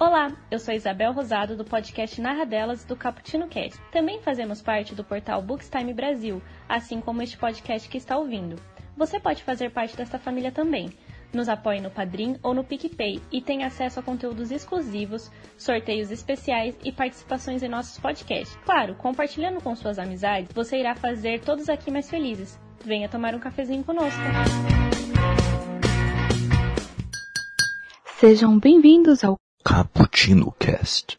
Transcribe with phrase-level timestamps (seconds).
[0.00, 3.78] Olá, eu sou Isabel Rosado do podcast Narradelas do Caputino Cast.
[3.92, 8.56] Também fazemos parte do portal Bookstime Brasil, assim como este podcast que está ouvindo.
[8.96, 10.88] Você pode fazer parte desta família também.
[11.34, 16.74] Nos apoie no Padrim ou no PicPay e tem acesso a conteúdos exclusivos, sorteios especiais
[16.82, 18.56] e participações em nossos podcasts.
[18.64, 22.58] Claro, compartilhando com suas amizades, você irá fazer todos aqui mais felizes.
[22.82, 24.18] Venha tomar um cafezinho conosco.
[28.18, 31.16] Sejam bem-vindos ao Cappuccino Cast.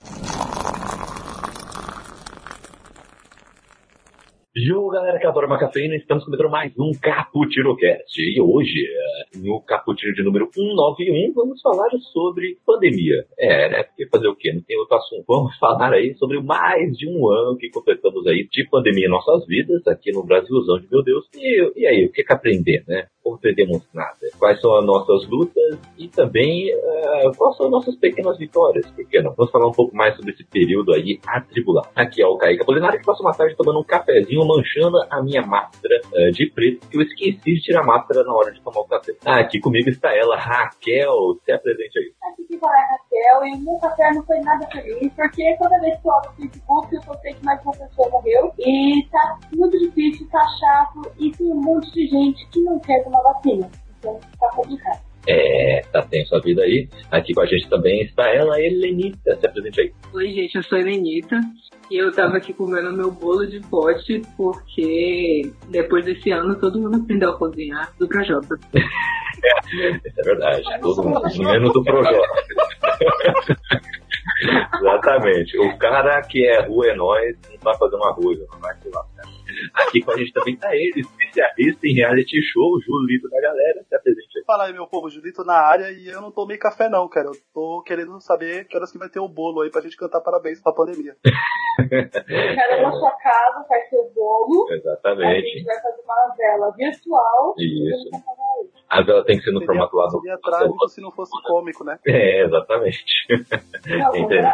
[4.53, 8.19] Yo, galera que adora uma cafeína, estamos começando mais um Cappuccino Cast.
[8.21, 13.25] E hoje, eh, no Cappuccino de número 191, vamos falar sobre pandemia.
[13.39, 13.83] É, né?
[13.83, 14.51] Porque fazer o quê?
[14.51, 15.23] Não tem outro assunto.
[15.25, 19.47] Vamos falar aí sobre mais de um ano que completamos aí de pandemia em nossas
[19.47, 21.25] vidas, aqui no Brasilzão de meu Deus.
[21.33, 23.07] E, e aí, o que é que aprender, né?
[23.23, 24.17] Ou perdemos nada?
[24.37, 28.89] Quais são as nossas lutas e também uh, quais são as nossas pequenas vitórias?
[28.91, 29.33] Por que não?
[29.33, 31.87] Vamos falar um pouco mais sobre esse período aí atribulado.
[31.95, 35.41] Aqui é o Kaique Apolinário que passa uma tarde tomando um cafezinho, manchando a minha
[35.41, 38.81] máscara uh, de preto, que eu esqueci de tirar a máscara na hora de tomar
[38.81, 39.13] o café.
[39.25, 41.39] Ah, aqui comigo está ela, Raquel.
[41.45, 42.13] Se apresente aí.
[42.31, 45.79] Aqui que fala é Raquel e o meu café não foi nada feliz, porque toda
[45.79, 49.07] vez que eu abro o Facebook eu só sei que mais uma pessoa morreu e
[49.11, 53.21] tá muito difícil, tá chato e tem um monte de gente que não quer tomar
[53.21, 53.69] vacina.
[53.99, 55.10] Então tá complicado.
[55.27, 56.87] É, tá tenso a vida aí.
[57.11, 59.35] Aqui com a gente também está ela, Helenita.
[59.35, 59.91] Se apresente aí.
[60.13, 61.39] Oi, gente, eu sou a Helenita.
[61.89, 67.01] E eu tava aqui comendo meu bolo de pote porque depois desse ano todo mundo
[67.03, 68.55] aprendeu a cozinhar do Projota.
[68.73, 70.63] Isso é verdade.
[70.81, 72.21] Todo mundo, menos do Projota.
[74.79, 75.57] Exatamente.
[75.59, 79.10] O cara que é rua é nós, não vai fazer uma rua, não vai lascar.
[79.73, 83.95] Aqui com a gente também tá ele, especialista em reality show, Julito da galera, se
[83.95, 84.43] apresente aí.
[84.45, 87.27] Fala aí, meu povo, Julito na área e eu não tomei café não, cara.
[87.27, 90.21] Eu tô querendo saber que horas que vai ter o bolo aí pra gente cantar
[90.21, 91.15] parabéns pra pandemia.
[91.77, 94.67] Cada na sua casa faz seu bolo.
[94.69, 95.47] A Exatamente.
[95.47, 97.55] gente vai fazer uma vela virtual.
[97.57, 98.09] Isso.
[98.89, 100.19] A vela tem que ser no Seria, formato lá do.
[100.19, 101.97] seria trágico se não fosse cômico, né?
[102.05, 103.05] É, exatamente.
[103.87, 104.47] Não, Entendi.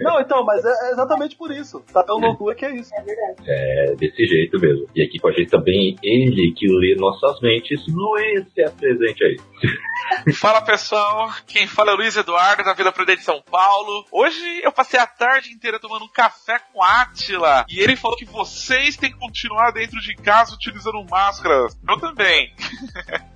[0.00, 1.80] Não, então, mas é é exatamente por isso.
[1.92, 2.92] Tá tão loucura que é isso.
[2.94, 3.42] É verdade.
[3.46, 3.65] É
[3.98, 4.86] desse jeito mesmo.
[4.94, 9.36] E aqui com a gente também ele que lê nossas mentes, Luiz, se apresente aí.
[10.34, 14.04] Fala pessoal, quem fala é o Luiz Eduardo da Vila Prudente de São Paulo.
[14.12, 18.24] Hoje eu passei a tarde inteira tomando um café com Átila e ele falou que
[18.24, 21.76] vocês têm que continuar dentro de casa utilizando máscaras.
[21.88, 22.52] Eu também.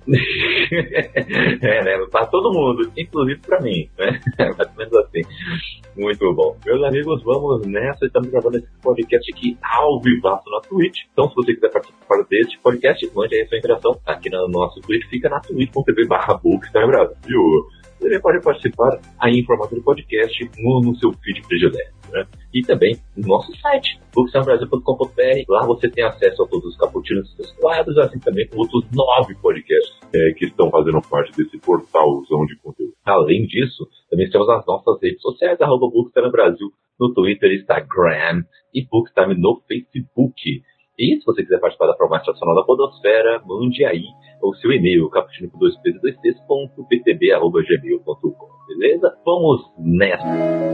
[1.61, 2.05] é, né?
[2.09, 4.19] Pra todo mundo, inclusive pra mim, né?
[4.37, 5.21] Mais ou menos assim.
[5.97, 6.57] Muito bom.
[6.65, 8.05] Meus amigos, vamos nessa.
[8.05, 10.99] Estamos gravando esse podcast aqui ao vivaço na Twitch.
[11.11, 14.79] Então, se você quiser participar deste podcast, mande aí a sua interação aqui no nosso
[14.81, 15.09] Twitch.
[15.09, 17.41] Fica na twitch.tv barra Brasil.
[18.01, 22.25] Você também pode participar aí em formato de podcast no, no seu feed predileto, né?
[22.51, 25.43] E também no nosso site, booksoundbrasil.com.br.
[25.47, 29.99] Lá você tem acesso a todos os caputinos teclados, assim também com outros nove podcasts
[30.13, 32.90] é, que estão fazendo parte desse portalzão de conteúdo.
[33.05, 36.69] Além disso, também temos as nossas redes sociais, arroba Bookstime Brasil,
[36.99, 40.61] no Twitter, Instagram e Bookstime no Facebook.
[40.99, 44.05] E se você quiser participar da programação nacional da Podosfera, mande aí
[44.41, 45.09] o seu e-mail,
[46.87, 49.17] ptb, arroba gmail.com, beleza?
[49.25, 50.71] Vamos nessa!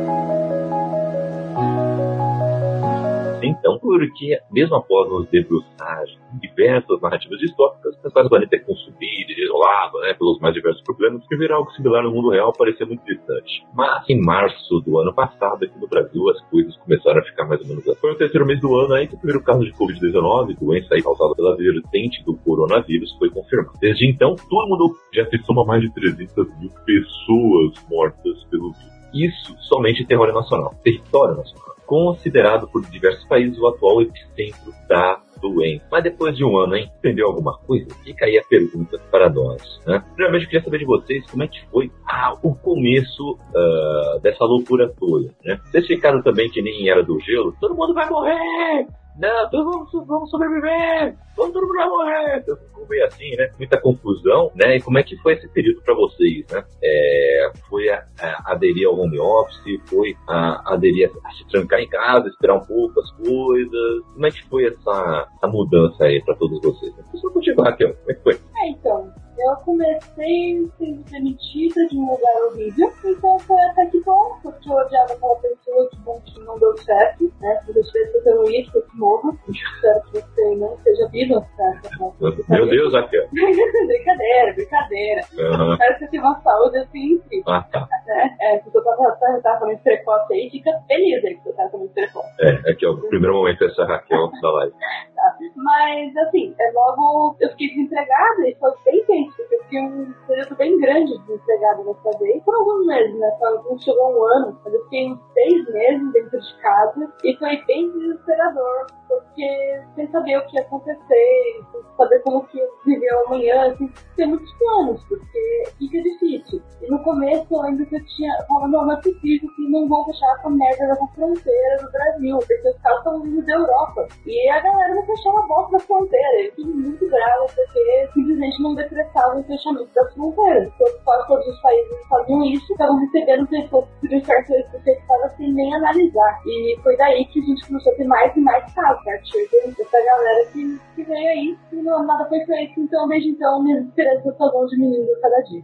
[3.42, 6.04] Então, porque mesmo após nos debruçar
[6.42, 11.26] diversas narrativas distópicas, as quais o planeta é consumido isolado né, pelos mais diversos problemas,
[11.28, 13.66] que ver algo similar no mundo real parecia muito distante.
[13.74, 17.62] Mas em março do ano passado, aqui no Brasil, as coisas começaram a ficar mais
[17.62, 18.00] ou menos assim.
[18.00, 21.02] Foi no terceiro mês do ano aí que o primeiro caso de Covid-19, doença aí
[21.02, 23.78] causada pela vertente do coronavírus, foi confirmado.
[23.80, 28.98] Desde então, todo mundo já se soma mais de 300 mil pessoas mortas pelo vírus.
[29.14, 30.74] Isso somente em território nacional.
[30.84, 31.77] Território nacional.
[31.88, 35.86] Considerado por diversos países o atual epicentro da doença.
[35.92, 36.92] Mas depois de um ano, hein?
[36.98, 37.88] Entendeu alguma coisa?
[38.04, 39.80] Fica aí a pergunta para nós.
[39.86, 40.04] Né?
[40.14, 44.44] Primeiramente, eu queria saber de vocês como é que foi ah, o começo ah, dessa
[44.44, 45.34] loucura toda.
[45.44, 45.60] Né?
[45.66, 47.56] Vocês ficaram também que nem era do gelo?
[47.60, 48.88] Todo mundo vai morrer!
[49.18, 51.18] Não, todos vamos, vamos sobreviver!
[51.36, 52.38] Todo mundo vai morrer!
[52.38, 53.50] Então, ficou meio assim, né?
[53.58, 54.78] Muita confusão, né?
[54.78, 56.64] E como é que foi esse período para vocês, né?
[56.84, 59.82] É, foi a, a aderir ao home office?
[59.90, 64.04] Foi a, aderir a, a se trancar em casa, esperar um pouco as coisas?
[64.14, 66.96] Como é que foi essa, essa mudança aí para todos vocês?
[66.96, 67.04] Né?
[67.16, 68.34] Só contigo, Raquel, como é que foi?
[68.34, 74.38] É, então, eu comecei sendo demitida de um lugar horrível, então foi até que bom,
[74.42, 77.62] porque eu odiava aquela pessoa, que bom que não deu certo, né?
[77.66, 79.38] Se você estiver pelo isso, eu te morro.
[79.50, 82.16] Espero que você não seja viva, certo?
[82.50, 83.28] Meu Deus, Raquel.
[83.32, 85.22] brincadeira, brincadeira.
[85.40, 85.74] Aham.
[85.74, 87.54] Espero que você tenha uma saúde assim, incrível.
[87.54, 87.88] Ah, tá.
[88.06, 88.38] né?
[88.42, 92.28] É, se você tá tratamento precoce aí, fica feliz aí que você tá tratamento precoce.
[92.42, 94.74] É, aqui é o primeiro momento dessa Raquel da live.
[95.56, 100.14] Mas, assim, é logo eu fiquei desempregada e foi bem tenso, porque eu fiquei um
[100.28, 102.44] período bem grande desempregada nessa vez.
[102.44, 103.32] Por alguns meses, né?
[103.40, 107.36] Só Não chegou um ano, mas eu fiquei uns seis meses dentro de casa e
[107.38, 112.68] foi bem desesperador, porque sem saber o que ia acontecer, sem saber como que ia
[112.86, 116.62] viver amanhã, sem ter muitos planos, porque fica difícil.
[116.82, 119.88] E no começo eu lembro que eu tinha falando, não, não é possível que não
[119.88, 124.08] vão fechar essa merda da fronteira do Brasil, porque os caras estão vindo da Europa.
[124.26, 126.42] E a galera não fechava a bosta da fronteira.
[126.42, 130.74] Eu fiquei muito brava porque simplesmente não decretavam o fechamento das fronteiras.
[130.78, 135.54] Todos, quase todos os países faziam isso, estavam recebendo pessoas que podiam estar infectadas sem
[135.54, 136.42] nem analisar.
[136.46, 139.18] E foi daí que a gente começou a ter mais e mais casos, né?
[139.18, 142.80] Essa galera que, que veio aí e não, nada foi feito.
[142.80, 145.62] Então, desde então, minhas esperanças só vão diminuindo a cada dia.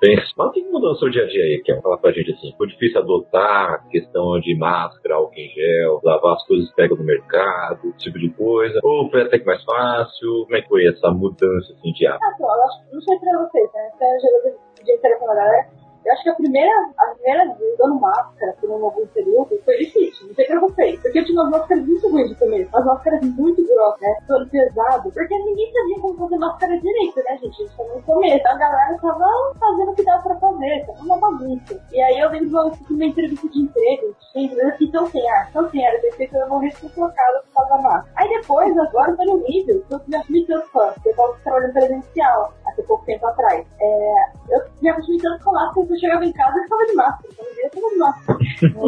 [0.00, 1.62] Bem, mas o que mudou no seu dia a dia aí?
[1.64, 2.52] Quer falar pra gente assim?
[2.58, 6.98] Foi difícil adotar a questão de máscara, álcool em gel, lavar as coisas que pegam
[6.98, 8.45] no mercado, esse tipo de coisa?
[8.82, 10.44] Ou foi até que mais fácil?
[10.44, 12.24] Como é que foi essa mudança assim, de hábito?
[12.24, 13.90] Ah, não sei pra vocês, né?
[13.94, 15.85] Até eu já com a galera.
[16.06, 19.76] Eu acho que a primeira, a primeira vez usando máscara por um algum período foi
[19.78, 21.00] difícil, não sei pra vocês.
[21.02, 24.16] Porque eu tinha umas máscaras muito ruins de começo, umas máscaras muito grossas, né?
[24.28, 25.10] Todo pesado.
[25.10, 27.64] Porque ninguém sabia como fazer máscara direito, né, gente?
[27.64, 28.46] Isso foi no começo.
[28.46, 31.82] A galera tava fazendo o que dava pra fazer, tava uma bagunça.
[31.92, 35.50] E aí eu lembro uma, uma entrevista de emprego, gente, eu aqui tão sem ar,
[35.52, 38.12] tão sem ar, eu pensei que eu ia morrer sufocada por causa da máscara.
[38.14, 41.36] Aí depois, agora tô no nível, que eu me assumi tanto fã, porque eu tava
[41.42, 43.66] trabalhando presencial, até pouco tempo atrás.
[43.80, 46.94] É, eu me acostumei tanto com máscara que eu chegava em casa e ficava de
[46.94, 47.28] máscara.
[47.32, 48.38] Então, eu tava de máscara.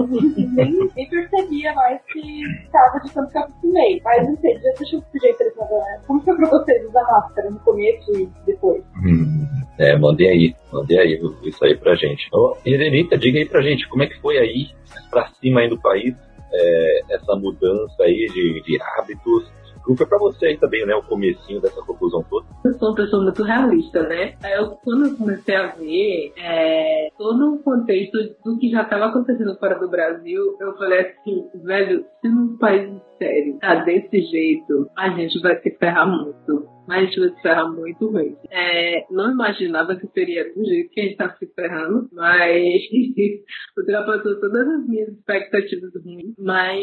[0.59, 4.01] Nem, nem percebia mais que tava de tanto que eu acostumei.
[4.05, 6.01] Mas não sei, deixa eu pedir interessante, né?
[6.07, 8.83] Como foi pra vocês usar máscara no começo e depois?
[9.05, 9.47] Hum,
[9.79, 12.29] é, mandei aí, mandei aí isso aí pra gente.
[12.33, 14.69] Ô, Irenita, diga aí pra gente, como é que foi aí,
[15.11, 16.15] pra cima aí do país,
[16.53, 19.58] é, essa mudança aí de, de hábitos?
[19.97, 22.47] Foi pra você aí também, né, o comecinho dessa confusão toda?
[22.65, 24.35] Eu sou uma pessoa muito realista, né?
[24.43, 29.07] Aí eu, quando eu comecei a ver é, todo o contexto do que já estava
[29.07, 34.89] acontecendo fora do Brasil, eu falei assim, velho, se num país sério tá desse jeito,
[34.97, 36.78] a gente vai se ferrar muito.
[36.89, 38.37] A gente ferrar muito ruim.
[38.51, 42.83] É, não imaginava que seria do jeito que a gente tá se ferrando, mas
[43.77, 46.35] ultrapassou todas as minhas expectativas ruins.
[46.39, 46.79] Mas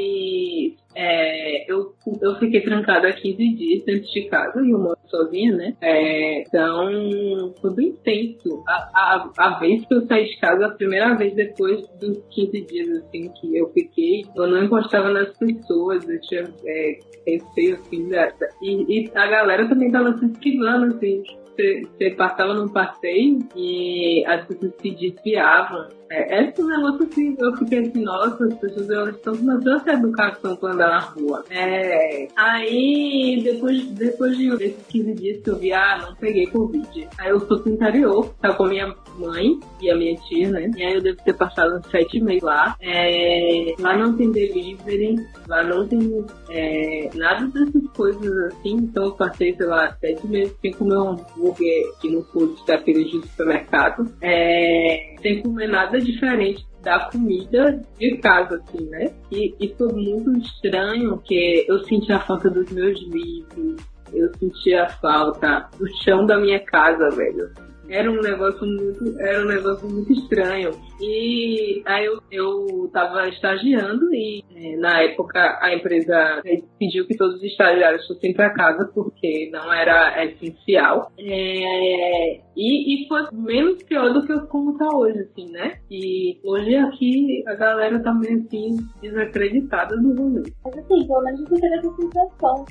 [0.96, 5.56] é, eu, eu fiquei trancada há 15 dias dentro de casa e eu moro sozinha,
[5.56, 5.76] né?
[5.82, 8.64] É, então, foi bem intenso.
[8.68, 12.62] A, a, a vez que eu saí de casa, a primeira vez depois dos 15
[12.62, 18.10] dias, assim, que eu fiquei, eu não encostava nas pessoas, eu tinha é, receio, assim,
[18.10, 21.24] da, da- e, e a galera também tava se assim.
[21.56, 25.88] Você, você passava num passeio e as pessoas se desviavam.
[26.10, 29.94] É, esse negócio assim, eu fiquei assim, nossa, as pessoas elas estão começando a ter
[29.94, 31.46] educação quando andar na rua.
[31.50, 37.08] É, aí, depois, depois de esses 15 dias que eu vi, ah, não peguei Covid.
[37.18, 40.72] Aí eu fui pro interior, tava com minha mãe e a minha tia, né?
[40.76, 42.76] E aí eu devo ter passado uns sete meses lá.
[42.82, 45.16] É, lá não tem delivery,
[45.48, 48.76] lá não tem é, nada dessas coisas assim.
[48.76, 53.10] Então eu passei, sei lá, sete meses sem comer um hambúrguer que não fosse daqueles
[53.10, 54.12] de supermercado.
[54.22, 59.12] É, sem comer nada diferente da comida de casa, assim, né?
[59.32, 63.82] E, e foi muito estranho que eu senti a falta dos meus livros,
[64.14, 67.52] eu senti a falta do chão da minha casa, velho.
[67.90, 70.72] Era um negócio muito, era um negócio muito estranho.
[71.00, 76.42] E aí eu, eu tava estagiando e eh, na época a empresa
[76.80, 81.12] pediu que todos os estagiários fossem para casa porque não era essencial.
[81.20, 85.78] É, e, e foi menos pior do que como tá hoje, assim, né?
[85.92, 90.44] E hoje aqui a galera tá meio assim desacreditada do rolê.
[90.64, 92.66] Mas assim, pelo menos você teve essa sensação.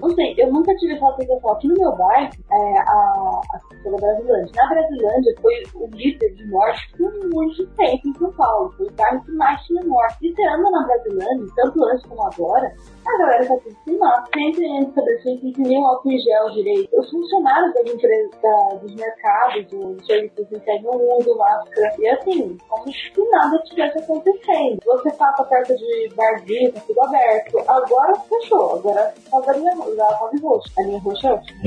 [0.00, 1.52] Não sei, eu nunca tive essa sensação.
[1.52, 3.60] Aqui no meu bairro, é, a, a
[4.06, 4.52] Brasilândia.
[4.54, 8.72] Na Brasilândia foi o líder de morte por muito tempo em São Paulo.
[8.76, 10.16] Foi o bairro que mais tinha morte.
[10.22, 12.72] E você anda na Brasilândia, tanto antes como agora,
[13.06, 14.26] a galera tá tudo sem máscara.
[14.34, 17.00] Sempre entra estabelecimento que nem o álcool em gel direito.
[17.00, 21.94] Os funcionários das empresas, da, dos mercados, dos serviços internos não usam máscara.
[21.98, 24.78] E assim, como se nada tivesse acontecendo.
[24.84, 27.58] Você passa perto de barzinho, tá tudo aberto.
[27.68, 28.74] Agora fechou.
[28.74, 30.70] Agora faz a linha a fase roxa.
[30.78, 31.60] A linha roxa é ótima.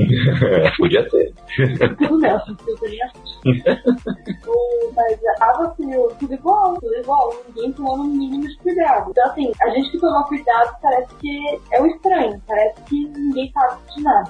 [0.77, 1.33] Podia ser.
[1.97, 2.28] Tudo Nelson,
[4.47, 7.33] O- Mas a vacina, tudo igual, tudo igual.
[7.47, 9.11] Ninguém tomando o mínimo de cuidado.
[9.11, 12.41] Então assim, a gente que toma cuidado parece que é o estranho.
[12.47, 14.29] Parece que ninguém sabe de nada.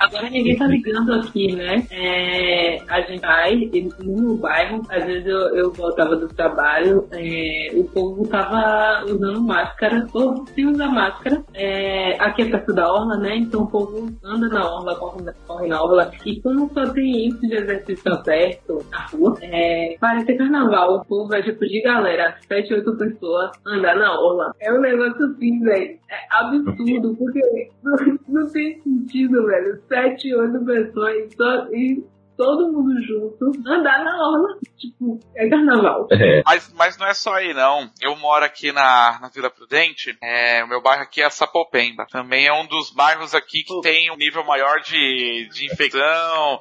[0.00, 1.86] Agora ninguém tá ligando aqui, né?
[1.90, 3.70] É, a gente vai
[4.00, 10.06] no bairro, às vezes eu, eu voltava do trabalho, é, o povo tava usando máscara,
[10.12, 11.44] todo se usa máscara.
[11.54, 13.36] É, aqui é perto da orla, né?
[13.36, 16.10] Então o povo anda na orla, corre, na- corre na orla.
[16.24, 20.96] E como só tem isso de exercício aberto na rua, é, parece carnaval.
[20.96, 24.54] O povo é tipo de galera, sete, oito pessoas andar na orla.
[24.60, 25.98] É um negócio assim, velho.
[26.08, 29.80] É absurdo, porque não, não tem sentido, velho.
[29.88, 32.04] Sete, oito pessoas e, só, e
[32.36, 34.58] todo mundo junto andar na orla.
[34.76, 36.08] Tipo, é carnaval.
[36.10, 36.42] É.
[36.44, 37.90] Mas, mas não é só aí, não.
[38.00, 40.16] Eu moro aqui na, na Vila Prudente.
[40.22, 42.06] É, o meu bairro aqui é Sapopemba.
[42.10, 46.58] Também é um dos bairros aqui que tem um nível maior de, de infecção,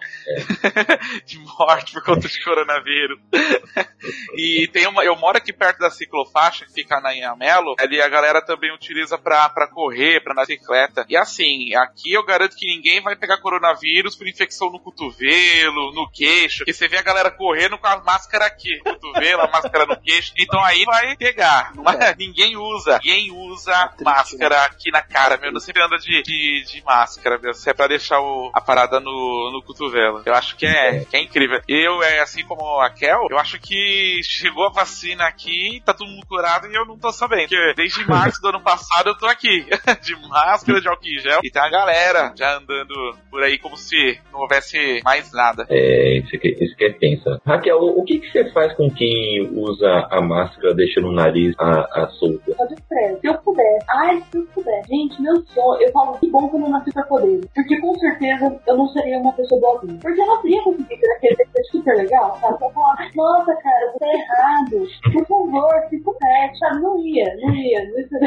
[1.25, 3.19] de morte por conta de coronavírus.
[4.35, 7.75] e tem uma, eu moro aqui perto da ciclofaixa, que fica na Inhamelo.
[7.79, 11.05] Ali a galera também utiliza pra, pra correr, pra andar de bicicleta.
[11.09, 16.09] E assim, aqui eu garanto que ninguém vai pegar coronavírus por infecção no cotovelo, no
[16.11, 16.59] queixo.
[16.59, 20.33] Porque você vê a galera correndo com a máscara aqui, cotovelo, a máscara no queixo.
[20.37, 21.71] Então aí vai pegar.
[21.75, 22.99] Mas ninguém usa.
[23.03, 25.51] Ninguém usa máscara aqui na cara, meu.
[25.51, 27.53] Não sempre anda de, de, de máscara, meu.
[27.53, 30.21] Se é pra deixar o- a parada no, no cotovelo.
[30.25, 31.61] Eu acho que é, que é incrível.
[31.67, 36.07] Eu, é assim como a Kel, eu acho que chegou a vacina aqui, tá todo
[36.09, 37.49] mundo curado e eu não tô sabendo.
[37.49, 39.65] Porque desde março do ano passado eu tô aqui.
[40.01, 41.39] de máscara, de álcool em gel.
[41.43, 42.93] E tem a galera já andando
[43.29, 45.50] por aí como se não houvesse mais nada.
[45.69, 47.39] É, isso que, isso que é tensa.
[47.45, 51.55] Raquel, o, o que, que você faz com quem usa a máscara deixando o nariz
[51.59, 52.53] a, a solta?
[52.55, 53.19] Só desprezo.
[53.19, 53.79] Se eu puder.
[53.89, 54.81] Ai, se eu puder.
[54.87, 55.81] Gente, meu sonho.
[55.81, 57.41] Eu falo que bom que eu não nasci pra poder.
[57.53, 59.99] Porque com certeza eu não seria uma pessoa boazinha.
[60.01, 62.57] Porque eu não ia conseguir ter aquele defeito super legal, sabe?
[62.61, 64.87] Eu falar, nossa, cara, você é errado.
[65.13, 66.81] Por favor, se puder, sabe?
[66.81, 68.21] Não ia, não ia, não ia ser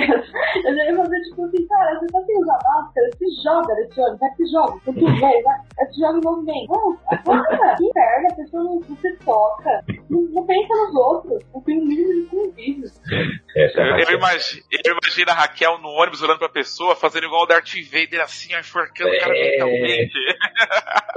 [0.65, 4.01] Eu já ia fazer tipo assim, cara, você tá sem usar máscara, se joga nesse
[4.01, 4.73] ônibus, vai se joga.
[4.85, 6.73] Se tu vai, vai, vai se joga em movimento.
[6.73, 9.85] Não, que inferno, a pessoa não, não se toca.
[10.11, 11.43] Não, não pensa nos outros.
[11.53, 12.85] Não tem o mínimo de convívio.
[13.57, 14.19] Essa é Eu, eu, Raquel.
[14.19, 18.21] imagino, eu imagino a Raquel no ônibus olhando pra pessoa, fazendo igual o Darth Vader
[18.23, 19.51] assim, enforcando o cara É.
[19.51, 20.19] mentalmente.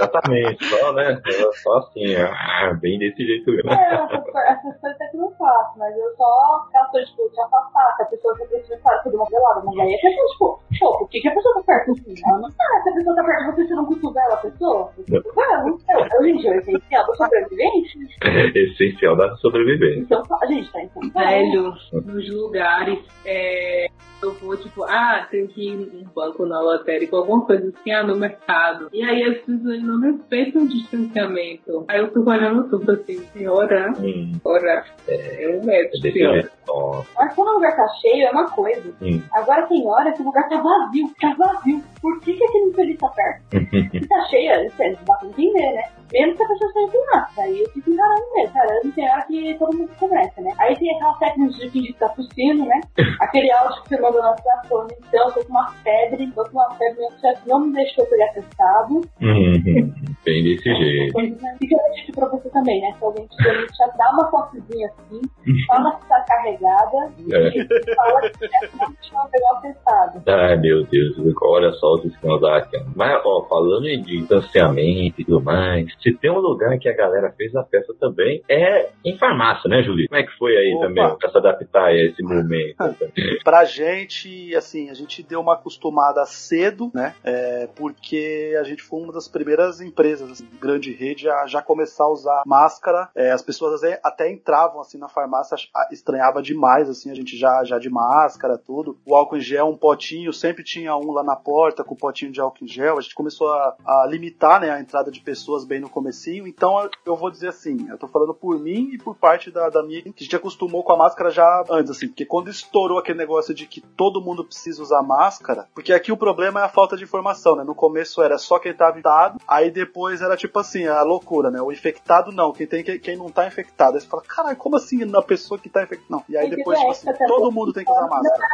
[0.00, 1.20] Exatamente, só, né?
[1.62, 3.70] Só assim, ah, bem desse jeito mesmo.
[3.72, 7.28] É, essas, co- essas coisas até que eu não faço, mas eu só faço, tipo,
[7.30, 9.98] te afastar, se a pessoa se aproxima e fala tudo uma pelada, mas aí a
[9.98, 12.14] pessoa, tipo, pô, por que, que a pessoa tá perto assim?
[12.26, 14.92] Ela não sabe, se a pessoa tá perto de você, você não cotovela a pessoa?
[15.08, 17.98] Não, eu, eu, gente, eu essencial do sobrevivente,
[18.58, 20.00] Essencial da sobrevivência.
[20.00, 21.10] então, fa- gente, tá em Paulo.
[21.12, 23.86] Velho, nos lugares, é,
[24.22, 28.02] eu vou tipo, ah, tenho que ir num banco na lotérica, alguma coisa assim, ah,
[28.02, 28.88] no mercado.
[28.92, 31.84] E aí as pessoas não respeitam o distanciamento.
[31.88, 36.40] Aí eu fico olhando tudo assim, senhora, Hum, ora, é um é metro, senhora.
[36.42, 36.58] jeito.
[36.66, 37.08] Nossa.
[37.16, 38.92] Mas quando o lugar tá cheio, é uma coisa.
[39.00, 39.22] Hum.
[39.32, 41.82] Agora tem hora que o lugar tá vazio, tá vazio.
[42.02, 43.42] Por que, que aquele infeliz tá perto?
[43.90, 45.77] Se tá cheia, isso é, dá pra entender, né?
[45.78, 45.97] ね。
[46.12, 47.48] Mesmo que a pessoa sem máscara.
[47.48, 50.52] Aí eu fico encarando mesmo, caramba, tem hora que todo mundo começa, né?
[50.58, 52.80] Aí tem aquela técnica de fingir que tá tossindo, né?
[53.20, 56.58] Aquele áudio que você mandou na sua falando, então, tô com uma febre, tô com
[56.58, 59.00] uma febre, meu chefe não me deixou pegar testado.
[59.20, 59.92] Hum,
[60.24, 61.18] bem desse jeito.
[61.58, 62.94] Fica dica pra você também, né?
[62.98, 65.20] Se alguém no chat, dá uma fotozinha assim,
[65.66, 70.22] fala que tá carregada e fala que o chefe não deixou pegar o testado.
[70.26, 72.58] Ai, meu Deus, olha só os esquemas da.
[72.96, 77.32] Mas, ó, falando em distanciamento e tudo mais, se tem um lugar que a galera
[77.36, 80.08] fez a festa também, é em farmácia, né, Julie?
[80.08, 80.86] Como é que foi aí Opa.
[80.86, 82.76] também, pra se adaptar a esse momento?
[83.44, 87.14] Pra gente, assim, a gente deu uma acostumada cedo, né?
[87.24, 92.04] É, porque a gente foi uma das primeiras empresas, assim, grande rede, a já começar
[92.04, 93.08] a usar máscara.
[93.14, 97.36] É, as pessoas até- entravam, assim, na farmácia, ach- a- estranhava demais, assim, a gente
[97.36, 98.98] já, já de máscara, tudo.
[99.06, 102.40] O álcool em gel, um potinho, sempre tinha um lá na porta, com potinho de
[102.40, 105.80] álcool em gel, a gente começou a, a limitar né, a entrada de pessoas bem
[105.80, 109.50] no comecinho, então eu vou dizer assim, eu tô falando por mim e por parte
[109.50, 112.48] da, da minha, que a gente acostumou com a máscara já antes, assim, porque quando
[112.48, 116.64] estourou aquele negócio de que todo mundo precisa usar máscara, porque aqui o problema é
[116.64, 117.64] a falta de informação, né?
[117.64, 121.60] No começo era só quem tava infectado, aí depois era tipo assim, a loucura, né?
[121.60, 123.94] O infectado não, quem tem quem não tá infectado.
[123.94, 126.08] Aí você fala, caralho, como assim na pessoa que tá infectada?
[126.08, 126.24] Não.
[126.28, 128.46] E aí depois, tipo assim, todo mundo tem que usar máscara.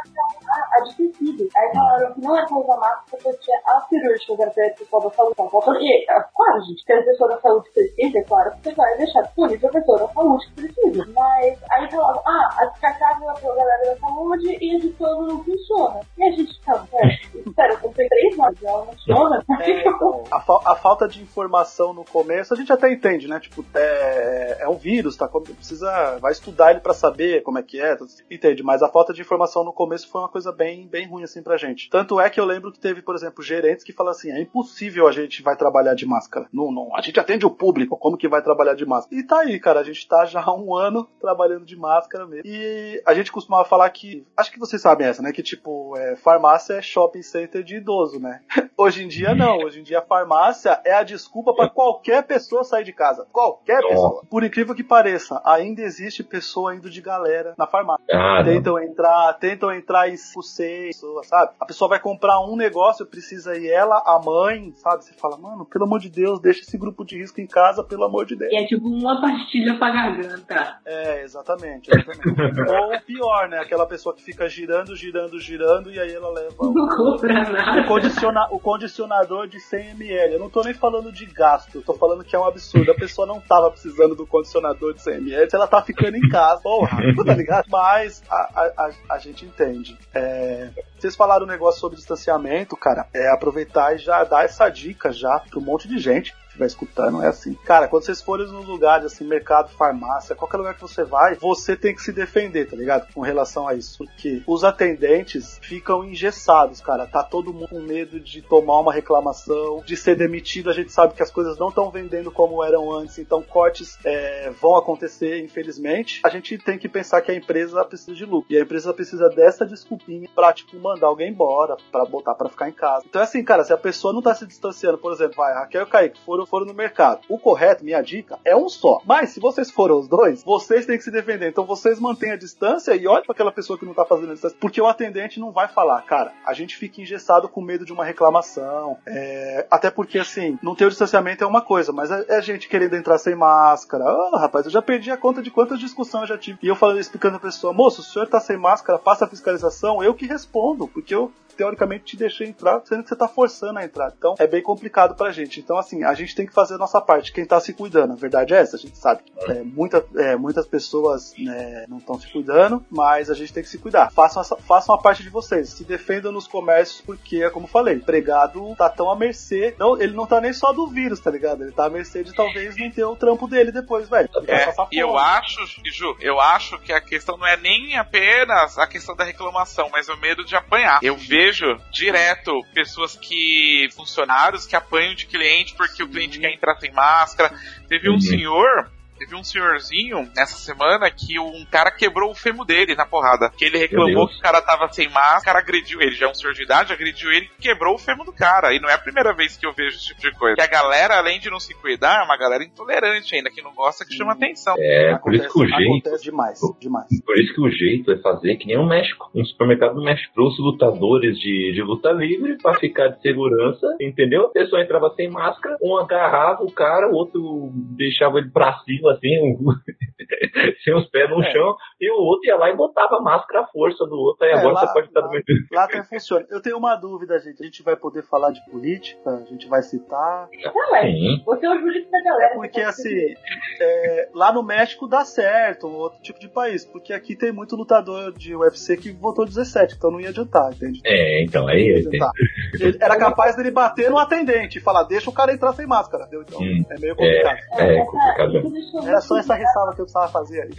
[0.72, 1.48] A de tecido.
[1.56, 5.10] Aí falaram que não é pra usar máscara porque tinha a cirúrgica da pessoa da
[5.10, 5.34] saúde.
[5.36, 9.68] Porque, claro, gente, tem a da saúde precisa, é claro que você vai deixar disponível
[9.68, 11.06] a pessoa da saúde que precisa.
[11.14, 15.26] Mas aí falavam, ah, a descartável é pra galera da saúde e a de todo
[15.26, 16.00] não funciona.
[16.18, 17.14] E a gente, tá, é,
[17.46, 19.44] espera, eu comprei três, mas ela não funciona.
[19.64, 23.38] É, então, a, fa a, falta de informação no começo a gente até entende, né?
[23.40, 25.28] Tipo, é, é um vírus, tá?
[25.28, 27.96] Precisa, vai estudar ele para saber como é que é,
[28.30, 28.62] entende?
[28.62, 31.56] Mas a falta de informação no começo foi uma coisa bem, bem ruim assim pra
[31.56, 31.88] gente.
[31.88, 35.06] Tanto é que eu lembro que teve, por exemplo, gerentes que falam assim: é impossível
[35.06, 36.46] a gente vai trabalhar de máscara.
[36.52, 39.20] Não, não, a gente atende o público, como que vai trabalhar de máscara?
[39.20, 42.46] E tá aí, cara, a gente tá já há um ano trabalhando de máscara mesmo.
[42.46, 45.32] E a gente costumava falar que, acho que vocês sabem essa, né?
[45.32, 48.40] Que tipo, é, farmácia é shopping center de idoso, né?
[48.76, 52.64] Hoje em dia não, hoje em dia a farmácia é a desculpa para qualquer pessoa
[52.64, 53.24] sair de casa.
[53.32, 54.22] Qualquer pessoa.
[54.28, 58.04] Por incrível que pareça, ainda existe pessoa indo de galera na farmácia.
[58.10, 61.52] Ah, tentam entrar, tentam entrar em seis sabe?
[61.60, 65.04] A pessoa vai comprar um negócio, precisa ir ela, a mãe, sabe?
[65.04, 68.04] Você fala, mano, pelo amor de Deus, deixa esse grupo de risco em casa, pelo
[68.04, 68.52] amor de Deus.
[68.52, 70.78] E é tipo uma pastilha pra garganta.
[70.84, 71.90] É, exatamente.
[71.90, 72.60] exatamente.
[72.70, 73.58] Ou pior, né?
[73.58, 77.80] Aquela pessoa que fica girando, girando, girando e aí ela leva Não compra nada.
[77.80, 80.34] o, condiciona o condicionador de 100 ml.
[80.34, 82.90] Eu não tô nem falando de gasto, eu tô falando que é um absurdo.
[82.90, 86.60] A pessoa não tava precisando do condicionador de 100 ml, ela tá ficando em casa.
[86.62, 87.64] Porra, tá ligado?
[87.70, 89.96] Mas a, a, a, a gente entende.
[90.12, 93.06] É, vocês falaram um negócio sobre distanciamento, cara.
[93.14, 97.22] É aproveitar e já dar essa dica já pra um monte de gente estiver escutando,
[97.22, 97.54] é assim.
[97.64, 101.76] Cara, quando vocês forem nos lugares, assim, mercado, farmácia, qualquer lugar que você vai, você
[101.76, 103.12] tem que se defender, tá ligado?
[103.12, 103.98] Com relação a isso.
[103.98, 107.06] Porque os atendentes ficam engessados, cara.
[107.06, 110.70] Tá todo mundo com medo de tomar uma reclamação, de ser demitido.
[110.70, 114.50] A gente sabe que as coisas não estão vendendo como eram antes, então cortes é,
[114.60, 116.20] vão acontecer, infelizmente.
[116.24, 118.52] A gente tem que pensar que a empresa precisa de lucro.
[118.52, 122.68] E a empresa precisa dessa desculpinha pra, tipo, mandar alguém embora, pra botar pra ficar
[122.68, 123.04] em casa.
[123.08, 125.82] Então é assim, cara, se a pessoa não tá se distanciando, por exemplo, vai, Raquel
[125.82, 127.20] e Kaique foram, foram no mercado.
[127.28, 129.00] O correto, minha dica, é um só.
[129.04, 131.48] Mas se vocês foram os dois, vocês têm que se defender.
[131.48, 134.34] Então vocês mantêm a distância e olhem para aquela pessoa que não tá fazendo a
[134.34, 134.56] distância.
[134.60, 138.04] Porque o atendente não vai falar, cara, a gente fica engessado com medo de uma
[138.04, 138.96] reclamação.
[139.06, 139.66] É...
[139.70, 142.96] Até porque, assim, não ter o distanciamento é uma coisa, mas é, é gente querendo
[142.96, 144.04] entrar sem máscara.
[144.04, 146.58] Ah, rapaz, eu já perdi a conta de quantas discussões eu já tive.
[146.62, 150.02] E eu falando, explicando pra pessoa, moço, o senhor tá sem máscara, passa a fiscalização,
[150.02, 153.84] eu que respondo, porque eu teoricamente te deixei entrar, sendo que você tá forçando a
[153.84, 154.12] entrar.
[154.16, 155.60] Então é bem complicado pra gente.
[155.60, 157.32] Então, assim, a gente tem que fazer a nossa parte.
[157.32, 159.22] Quem tá se cuidando, a verdade é essa, a gente sabe.
[159.48, 163.68] É, muita, é, muitas pessoas né, não estão se cuidando, mas a gente tem que
[163.68, 164.10] se cuidar.
[164.10, 165.70] Façam, essa, façam a parte de vocês.
[165.70, 169.74] Se defendam nos comércios, porque, é como falei, o empregado tá tão à mercê.
[169.78, 171.62] Não, ele não tá nem só do vírus, tá ligado?
[171.62, 174.28] Ele tá à mercê de talvez não ter o trampo dele depois, velho.
[174.46, 178.86] É, e eu acho, Ju, eu acho que a questão não é nem apenas a
[178.86, 181.00] questão da reclamação, mas o medo de apanhar.
[181.02, 181.43] Eu vejo
[181.90, 183.88] direto pessoas que.
[183.94, 187.54] funcionários que apanham de cliente porque o cliente quer entrar sem máscara.
[187.88, 192.94] Teve um senhor Teve um senhorzinho nessa semana que um cara quebrou o fêmur dele
[192.94, 193.50] na porrada.
[193.56, 196.30] Que ele reclamou que o cara tava sem máscara, o cara agrediu ele, já é
[196.30, 198.74] um senhor de idade, agrediu ele e quebrou o fêmur do cara.
[198.74, 200.56] E não é a primeira vez que eu vejo esse tipo de coisa.
[200.56, 203.74] Que a galera, além de não se cuidar, é uma galera intolerante ainda, que não
[203.74, 204.74] gosta, que chama atenção.
[204.78, 205.90] É, por isso que o jeito.
[205.90, 207.06] Acontece demais, demais.
[207.24, 209.30] Por isso que o jeito é fazer que nem o México.
[209.34, 214.46] Um supermercado no México trouxe lutadores de, de luta livre pra ficar de segurança, entendeu?
[214.46, 219.03] A pessoa entrava sem máscara, um agarrava o cara, o outro deixava ele pra cima,
[219.08, 219.56] assim, um,
[220.84, 221.52] sem os pés no É.
[221.52, 224.52] chão, e o outro ia lá e botava a máscara à força do outro, aí
[224.52, 225.74] É, agora lá- você pode estar lá- mesmo jeito.
[225.74, 226.46] Lá até funciona.
[226.50, 227.60] Eu tenho uma dúvida, gente.
[227.62, 230.48] A gente vai poder falar de política, a gente vai citar.
[230.64, 231.02] Não, é.
[231.06, 231.42] Sim.
[231.44, 232.54] Você é o jurídico da galera.
[232.54, 233.34] Porque você assim,
[233.80, 236.84] é, lá no México dá certo, um outro tipo de país.
[236.84, 241.00] Porque aqui tem muito lutador de UFC que votou 17, então não ia adiantar, entende?
[241.04, 241.84] É, então, aí.
[241.88, 246.24] Ele- Era capaz dele bater no atendente e falar, deixa o cara entrar sem máscara,
[246.24, 246.42] entendeu?
[246.46, 246.84] Então Hum.
[246.90, 247.58] é meio complicado.
[247.78, 248.58] É, essa- complicado.
[248.58, 250.70] isso deixou Era só essa ressalva que eu começar a fazer aí.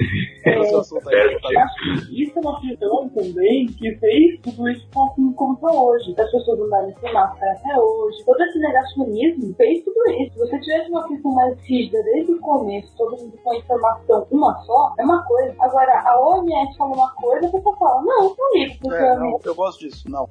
[0.45, 6.15] É, isso é uma questão também que fez tudo isso estar assim como tá hoje.
[6.17, 8.23] As pessoas andarem sem máscara até hoje.
[8.25, 10.33] Todo esse negacionismo fez tudo isso.
[10.33, 14.27] Se você tivesse uma questão mais rígida desde o começo, todo mundo com a informação
[14.31, 15.55] uma só, é uma coisa.
[15.59, 19.19] Agora, a OMS fala uma coisa, a pessoa fala, não, não ligo pro É, seu
[19.19, 20.27] não, eu gosto disso, não.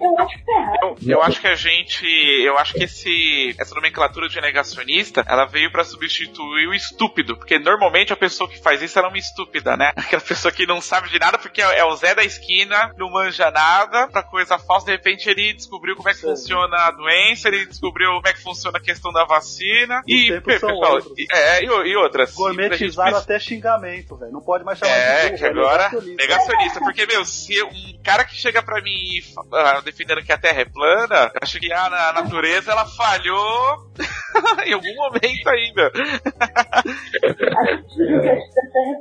[0.00, 0.78] Eu acho que tá errado.
[0.82, 2.06] Eu, eu acho que a gente.
[2.44, 6.74] Eu acho que esse, essa nomenclatura de negacionista ela veio pra substituir o
[7.08, 7.36] estúpido.
[7.36, 9.92] Porque normalmente a pessoa que faz isso ela é uma estúpida, né?
[9.96, 13.10] Aquela pessoa que não sabe de nada porque é, é o Zé da esquina, não
[13.10, 14.86] manja nada pra coisa falsa.
[14.86, 16.28] De repente ele descobriu como é que Sim.
[16.28, 20.02] funciona a doença, ele descobriu como é que funciona a questão da vacina.
[20.06, 22.28] E, são pessoal, e- é, e, e outras.
[22.28, 24.32] E gente Gourmetizaram pensar- até xingamento, velho.
[24.32, 26.22] Não pode mais chamar é, de burro, que é agora, negacionista.
[26.22, 26.80] negacionista.
[26.80, 29.22] Porque, meu, se um cara que chega pra mim e
[29.54, 33.90] ah, defendendo que a Terra é plana, eu acho que a, na- natureza ela falhou
[34.64, 35.72] em algum momento aí,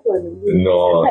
[0.03, 0.63] que?
[0.63, 1.09] Nossa.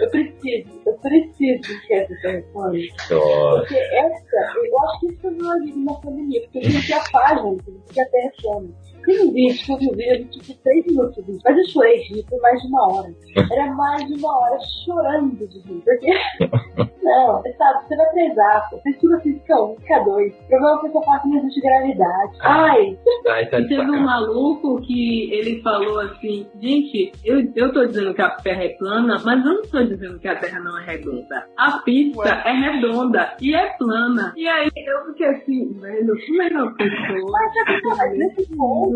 [0.00, 1.80] Eu preciso, eu preciso
[2.22, 2.78] Terra é plana.
[3.10, 3.58] Nossa.
[3.60, 7.42] Porque essa, eu acho que isso não é na pandemia, porque a gente já faz,
[7.42, 8.68] gente, que a Terra é plana.
[9.04, 11.68] Tem um vídeo que eu vi, eu vi tipo 3 minutos de vídeo, mas eu
[11.68, 13.14] chorei de por mais de uma hora.
[13.52, 16.94] Era mais de uma hora chorando de rir, porque.
[17.04, 18.78] Não, você sabe, você vai prezar, pô.
[18.78, 20.32] Você estuda física 1, física 2.
[20.32, 22.38] O problema é a pessoa fala que não existe gravidade.
[22.40, 27.72] Ai, Ai, tá E de teve um maluco que ele falou assim, gente, eu, eu
[27.74, 30.60] tô dizendo que a Terra é plana, mas eu não tô dizendo que a Terra
[30.60, 31.46] não é redonda.
[31.58, 34.32] A pizza é redonda e é plana.
[34.34, 37.32] E aí eu fiquei assim, velho, como é que uma pessoa...
[37.32, 38.93] Mas é que, mas nesse ponto.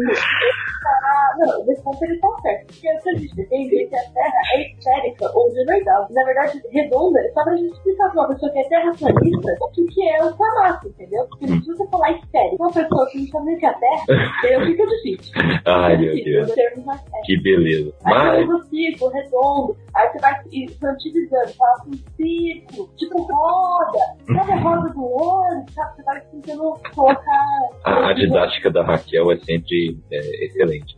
[1.38, 2.66] Não, nesse ponto ele tá certo.
[2.66, 6.62] Porque se a gente defender que a Terra é esférica ou de verdade, na verdade,
[6.70, 10.08] redonda, é só pra gente explicar pra uma pessoa que é terraplanista o que, que
[10.08, 11.26] é o Samato, entendeu?
[11.28, 13.74] Porque se você falar esférico, uma pessoa que não sabe nem o que é a
[13.74, 14.04] Terra,
[14.44, 15.32] aí fica difícil.
[15.66, 16.52] Ai, meu difícil, Deus.
[16.52, 16.84] sérios.
[17.24, 17.94] Que beleza.
[18.04, 24.52] Aí Mas, você círculo, redondo, aí você vai infantilizando, fala assim, círculo, tipo roda, sabe
[24.52, 25.96] a roda do ônibus, sabe?
[25.96, 27.46] Você vai tentando colocar.
[27.84, 30.94] a, a didática da Raquel é sempre é, excelente.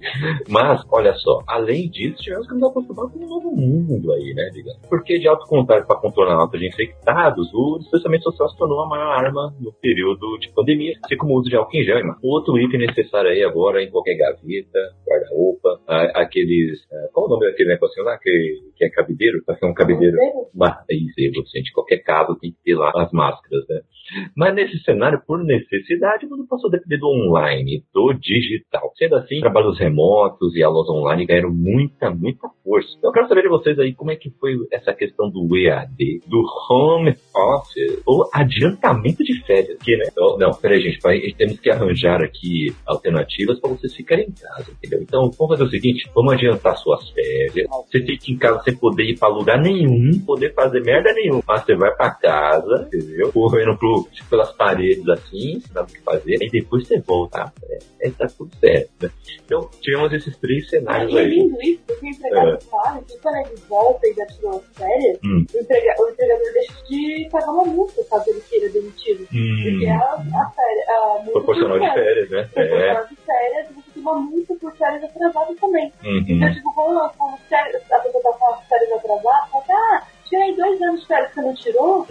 [0.48, 4.50] Mas, olha só, além disso, tivemos que nos acostumar com um novo mundo aí, né,
[4.52, 4.80] digamos.
[4.88, 8.88] Porque de autocontágio para contornar a nota de infectados, o distanciamento social se tornou a
[8.88, 12.00] maior arma no período de pandemia, assim como o uso de álcool em gel.
[12.22, 15.80] Outro item necessário aí agora em qualquer gaveta, guarda-roupa,
[16.14, 16.80] aqueles...
[16.92, 19.42] ah, Qual o nome daquele negocinho lá que, que é cabideiro?
[19.44, 20.16] Pra ser um cabideiro.
[20.54, 21.14] Mas, isso
[21.56, 23.80] aí, de qualquer caso, tem que ter lá as máscaras, né?
[24.36, 28.92] Mas nesse cenário, por necessidade, o mundo passou a depender do online, do digital.
[28.96, 32.88] Sendo assim, trabalhos remotos e aulas online ganharam muita, muita força.
[33.02, 36.42] Eu quero saber de vocês aí como é que foi essa questão do EAD, do
[36.70, 39.78] home office, ou adiantamento de férias.
[39.82, 40.04] Que, né?
[40.10, 44.70] Então, não, peraí, gente, vai- temos que arranjar aqui alternativas para vocês ficarem em casa,
[44.70, 45.00] entendeu?
[45.02, 47.66] Então, vamos fazer o seguinte, vamos adiantar suas férias.
[47.90, 51.42] Você fica em casa sem poder ir para lugar nenhum, poder fazer merda nenhuma.
[51.46, 53.32] Mas você vai para casa, entendeu?
[53.32, 56.36] Correndo pro, tipo, pelas paredes assim, nada o que fazer.
[56.42, 57.52] E depois você volta.
[57.68, 59.10] É, aí tá tudo certo, né?
[59.44, 61.28] Então, tivemos esses três cenários E é aí.
[61.30, 65.18] lindo isso, porque o empregado fala que quando ele volta e já tirou as férias,
[65.24, 65.44] Hum.
[65.54, 69.26] o, emprega- o empregador deixa de pagar uma multa caso ele queira demitido.
[69.26, 72.38] Porque Hum, a, a, férias, a multa proporcional por de férias, né?
[72.40, 72.44] É.
[72.66, 75.92] Proporcional de férias, você tem uma multa por férias atrasadas também.
[76.04, 76.24] Uhum.
[76.28, 77.10] Então, tipo, quando,
[77.48, 81.28] férias- a pessoa tá com as férias atrasadas, fala, ah, tirei dois anos de férias
[81.28, 82.06] que você não tirou,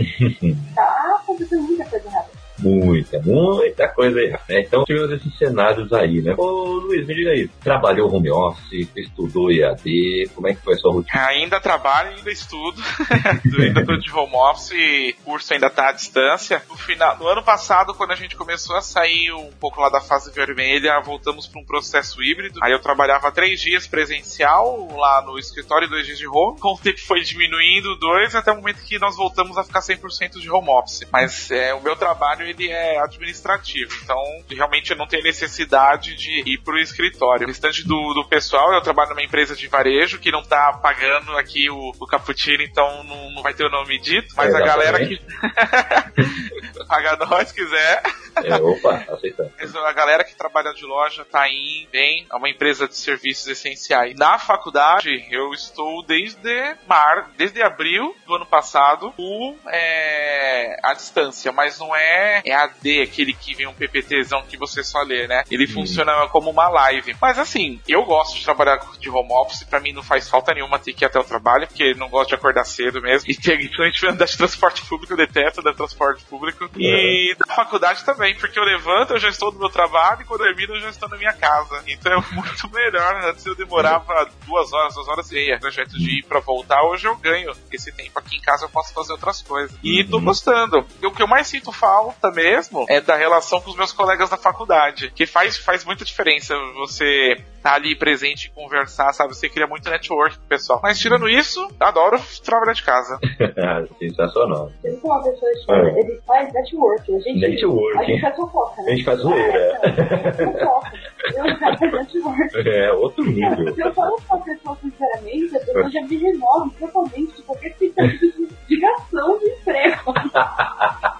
[0.75, 2.38] tá acontecendo muita coisa errada.
[2.59, 4.43] Muita, muita coisa errada.
[4.49, 4.61] Né?
[4.61, 6.33] Então tivemos esses cenários aí, né?
[6.37, 7.47] Ô Luiz, me diga aí.
[7.63, 11.27] Trabalhou home office, estudou EAD, como é que foi a sua rotina?
[11.27, 12.81] Ainda trabalho, ainda estudo.
[13.59, 16.61] ainda tô de home office, curso ainda tá à distância.
[16.69, 20.01] No final, no ano passado, quando a gente começou a sair um pouco lá da
[20.01, 22.59] fase vermelha, voltamos para um processo híbrido.
[22.63, 26.59] Aí eu trabalhava três dias presencial lá no escritório e dois dias de home.
[26.59, 30.39] Com o tempo foi diminuindo, dois, até o momento que nós voltamos a ficar 100%
[30.39, 31.07] de home office.
[31.11, 34.17] Mas é, o meu trabalho ele é administrativo, então
[34.49, 37.45] realmente eu não tenho necessidade de ir pro escritório.
[37.45, 41.37] O restante do, do pessoal, eu trabalho numa empresa de varejo que não tá pagando
[41.37, 45.05] aqui o, o cappuccino, então não, não vai ter o nome dito, mas a galera
[45.05, 45.19] que
[46.87, 48.01] paga nós quiser,
[48.43, 49.51] É, opa, aceitando.
[49.85, 54.15] a galera que trabalha de loja tá indo bem, é uma empresa de serviços essenciais.
[54.17, 61.51] Na faculdade, eu estou desde mar, desde abril do ano passado, o é, à distância,
[61.51, 65.43] mas não é EAD, aquele que vem um PPTzão que você só lê, né?
[65.49, 67.15] Ele funciona como uma live.
[67.21, 70.79] Mas assim, eu gosto de trabalhar de home office, pra mim não faz falta nenhuma
[70.79, 73.29] ter que ir até o trabalho, porque não gosto de acordar cedo mesmo.
[73.29, 76.69] E ter, principalmente andar de transporte público, eu detesto de transporte público.
[76.77, 80.45] E da faculdade também porque eu levanto, eu já estou no meu trabalho, e quando
[80.45, 81.83] eu termino, eu já estou na minha casa.
[81.87, 83.15] Então é muito melhor.
[83.25, 87.07] Antes eu demorava duas horas, duas horas e meia, trajeto de ir pra voltar, hoje
[87.07, 88.17] eu ganho esse tempo.
[88.17, 89.77] Aqui em casa eu posso fazer outras coisas.
[89.83, 90.85] E tô gostando.
[91.01, 94.29] E o que eu mais sinto falta mesmo é da relação com os meus colegas
[94.29, 99.35] da faculdade, que faz, faz muita diferença você tá ali presente e conversar, sabe?
[99.35, 100.79] Você cria muito network com o pessoal.
[100.81, 103.19] Mas tirando isso, adoro trabalhar de casa.
[103.99, 104.71] Sensacional.
[104.83, 105.99] Eu sou uma pessoa que É.
[105.99, 107.15] ele faz network.
[107.15, 107.99] A gente, Networking.
[107.99, 108.91] A gente faz fofoca, né?
[108.91, 109.79] A gente faz zoeira.
[110.37, 110.91] Fofoca.
[111.35, 112.69] Eu faço network.
[112.69, 113.73] É, outro nível.
[113.75, 117.73] Se eu falo com a pessoa sinceramente, a pessoa já me remove totalmente de qualquer
[117.75, 120.13] tentativa de ligação de emprego.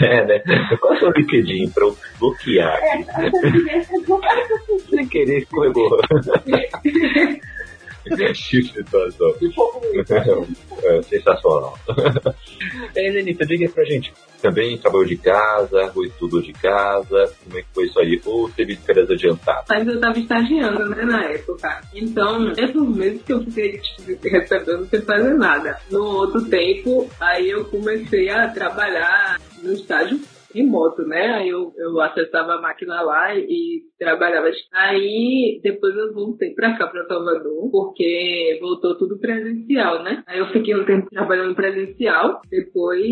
[0.00, 0.38] É, né?
[0.80, 2.78] Qual é o seu LinkedIn pra eu bloquear?
[2.82, 4.48] É, a presidência não faz
[4.88, 5.98] Sem querer, escorregou.
[8.16, 9.34] Que situação.
[9.42, 9.80] um pouco
[10.84, 11.78] É, sensacional.
[12.94, 14.12] É, Lenita, diga pra gente.
[14.40, 18.20] Também trabalhou de casa, ou estudou de casa, como é que foi isso aí?
[18.24, 19.64] Ou teve férias adiantadas?
[19.68, 21.80] Mas eu tava estagiando, né, na época.
[21.94, 25.78] Então, esses meses que eu fiquei tipo, recebendo sem fazer nada.
[25.90, 30.20] No outro tempo, aí eu comecei a trabalhar no estágio
[30.54, 31.34] remoto, né?
[31.34, 34.50] Aí eu, eu acessava a máquina lá e trabalhava.
[34.72, 40.22] Aí depois eu voltei pra cá, pra Salvador, porque voltou tudo presencial, né?
[40.26, 43.06] Aí eu fiquei um tempo trabalhando presencial, depois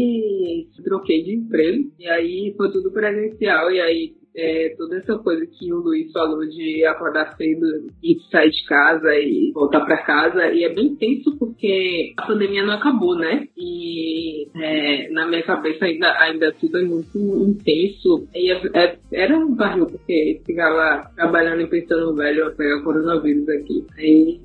[0.85, 5.73] troquei de emprego, e aí foi tudo presencial, e aí é, toda essa coisa que
[5.73, 7.67] o Luiz falou de acordar cedo
[8.03, 12.65] e sair de casa e voltar pra casa, e é bem tenso porque a pandemia
[12.65, 13.49] não acabou, né?
[13.57, 18.29] E é, na minha cabeça ainda, ainda tudo é muito intenso.
[18.35, 23.49] E é- é- era um barril, porque ficava trabalhando e pensando, velho, eu pegar coronavírus
[23.49, 23.87] aqui.
[23.97, 24.41] Aí,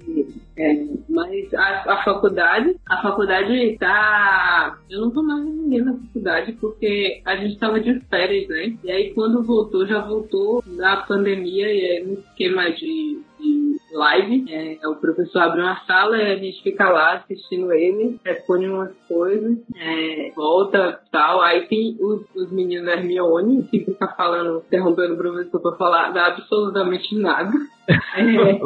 [0.57, 4.77] é, mas a, a faculdade, a faculdade tá.
[4.89, 8.77] Eu não tô mais ninguém na faculdade porque a gente tava de férias, né?
[8.83, 14.45] E aí quando voltou, já voltou da pandemia e é um esquema de, de live.
[14.49, 18.93] É, o professor abre uma sala e a gente fica lá assistindo ele, responde umas
[19.07, 21.41] coisas, é, volta tal.
[21.41, 26.17] Aí tem os, os meninos da Hermione que fica falando, interrompendo o professor pra falar
[26.17, 27.51] absolutamente nada.
[27.87, 28.59] É,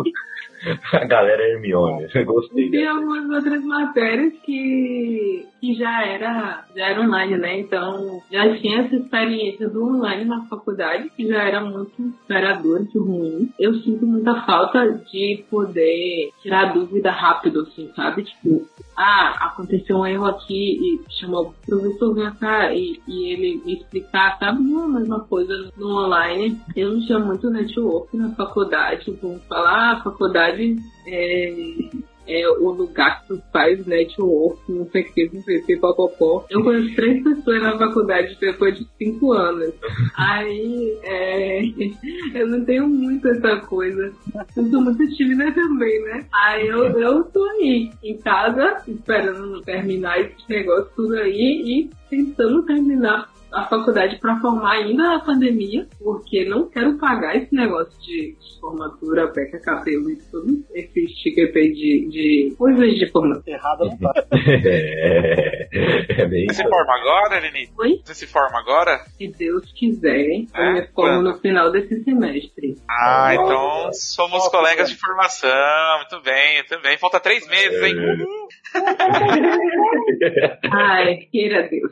[0.93, 2.65] A galera é Hermione, gostei.
[2.65, 7.60] e tem algumas outras matérias que, que já era já era online, né?
[7.60, 13.04] Então já tinha essa experiência do online na faculdade, que já era muito inspirador, muito
[13.04, 13.49] ruim.
[13.60, 18.23] Eu sinto muita falta de poder tirar dúvida rápido, assim, sabe?
[18.23, 23.62] Tipo, ah, aconteceu um erro aqui e chamou o professor vem cá e, e ele
[23.65, 24.63] me explicar, sabe?
[24.63, 26.60] Não é a mesma coisa no online.
[26.75, 30.77] Eu não tinha muito network na faculdade, vamos falar, a faculdade
[31.08, 31.89] é,
[32.27, 35.77] é o lugar que tu faz network, não sei o que, não sei o que,
[35.77, 36.45] popopó.
[36.49, 39.73] Eu conheço três pessoas na faculdade depois de cinco anos.
[40.15, 41.61] Aí, é,
[42.33, 44.11] eu não tenho muito essa coisa.
[44.55, 46.25] Eu sou muito tímida também, né?
[46.33, 52.63] Aí eu, eu tô aí, em casa, esperando terminar esse negócio tudo aí e tentando
[52.63, 58.35] terminar a faculdade para formar ainda na pandemia, porque não quero pagar esse negócio de,
[58.59, 63.55] formatura, peca cabelo e tudo, esse chiquepê de, de coisas de formatura.
[63.55, 64.13] Errada não tá.
[65.77, 67.67] É, é bem Você se forma agora, Leni?
[67.77, 67.99] Oi?
[68.05, 68.99] Você se forma agora?
[69.17, 70.73] Se Deus quiser, eu É?
[70.73, 72.75] me formo no final desse semestre.
[72.89, 75.49] Ah, então somos colegas de formação.
[75.97, 76.97] Muito bem, muito bem.
[76.97, 77.93] Falta três meses, hein?
[77.99, 78.45] É.
[80.71, 81.91] Ai, queira Deus.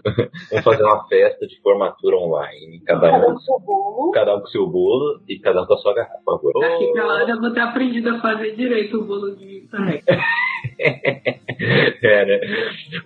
[0.50, 2.80] Vamos fazer uma festa de formatura online.
[2.82, 4.12] Cada cada um, um seu bolo.
[4.12, 6.60] cada um com seu bolo e cada um com a sua garrafa, por favor.
[6.60, 10.02] Daqui pra lá eu já vou ter aprendido a fazer direito o bolo de também.
[12.02, 12.40] É, né?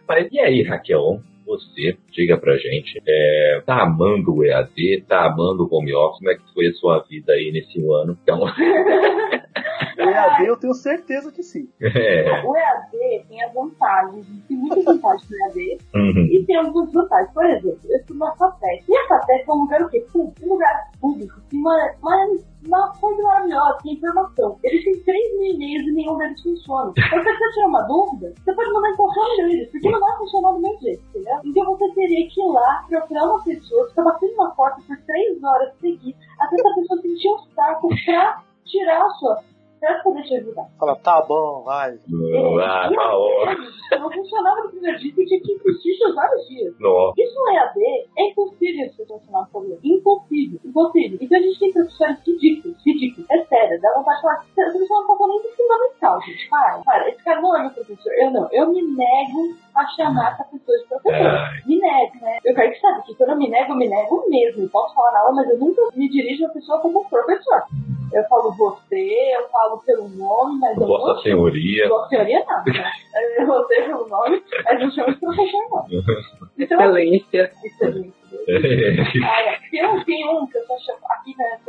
[0.08, 1.22] Mas e aí, Raquel?
[1.48, 6.32] Você, diga pra gente, é, tá amando o EAD, tá amando o home office, como
[6.32, 8.18] é que foi a sua vida aí nesse ano?
[8.22, 8.42] Então,
[9.98, 11.68] O EAD eu tenho certeza que sim.
[11.82, 16.92] é, O EAD tem as vantagens, tem muitas vantagens no EAD uhum, e tem algumas
[16.94, 17.34] vantagens.
[17.34, 18.84] Por exemplo, eu estudo na FATEC.
[18.88, 20.06] E a FATEC é um lugar o quê?
[20.14, 24.60] Pum, Um lugar público, tem uma, uma, uma coisa maravilhosa, tem informação.
[24.64, 26.92] Eles têm 3 mil e nenhum deles funciona.
[26.98, 30.00] Então, se você tiver uma dúvida, você pode mandar em qualquer um deles, porque não
[30.00, 31.40] vai funcionar do mesmo jeito, entendeu?
[31.46, 35.44] Então você teria que ir lá, procurar uma pessoa, ficar batendo na porta por 3
[35.44, 39.44] horas seguidas, até essa pessoa sentir um saco pra tirar a sua
[39.80, 40.68] pra poder te ajudar.
[40.80, 41.92] Fala, tá bom, vai.
[41.92, 46.48] Ah, E tá vezes, Não funcionava no primeiro dia, você tinha que insistir por vários
[46.48, 46.74] dias.
[46.80, 47.14] Nossa.
[47.18, 49.80] Isso no EAD é impossível você solucionar um problema.
[49.84, 51.18] Impossível, impossível.
[51.22, 53.30] Então a gente tem professores ridículos, ridículos.
[53.32, 56.50] É sério, dá vontade de falar, pessoa não falando nem de fundamental, gente.
[56.50, 57.10] Para, para.
[57.10, 58.14] Esse cara não é meu professor.
[58.14, 58.48] Eu não.
[58.52, 61.28] Eu me nego a chamar essa pessoa de professor.
[61.28, 61.62] Ai.
[61.66, 62.38] Me nego, né?
[62.44, 64.64] Eu quero que saiba que quando eu me nego, eu me nego mesmo.
[64.64, 67.64] Eu posso falar na aula, mas eu nunca me dirijo a pessoa como professor.
[68.14, 71.90] Eu falo você, eu falo pelo nome, mas eu não Vossa Senhoria.
[71.90, 72.92] Vossa Senhoria não, né?
[73.46, 75.86] Você pelo nome, mas não chamo de professor, não.
[76.58, 77.52] Então, Excelência.
[77.64, 78.14] excelente.
[79.24, 79.60] Ah, é.
[79.70, 81.60] Tem um, tem um que eu só chamo aqui, né?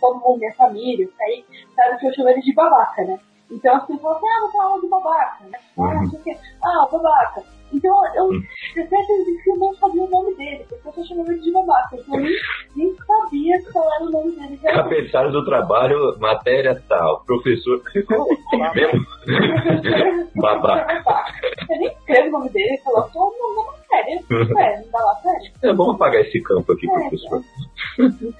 [0.00, 1.44] Todo mundo, minha família, aí
[1.76, 3.20] sabe que eu chamo ele de babaca, né?
[3.50, 5.58] Então as pessoas falam assim, ah, você fala de babaca, né?
[5.78, 6.36] Ah, não sei o quê.
[6.64, 7.42] Ah, babaca.
[7.72, 8.42] Então eu Uhum.
[8.74, 9.04] certeza
[9.42, 11.96] que eu não sabia o nome dele, porque eu só chamava ele de babaca.
[11.96, 12.32] Então eu nem,
[12.76, 14.56] nem sabia qual era o nome dele.
[14.62, 17.24] Cabeçalho do trabalho, matéria tal.
[17.24, 17.82] Professor.
[18.74, 19.06] Mesmo?
[20.36, 21.24] Babaca.
[21.68, 24.22] Eu nem escrevo o nome dele, ele falou só o nome da matéria.
[24.56, 25.52] Ué, não dá lá sério?
[25.62, 27.42] É, vamos apagar esse campo aqui, É, professor.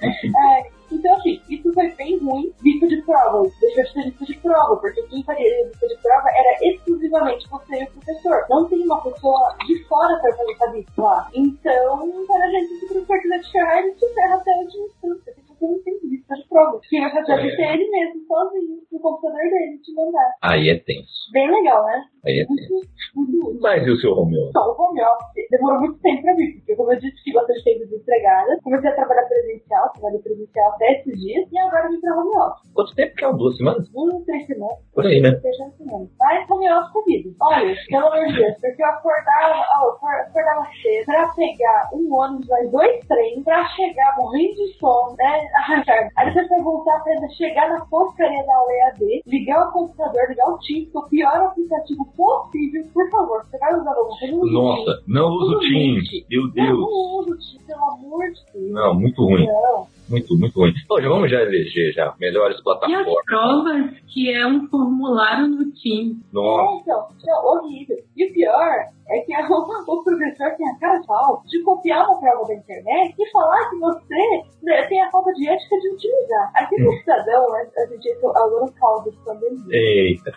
[0.01, 2.53] É, então, assim, isso foi bem ruim.
[2.61, 3.49] Lista de prova.
[3.59, 7.79] Deixou de ser lista de prova, porque quem faria lista de prova era exclusivamente você
[7.79, 8.45] e o professor.
[8.49, 11.29] Não tem uma pessoa de fora pra fazer essa lista lá.
[11.33, 14.57] Então, para a gente, se o professor quiser te ferrar, ele te ferra até a
[14.59, 15.46] última instância.
[15.65, 16.79] Não tem lista de prova.
[16.89, 20.33] Quem vai fazer a lista é ele mesmo, sozinho, no computador dele, te mandar.
[20.43, 21.31] Aí é tenso.
[21.31, 22.03] Bem legal, né?
[22.25, 22.73] Aí é tenso.
[22.73, 23.59] Muito, muito útil.
[23.61, 24.47] Mas e o seu Romeu?
[24.49, 27.63] Então, o home office demorou muito tempo pra mim, porque como eu disse, fiquei bastante
[27.63, 28.59] tempo desempregada.
[28.63, 32.73] Comecei a trabalhar presencial, trabalhei presencial até esses dias, e agora vim pra home office.
[32.73, 33.33] Quanto tempo que é?
[33.33, 33.89] Duas semanas?
[33.95, 34.77] Um, três semanas.
[34.93, 35.31] Por aí, né?
[35.41, 36.09] Três semanas.
[36.19, 37.35] Mas home office é vida.
[37.41, 42.47] Olha, pelo amor de Deus, porque eu acordava, ó, acordava cedo pra pegar um ônibus,
[42.47, 45.46] mais dois trens, pra chegar morrendo de sono, né?
[45.55, 46.09] Arranjar.
[46.15, 50.47] Aí depois pra voltar pra ainda chegar na porcaria da UEAD, ligar o computador, ligar
[50.49, 53.45] o Teams, que é o pior aplicativo possível, por favor.
[53.49, 54.35] Você vai usar alguma coisa?
[54.35, 54.53] o Teams.
[54.53, 56.09] Nossa, não usa o Teams.
[56.29, 56.79] Meu Deus.
[56.79, 58.71] não usa o Teams, pelo amor de Deus.
[58.71, 59.45] Não, muito ruim.
[59.45, 59.96] Não.
[60.09, 60.73] Muito, muito ruim.
[60.87, 62.13] Bom, já vamos já eleger já.
[62.19, 63.25] Melhores E as plataformas.
[63.25, 66.17] provas, que é um formulário no Teams.
[66.31, 66.71] Nossa.
[66.71, 67.97] É, então, é horrível.
[68.15, 68.73] E o pior
[69.09, 69.55] é que o,
[69.93, 73.69] o professor tem a cara de pau de copiar uma prova da internet e falar
[73.69, 76.51] que você né, tem a falta de ética de utilizar.
[76.55, 79.63] Aqui no cidadão, a, a gente é aluno caldo de pandemia.
[79.71, 80.31] Eita,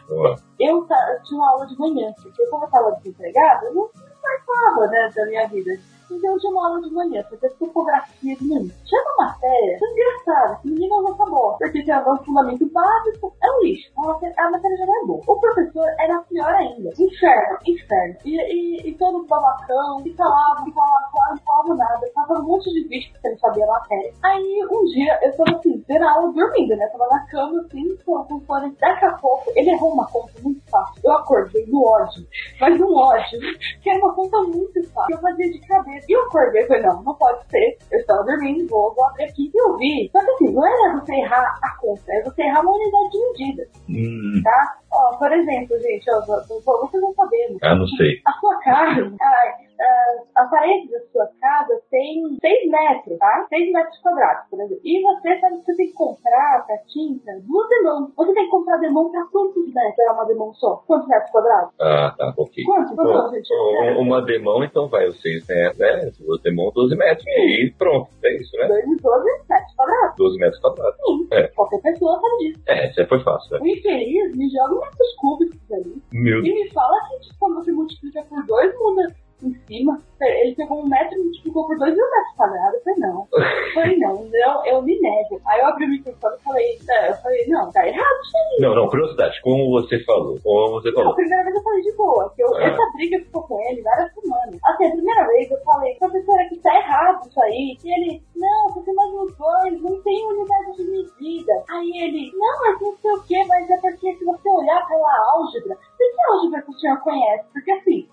[0.86, 3.88] ta- eu tinha uma aula de manhã, porque como eu estava desempregada, eu não
[4.20, 5.70] participava né, da minha vida.
[6.10, 8.70] Eu tinha uma aula de manhã, fazer topografia de menino.
[8.84, 11.56] Tinha uma matéria, foi engraçada, que ninguém não acabou.
[11.58, 13.90] Porque tem um fundamento básico, é um lixo.
[13.96, 15.22] A matéria, a já não é boa.
[15.26, 16.90] O professor era pior ainda.
[16.98, 18.16] Inferno, inferno.
[18.24, 22.10] E, e, e todo babacão, e falava, e falava, falava, não falava nada.
[22.14, 24.12] Tava um monte de bicho porque ele sabia a matéria.
[24.22, 26.86] Aí um dia eu tava assim, vendo a aula dormindo, né?
[26.88, 28.74] Tava na cama assim, com com fone.
[28.80, 31.00] Daqui a pouco ele errou uma conta muito fácil.
[31.04, 32.26] Eu acordei no ódio.
[32.60, 33.40] Mas no ódio,
[33.82, 35.14] que era uma conta muito fácil.
[35.14, 35.99] Eu fazia de cabeça.
[36.08, 37.78] E eu acordei e falei, não, não pode ser.
[37.90, 39.50] Eu estava dormindo, vou, vou abrir aqui.
[39.54, 40.10] E eu vi.
[40.12, 43.18] Só que assim, não era você errar a conta, é você errar uma unidade de
[43.30, 44.78] medida, Hum, tá?
[44.92, 47.58] Ó, por exemplo, gente, ó, vocês não sabendo.
[47.62, 48.20] ah, não sei.
[48.26, 53.46] A sua casa, a, a parede da sua casa tem 6 metros, tá?
[53.48, 54.80] 6 metros quadrados, por exemplo.
[54.84, 58.10] E você sabe que você tem que comprar pra tinta duas demãos.
[58.16, 59.98] Você tem que comprar demão pra quantos metros?
[60.00, 60.82] É uma demão só?
[60.86, 61.70] Quantos metros quadrados?
[61.80, 62.64] Ah, tá, ok.
[62.64, 62.96] Quantos?
[62.96, 63.48] Bom, Não, gente.
[63.54, 66.10] um- uma demão, então vai os 6 metros, né?
[66.18, 67.24] Duas demão, 12 metros.
[67.28, 68.66] E pronto, é isso, né?
[68.66, 70.16] 2 e 12 metros quadrados.
[70.16, 70.96] 12 metros quadrados.
[71.06, 71.48] Sim, É.
[71.48, 72.60] qualquer pessoa sabe disso.
[72.66, 73.58] É, essa foi fácil, né?
[73.62, 76.02] O infeliz me joga metros cúbicos ali.
[76.12, 79.16] Meu e me fala que tipo, quando você multiplica por 2, muda
[79.48, 80.00] em cima.
[80.20, 82.74] Ele pegou um metro e multiplicou por 2 mil metros quadrados.
[82.74, 83.28] Eu falei, não.
[83.32, 85.40] Eu falei, não, não, eu me nego.
[85.46, 88.60] Aí eu abri o microfone e falei, é, eu falei, não, tá errado isso aí.
[88.60, 91.12] Não, não, curiosidade, como você falou, como você Não, falou.
[91.12, 92.62] a primeira vez eu falei de boa, que eu, Ah.
[92.64, 94.58] essa briga ficou com ele várias semanas.
[94.66, 97.76] Assim, a primeira vez eu falei, professora, que tá errado isso aí.
[97.82, 101.64] E ele, não, você mais uns dois, não tem unidade de medida.
[101.70, 105.32] Aí ele, não, mas não sei o que, mas é porque se você olhar pela
[105.32, 107.44] álgebra, que álgebra que o senhor conhece?
[107.54, 108.08] Porque assim,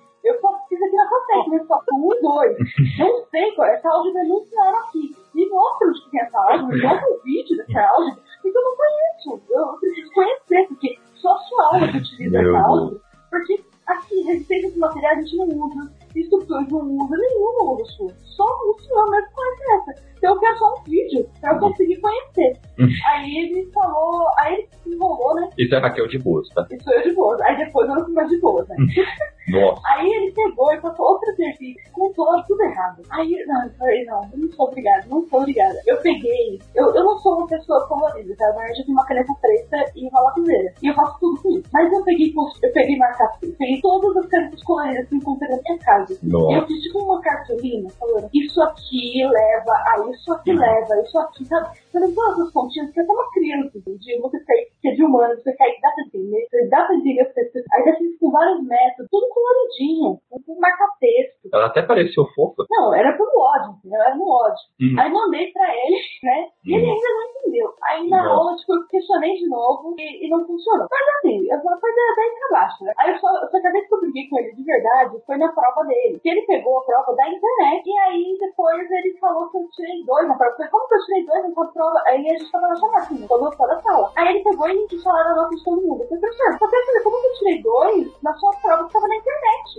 [1.45, 2.57] 10 um, dois.
[2.97, 3.67] Não sei qual.
[3.67, 5.15] é Essa álgebra não era aqui.
[5.33, 8.23] Me mostra onde tem essa álgebra, me mostra o vídeo dessa álgebra.
[8.41, 9.43] Porque eu não conheço.
[9.49, 13.01] Eu preciso conhecer, porque só sua aula que utiliza essa álgebra.
[13.29, 18.13] Porque aqui, resistência dos materiais a gente não usa, instrutores não usa, nenhuma aula sua.
[18.23, 20.07] Só o senhor mesmo conhece essa.
[20.17, 22.59] Então eu quero só um vídeo pra eu conseguir conhecer.
[23.07, 25.49] aí ele falou, aí ele se enrolou, né?
[25.57, 26.67] Isso é Raquel de boas, tá?
[26.71, 27.39] Isso eu de boas.
[27.41, 28.75] Aí depois eu não fui mais de boas, né?
[29.47, 29.81] Nossa.
[29.85, 33.01] Aí ele pegou e passou outro serviço, contou tudo errado.
[33.11, 35.81] Aí, não, eu falei, não, eu não sou obrigada, não sou obrigada.
[35.85, 38.53] Eu peguei, eu, eu não sou uma pessoa colorida, tá?
[38.55, 40.73] Mas eu tenho uma caneta preta e uma lapiseira.
[40.81, 41.69] E eu faço tudo com isso.
[41.71, 45.61] Mas eu peguei, eu peguei marcar eu peguei todas as canetas coloridas que encontrei na
[45.61, 46.19] minha casa.
[46.23, 46.57] Nossa.
[46.57, 51.45] Eu fiz tipo uma cartolina falando, isso aqui leva a isso aqui leva, isso aqui,
[51.45, 51.77] sabe?
[51.93, 55.35] Não todas as pontinhas, porque até uma criança, de você cair, que é de humano,
[55.35, 58.63] você cai, dá pra entender, você dá pra entender, você, aí já fiz com vários
[58.63, 61.49] métodos, tudo coloridinho, com marca-texto.
[61.53, 62.65] Ela até pareceu fofa.
[62.69, 64.01] Não, era pelo ódio, entendeu?
[64.01, 64.63] Era no ódio.
[64.81, 64.95] Hum.
[64.99, 66.47] Aí mandei pra ele, né?
[66.65, 66.93] E ele Hum.
[66.93, 67.73] ainda não entendeu.
[67.83, 70.87] Aí na aula, tipo, eu questionei de novo e, e não funcionou.
[70.89, 72.93] Mas assim, eu vou fazer daí pra baixo, né?
[72.99, 75.37] Aí eu só, só que a vez que eu briguei com ele de verdade foi
[75.37, 76.19] na prova dele.
[76.19, 80.03] Que ele pegou a prova da internet e aí depois ele falou que eu tirei
[80.05, 80.51] dois na prova.
[80.53, 82.01] Eu falei, como que eu tirei dois nessa prova?
[82.07, 84.11] Aí a gente tava na chamada, assim, falou fora da sala.
[84.15, 86.01] Aí ele pegou e falaram a nota de todo mundo.
[86.03, 89.15] Eu falei, professor, você como que eu tirei dois na sua prova que tava na
[89.15, 89.26] internet?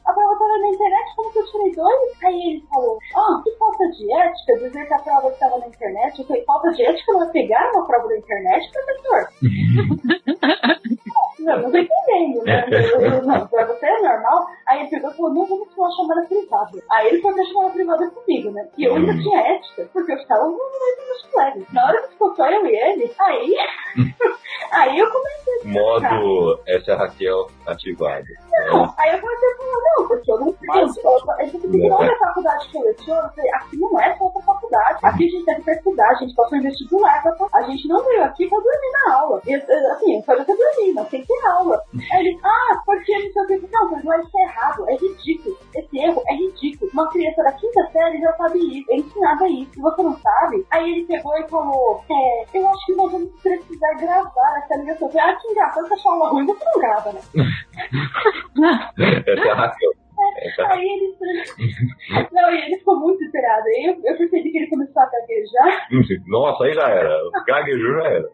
[0.04, 2.24] A prova tava na internet, como que eu tirei dois?
[2.24, 6.18] Aí ele falou, ah, que falta de ética dizer que a prova estava na internet.
[6.18, 9.28] Eu falei, falta de ética é pegar uma prova da internet, professor?
[11.40, 12.66] Não, não tô entendendo, né?
[12.70, 14.46] Eu- eu- Não, pra você é normal.
[14.66, 16.78] Aí ele pegou e falou, não, vamos ter uma chamada privada.
[16.90, 18.68] Aí ele foi ter chamada privada comigo, né?
[18.76, 21.64] E eu ainda tinha ética, porque eu estava no meio dos meus colegas.
[21.72, 23.56] Na hora que ficou só eu e ele, aí...
[24.72, 25.68] aí eu comecei a.
[25.68, 28.24] Modo essa é a Raquel ativado.
[28.70, 31.88] Não, aí eu comecei a falar, não, porque eu não eu, eu, eu disse que
[31.88, 35.24] não é faculdade que eu leciono, eu falei, aqui não é só outra faculdade, aqui
[35.24, 38.24] a gente deve pra estudar, a gente passou em vestibular, pra, a gente não veio
[38.24, 39.40] aqui pra dormir na aula.
[39.46, 41.82] E, eu- assim, pode até dormir, mas tem que aula.
[42.12, 45.98] Aí ele, ah, porque não sei não, mas não, isso é errado, é ridículo, esse
[45.98, 46.90] erro é ridículo.
[46.92, 50.66] Uma criança da quinta série já sabe isso, é ensinada isso, se você não sabe,
[50.70, 55.10] aí ele pegou e falou, é, eu acho que nós vamos precisar gravar essa ligação.
[55.18, 57.20] Ah, que engraçado, se achar aula ruim, você não grava, né?
[59.26, 60.07] Essa é a Raquel.
[60.70, 61.16] Aí ele.
[62.32, 63.64] Não, e ele ficou muito esperado.
[63.66, 65.88] Aí eu, eu percebi que ele começou a gaguejar.
[66.26, 67.18] Nossa, aí já era.
[67.46, 68.28] Gaguejou já era.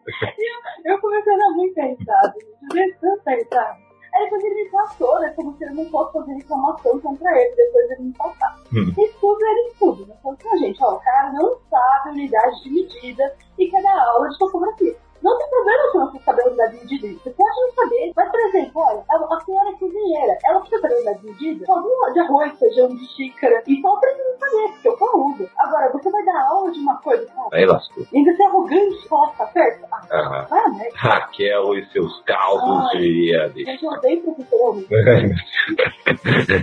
[0.85, 2.33] Eu comecei a dar muita risada.
[2.75, 3.85] Eu tanta risada.
[4.13, 5.33] Aí depois ele me passou, né?
[5.35, 7.55] Como se eu não fosse fazer reclamação contra ele.
[7.55, 8.55] Depois ele me passar.
[8.73, 8.93] Hum.
[8.97, 10.05] Expuso ele em tudo.
[10.07, 10.15] Né?
[10.23, 14.29] Falei assim, "Ah, gente, ó, o cara não sabe unidade de medida e dar aula
[14.29, 14.95] de topografia.
[15.25, 17.19] Não tem problema se você saber a unidade de medida.
[17.23, 18.11] Você pode não saber.
[18.15, 20.37] Mas, por exemplo, olha, a, a senhora é cozinheira.
[20.45, 21.65] Ela precisa saber a unidade de medida?
[21.67, 23.63] Algum de arroz, feijão, de xícara.
[23.67, 25.49] Então ela precisa saber, porque eu uso.
[25.57, 27.49] Agora, você vai dar aula de uma coisa, cara.
[27.53, 28.05] Aí lascou.
[28.13, 29.85] Ainda ser arrogante que tá certo?
[29.91, 30.89] Ah, Ah, vai, né?
[30.93, 32.97] Raquel e seus caldos Ai.
[32.97, 33.63] de.
[33.65, 34.75] Gente, eu odeio professor.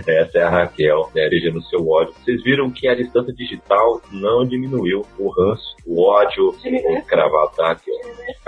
[0.07, 2.13] Essa é a Raquel, né, no seu ódio.
[2.13, 6.99] Vocês viram que a distância digital não diminuiu o ranço, o ódio, Diminuiu.
[6.99, 7.91] o cravataque.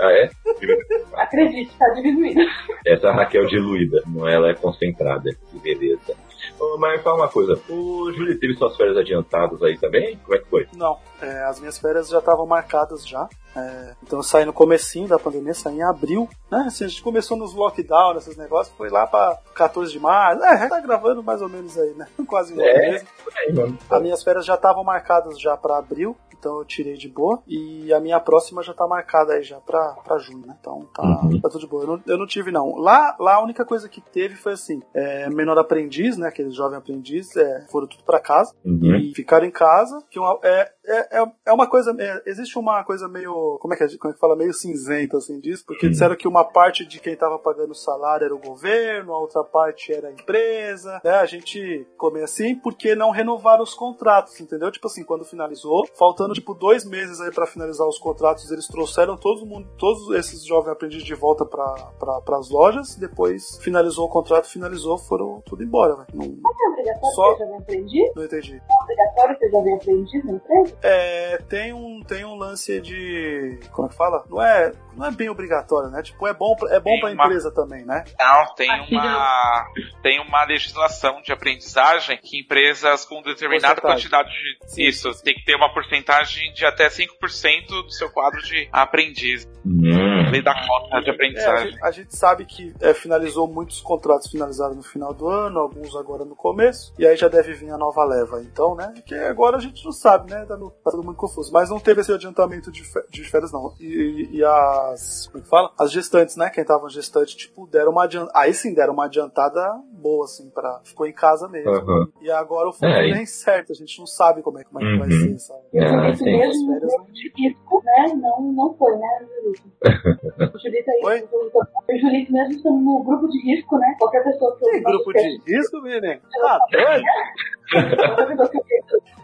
[0.06, 0.30] Ah, é?
[1.14, 2.40] Acredite, tá diminuindo.
[2.86, 5.30] Essa é a Raquel diluída, não ela é concentrada.
[5.50, 6.14] Que beleza.
[6.60, 10.16] Ô, mas fala uma coisa, o Júlio teve suas férias adiantadas aí também?
[10.24, 10.66] Como é que foi?
[10.74, 13.28] Não, é, as minhas férias já estavam marcadas já.
[13.56, 16.28] É, então eu saí no comecinho da pandemia, saí em abril.
[16.50, 16.64] Né?
[16.68, 20.44] Assim, a gente começou nos lockdown, esses negócios, foi lá pra 14 de março.
[20.44, 22.06] É, tá gravando mais ou menos aí, né?
[22.28, 22.90] Quase um É.
[22.92, 23.08] mesmo.
[23.38, 23.78] Aí, mano.
[23.90, 27.42] As minhas férias já estavam marcadas já pra abril, então eu tirei de boa.
[27.46, 30.56] E a minha próxima já tá marcada aí já pra, pra junho, né?
[30.60, 31.40] Então tá, Uhum.
[31.40, 31.82] tá tudo de boa.
[31.82, 32.76] Eu não, eu não tive, não.
[32.76, 36.28] Lá, lá a única coisa que teve foi assim: é, menor aprendiz, né?
[36.28, 38.96] Aquele jovem aprendiz, é, foram tudo pra casa Uhum.
[38.96, 40.02] e ficaram em casa.
[40.10, 41.94] Que uma, é, é, é- é uma coisa.
[41.98, 43.58] é, existe uma coisa meio.
[43.60, 44.36] Como é que, é, como é que fala?
[44.36, 45.64] Meio cinzenta assim disso.
[45.66, 45.90] Porque Hum.
[45.90, 49.42] disseram que uma parte de quem tava pagando o salário era o governo, a outra
[49.44, 51.00] parte era a empresa.
[51.04, 51.10] Né?
[51.12, 54.70] A gente come assim porque não renovaram os contratos, entendeu?
[54.70, 59.16] Tipo assim, quando finalizou, faltando tipo dois meses aí pra finalizar os contratos, eles trouxeram
[59.16, 62.94] todo mundo, todos esses jovens aprendizes de volta para as lojas.
[62.96, 65.96] Depois finalizou o contrato, finalizou, foram tudo embora.
[65.96, 66.06] velho.
[66.14, 68.12] Não, É obrigatório Só- já venha aprendido?
[68.16, 68.54] não entendi.
[68.56, 70.76] É obrigatório já venha aprendido na empresa?
[70.82, 73.58] É, tem um, tem um lance de.
[73.72, 74.24] Como é que fala?
[74.28, 76.02] Não é, não é bem obrigatório, né?
[76.02, 78.04] Tipo, é bom, pra- é bom Tem pra uma- empresa também, né?
[78.18, 79.66] Não, tem Aqui uma,
[80.02, 84.68] tem uma legislação de aprendizagem que empresas com determinada quantidade de.
[84.70, 84.82] Sim.
[84.84, 89.46] Isso, tem que ter uma porcentagem de até 5% do seu quadro de aprendiz.
[89.64, 90.30] Hum.
[90.30, 91.70] Lei da cota de É, a, aprendizagem.
[91.70, 95.94] gente, a gente sabe que é, finalizou muitos contratos finalizaram no final do ano, alguns
[95.96, 98.92] agora no começo, e aí já deve vir a nova leva, então, né?
[99.06, 100.44] Que agora a gente não sabe, né?
[100.46, 101.52] Tá, no- tá todo mundo confuso.
[101.52, 103.74] Mas não teve esse adiantamento de, fe- de férias, não.
[103.80, 104.44] E, e
[104.92, 105.26] as.
[105.28, 105.72] Como é fala?
[105.78, 106.50] As gestantes, né?
[106.50, 108.38] Quem tava gestante, tipo, deram uma adiantada.
[108.38, 110.80] Aí sim deram uma adiantada boa, assim, pra.
[110.84, 111.70] Ficou em casa mesmo.
[111.70, 112.08] Aham.
[112.20, 114.80] E agora o futuro É, e- é incerto, a gente não sabe como é, como
[114.80, 115.32] é que vai Uhum.
[115.32, 115.60] ser, sabe?
[115.74, 116.24] É, sim.
[116.24, 118.06] mesmo, Férias, grupo de risco, né?
[118.16, 119.62] Não, não foi, né, Julito?
[120.54, 121.28] O Julito aí, Oi?
[121.32, 123.94] o Julito mesmo estando no grupo de risco, né?
[123.98, 126.20] Qualquer pessoa que Tem grupo de risco, menino?
[126.40, 126.80] Tá que eu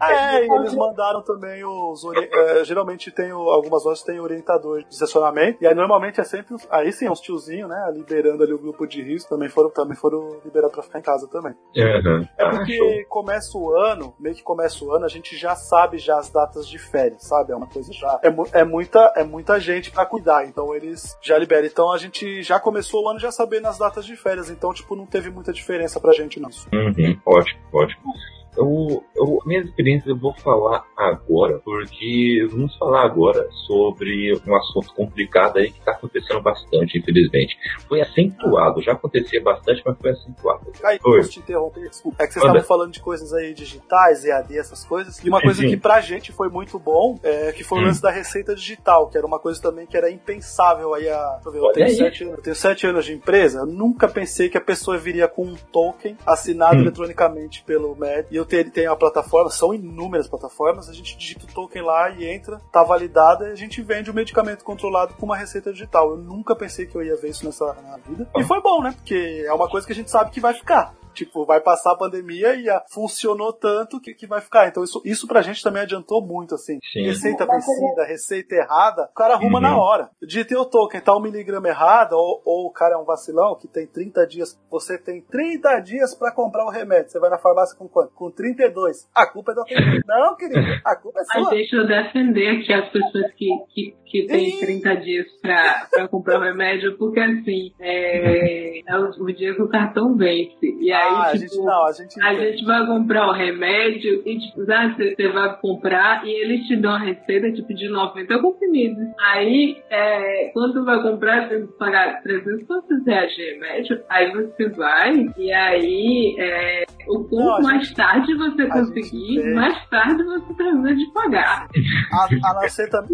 [0.00, 2.04] É, e eles mandaram também os.
[2.04, 5.62] ori- é, geralmente tem o- algumas lojas tem orientador de estacionamento.
[5.62, 6.56] E aí normalmente é sempre.
[6.70, 7.90] Aí sim, uns tiozinhos, né?
[7.94, 9.28] Liberando ali o grupo de risco.
[9.30, 11.54] Também foram, também foram liberados pra ficar em casa também.
[11.76, 12.28] Aham.
[12.38, 12.56] É Ah, show.
[12.58, 16.30] porque começa o ano, meio que começa o ano, a gente já sabe já as
[16.30, 17.52] datas de férias, sabe?
[17.52, 18.18] É uma coisa já.
[18.22, 21.66] É, mu- é muita, é muita gente pra cuidar, então eles já liberam.
[21.66, 24.94] Então a gente já começou o ano já sabendo as datas de férias, então, tipo,
[24.96, 26.68] não teve muita diferença pra gente nisso.
[26.72, 28.12] Uhum, ótimo, ótimo.
[28.56, 34.92] Eu, eu, minhas experiências eu vou falar agora, porque vamos falar agora sobre um assunto
[34.94, 37.56] complicado aí que está acontecendo bastante, infelizmente.
[37.88, 40.70] Foi acentuado, já acontecia bastante, mas foi acentuado.
[40.84, 41.18] Aí, Oi.
[41.18, 42.22] posso te interromper, desculpa.
[42.22, 45.18] É que vocês estavam falando de coisas aí digitais, EAD, essas coisas.
[45.24, 45.68] E uma coisa Sim.
[45.68, 47.84] que pra gente foi muito bom, é que foi o Hum.
[47.86, 51.40] lance da receita digital, que era uma coisa também que era impensável aí a.
[51.42, 54.06] Deixa eu ver, eu tenho, sete, anos- eu tenho sete anos de empresa, eu nunca
[54.08, 56.80] pensei que a pessoa viria com um token assinado Hum.
[56.82, 58.41] eletronicamente pelo MED.
[58.42, 62.26] Eu tenho, tem a plataforma, são inúmeras plataformas, a gente digita o token lá e
[62.26, 66.10] entra, tá validada e a gente vende o medicamento controlado com uma receita digital.
[66.10, 68.28] Eu nunca pensei que eu ia ver isso nessa na vida.
[68.36, 68.92] E foi bom, né?
[68.96, 70.92] Porque é uma coisa que a gente sabe que vai ficar.
[71.12, 74.68] Tipo, vai passar a pandemia e a, funcionou tanto que, que vai ficar.
[74.68, 76.78] Então, isso, isso pra gente também adiantou muito, assim.
[76.92, 77.02] Sim.
[77.04, 79.62] Receita vencida, receita errada, o cara arruma Uhum.
[79.62, 80.10] na hora.
[80.20, 83.56] Eu digitei o token, tá um miligrama errado, ou, ou o cara é um vacilão
[83.56, 84.58] que tem 30 dias.
[84.70, 87.10] Você tem 30 dias pra comprar o remédio.
[87.10, 88.12] Você vai na farmácia com quanto?
[88.14, 89.08] Com 32.
[89.14, 89.62] A culpa é do.
[90.06, 91.50] Não, querido, a culpa é Mas sua.
[91.54, 94.60] deixa eu defender aqui as pessoas que, que, que têm Ih.
[94.60, 99.62] 30 dias pra, pra comprar o remédio, porque assim, é, é o, o dia que
[99.62, 100.56] o cartão vence.
[100.80, 104.22] E aí, ah, a tipo, gente não, a gente a gente vai comprar o remédio
[104.26, 108.38] e, tipo, sabe, você vai comprar e eles te dão a receita, tipo, de 90
[108.40, 108.98] comprimidos.
[109.20, 114.02] Aí, é, quando vai comprar, você tem que pagar 300 reais de remédio.
[114.08, 119.40] Aí você vai e aí, é, o quanto a mais gente- tarde você a conseguir,
[119.42, 121.66] tem- mais tarde você termina de pagar.
[122.12, 122.60] A, a,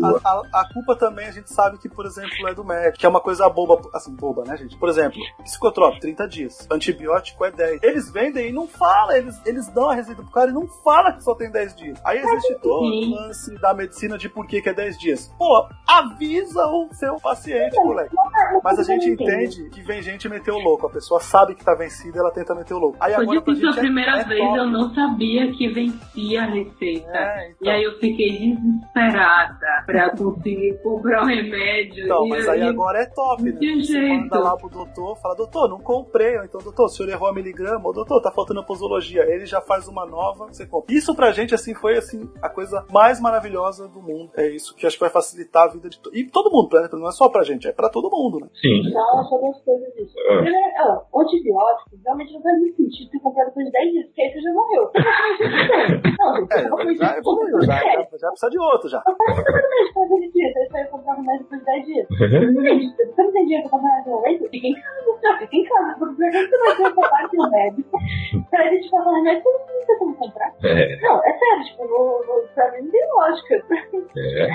[0.02, 3.06] a, a- a culpa também a gente sabe que, por exemplo, é do médico, que
[3.06, 4.76] é uma coisa boba, assim, boba, né, gente?
[4.78, 6.68] Por exemplo, psicotrópico, 30 dias.
[6.70, 7.77] Antibiótico é 10.
[7.82, 11.12] Eles vendem e não falam, eles, eles dão a receita pro cara e não fala
[11.12, 12.00] que só tem 10 dias.
[12.04, 15.34] Aí existe todo o lance da medicina de por que, que é 10 dias.
[15.38, 18.14] Pô, avisa o seu paciente, moleque.
[18.62, 20.86] Mas a gente entende que vem gente meter o louco.
[20.86, 22.96] A pessoa sabe que tá vencida, ela tenta meter o louco.
[23.00, 24.58] Aí Quando agora eu fiz a é- primeira é vez, top.
[24.58, 27.10] eu não sabia que vencia a receita.
[27.10, 27.56] É, então.
[27.66, 32.04] E aí eu fiquei desesperada pra conseguir comprar o remédio.
[32.04, 33.52] Então, mas aí agora é top, né?
[33.52, 34.22] De Você jeito.
[34.22, 36.38] manda lá pro doutor, fala, doutor, não comprei.
[36.38, 37.67] Ou então, doutor, o senhor errou a miligrama.
[37.76, 39.22] Ou, doutor, tá faltando a posologia.
[39.22, 40.94] Ele já faz uma nova, você compra.
[40.94, 44.30] Isso pra gente, assim, foi, assim, a coisa mais maravilhosa do mundo.
[44.36, 46.88] É isso que acho que vai facilitar a vida de todo E todo mundo, né?
[46.92, 48.48] Não é só pra gente, é pra todo mundo, né?
[48.60, 48.92] Sim.
[48.92, 50.14] Não, só duas coisas disso.
[50.30, 50.42] Ah.
[50.42, 54.06] Primeiro, ó, o antibiótico realmente não faz muito sentido ter comprado depois de 10 dias,
[54.06, 54.90] porque aí você já morreu.
[56.18, 59.02] Não, gente, É, eu vou já evoluiu, já, já, já precisa de outro já.
[59.06, 62.06] Não faz exatamente faz 10 dias, aí você vai comprar remédio depois de 10 dias.
[62.08, 64.48] Gente, você não tem dinheiro pra comprar remédio?
[64.50, 65.96] Fica em casa, fica em casa.
[65.98, 66.94] Porque você vai ter essa
[67.58, 67.98] médico
[68.50, 70.54] pra gente passar remédio, você não tem como comprar.
[70.64, 73.64] É, Não, é sério, tipo, no, no, pra mim não tem lógica.
[74.16, 74.48] é.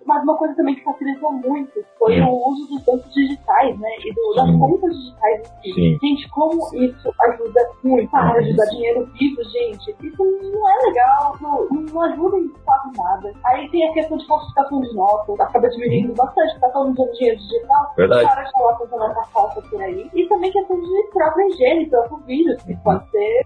[0.06, 3.88] Mas uma coisa também que facilitou muito foi o uso dos bancos digitais, né?
[4.04, 5.48] E do, das contas digitais.
[5.62, 5.98] Sim.
[6.02, 9.94] Gente, como isso ajuda muito para ajudar dinheiro vivo, gente.
[10.02, 10.22] Isso
[10.52, 13.32] não é legal, não, não ajuda em quase nada.
[13.44, 17.38] Aí tem a questão de falsificação de notas, acaba diminuindo bastante, tá todo mundo dinheiro
[17.38, 17.92] digital.
[17.96, 18.24] Verdade.
[18.24, 20.10] Para de falar fazendo essa falta por aí.
[20.14, 22.18] E também questão de própria higiene, próprio
[22.64, 23.42] que pode ser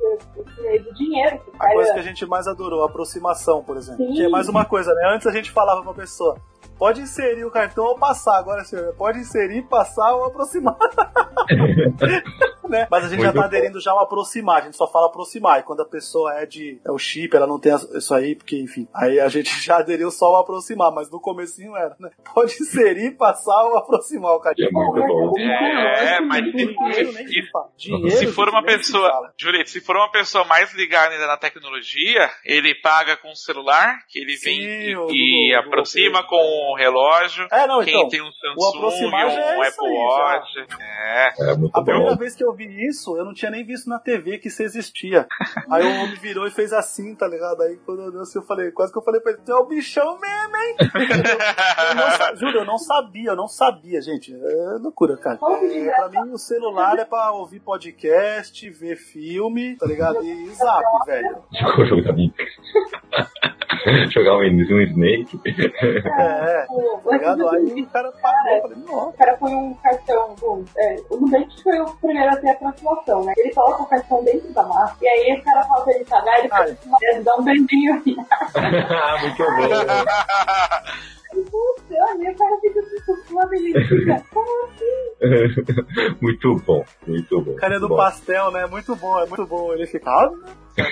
[0.60, 1.38] meio do dinheiro.
[1.38, 4.04] Que A coisa que a gente mais adorou, a aproximação, por exemplo.
[4.06, 4.12] Sim.
[4.12, 5.12] Que é mais uma coisa, né?
[5.14, 6.36] Antes a gente falava pra pessoa,
[6.78, 8.38] pode inserir o cartão ou passar.
[8.38, 10.76] Agora, senhor, pode inserir, passar ou aproximar.
[12.68, 12.86] né?
[12.90, 13.46] Mas a gente já Muito tá bom.
[13.46, 15.60] aderindo já ao aproximar, a gente só fala aproximar.
[15.60, 18.58] E quando a pessoa é de é o chip, ela não tem isso aí, porque,
[18.60, 22.10] enfim, aí a gente já aderiu só ao aproximar, mas no comecinho era, né?
[22.34, 25.32] Pode inserir, passar ou aproximar o É muito bom.
[25.38, 27.68] É, ótimo, mas porque- Dinheiro nem se fala.
[27.76, 29.32] Dinheiro, Se for uma se pessoa.
[29.38, 33.98] Julito, se for uma pessoa mais ligada ainda na tecnologia, ele paga com o celular,
[34.08, 37.46] que ele vem Sim, e, o e aproxima com o relógio.
[37.50, 38.08] É, não, Quem então.
[38.08, 40.22] tem um o Samsung, já é um Apple aí, já.
[40.24, 40.66] Watch.
[40.80, 41.50] É.
[41.50, 42.16] É muito A primeira bom.
[42.16, 45.26] vez que eu vi isso, eu não tinha nem visto na TV que isso existia.
[45.70, 47.62] Aí o homem virou e fez assim, tá ligado?
[47.62, 49.66] Aí quando eu assim, eu falei, quase que eu falei pra ele, tu é o
[49.66, 50.76] bichão mesmo, hein?
[51.90, 54.34] Eu não sa- juro, eu não sabia, eu não sabia, gente.
[54.34, 55.38] É loucura, cara.
[55.42, 60.22] É, pra mim, o celular é pra ouvir podcast, ver filme, tá ligado?
[60.24, 61.38] E zap, velho.
[61.52, 62.18] Ficou jogando.
[64.14, 65.38] Jogar um, um Snake.
[65.44, 67.48] É, tá ligado?
[67.50, 69.08] Aí o cara pagou, eu falei, nossa.
[69.08, 72.54] O cara põe um cartão, bom, é, o Nubank foi o primeiro a ter a
[72.56, 73.32] transformação, né?
[73.38, 76.38] Ele coloca o cartão dentro da massa, e aí o cara fala pra ele pagar,
[76.38, 76.76] ele Ai.
[76.76, 78.16] faz, dá um beijinho assim.
[81.34, 81.64] Muito bom.
[81.94, 84.24] O cara fica com uma beleza.
[84.32, 86.16] Como assim?
[86.20, 87.54] muito bom, muito bom.
[87.56, 87.96] Cara do Bom.
[87.96, 88.66] pastel, né?
[88.66, 89.72] Muito bom, é muito bom.
[89.72, 90.10] Ele fica.
[90.10, 90.28] Ah,
[90.76, 90.90] pode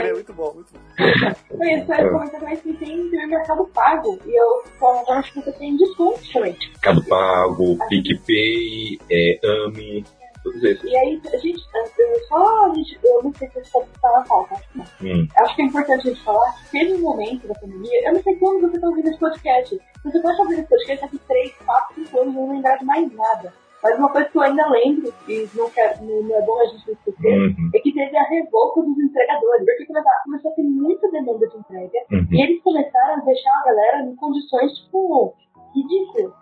[0.00, 1.56] crer, muito bom, muito bom.
[1.56, 5.40] Foi isso, eu comecei também que tem tem mercado pago, e eu falo, acho que
[5.40, 6.56] você tem desconto também.
[6.72, 10.04] Mercado Pago, PicPay, é, AMI,
[10.42, 10.84] todos esses.
[10.84, 11.60] E aí, a gente,
[12.28, 14.84] só, a gente, eu não sei se isso tá na pauta, acho que não.
[15.02, 15.28] Hum.
[15.36, 18.22] Acho que é importante a gente falar que teve um momento da pandemia, eu não
[18.22, 19.80] sei quando você está ouvindo esse podcast.
[20.04, 22.84] Você pode estar ouvindo esse podcast daqui 3, 4, 5 anos e não lembrar de
[22.84, 23.52] mais nada.
[23.82, 26.86] Mas uma coisa que eu ainda lembro, e não, quero, não, é bom a gente
[26.86, 27.70] não esquecer, Uhum.
[27.74, 29.64] é que teve a revolta dos entregadores.
[29.66, 32.26] Porque começou, começou a ter muita demanda de entrega, Uhum.
[32.30, 35.34] e eles começaram a deixar a galera em condições, tipo,
[35.74, 36.32] ridículas.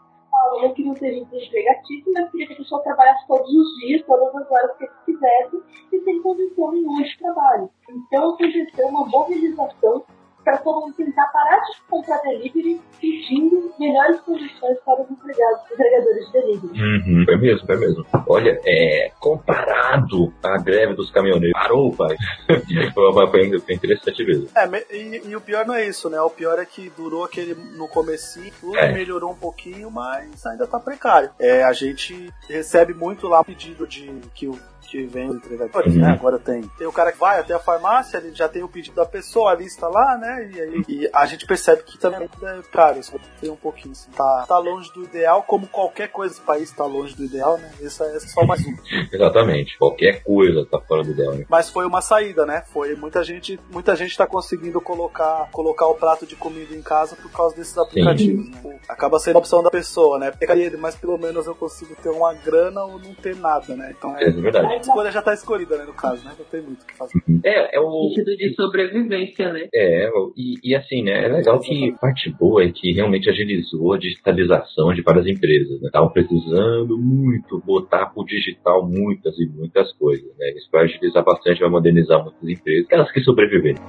[0.40, 3.78] Falam, eu queria um serviço de empregatício, mas queria que a pessoa trabalhasse todos os
[3.80, 5.62] dias, todas as horas que quisesse,
[5.92, 7.70] e sem condição nenhuma de trabalho.
[7.90, 10.02] Então aconteceu uma mobilização
[10.44, 16.26] para todo mundo tentar parar de comprar delivery pedindo melhores condições para os empregados, entregadores
[16.26, 16.80] de delivery.
[16.82, 17.24] Uhum.
[17.24, 18.06] Foi mesmo, foi mesmo.
[18.28, 22.16] Olha, é, comparado à greve dos caminhoneiros, parou, pai.
[22.94, 24.48] foi, uma- foi interessante mesmo.
[24.54, 26.20] É, e, e o pior não é isso, né?
[26.20, 28.92] O pior é que durou aquele no comecinho, tudo É.
[28.92, 31.30] melhorou um pouquinho, mas ainda tá precário.
[31.38, 34.58] É, a gente recebe muito lá pedido de que o
[34.90, 36.00] que vem os entregadores, Uhum.
[36.00, 36.10] né?
[36.12, 36.62] Agora tem.
[36.76, 39.52] Tem o cara que vai até a farmácia, ele já tem o pedido da pessoa,
[39.52, 40.50] a lista lá, né?
[40.52, 43.92] E, aí, e a gente percebe que também é caro, isso tem um pouquinho.
[43.92, 47.56] Assim, tá, tá longe do ideal, como qualquer coisa desse país tá longe do ideal,
[47.58, 47.70] né?
[47.82, 48.78] Essa é só mais uma.
[49.12, 49.78] Exatamente.
[49.78, 51.44] Qualquer coisa tá fora do ideal, né?
[51.48, 52.62] Mas foi uma saída, né?
[52.72, 57.16] Foi muita gente, muita gente tá conseguindo colocar, colocar o prato de comida em casa
[57.16, 58.48] por causa desses aplicativos.
[58.50, 58.78] Né?
[58.88, 60.30] Acaba sendo a opção da pessoa, né?
[60.30, 63.94] Pegaria, mas pelo menos eu consigo ter uma grana ou não ter nada, né?
[63.96, 64.79] Então É é, verdade.
[64.80, 65.84] A escolha já tá escolhida, né?
[65.84, 66.32] No caso, né?
[66.38, 67.22] Não tem muito o que fazer.
[67.44, 68.08] É, é o.
[68.08, 69.68] Sentido de sobrevivência, né?
[69.74, 71.26] É, e, e assim, né?
[71.26, 75.80] É legal que a parte boa é que realmente agilizou a digitalização de várias empresas,
[75.80, 75.86] né?
[75.86, 80.50] Estavam precisando muito botar pro digital muitas e muitas coisas, né?
[80.56, 83.80] Isso vai agilizar bastante, vai modernizar muitas empresas, aquelas que sobreviverem.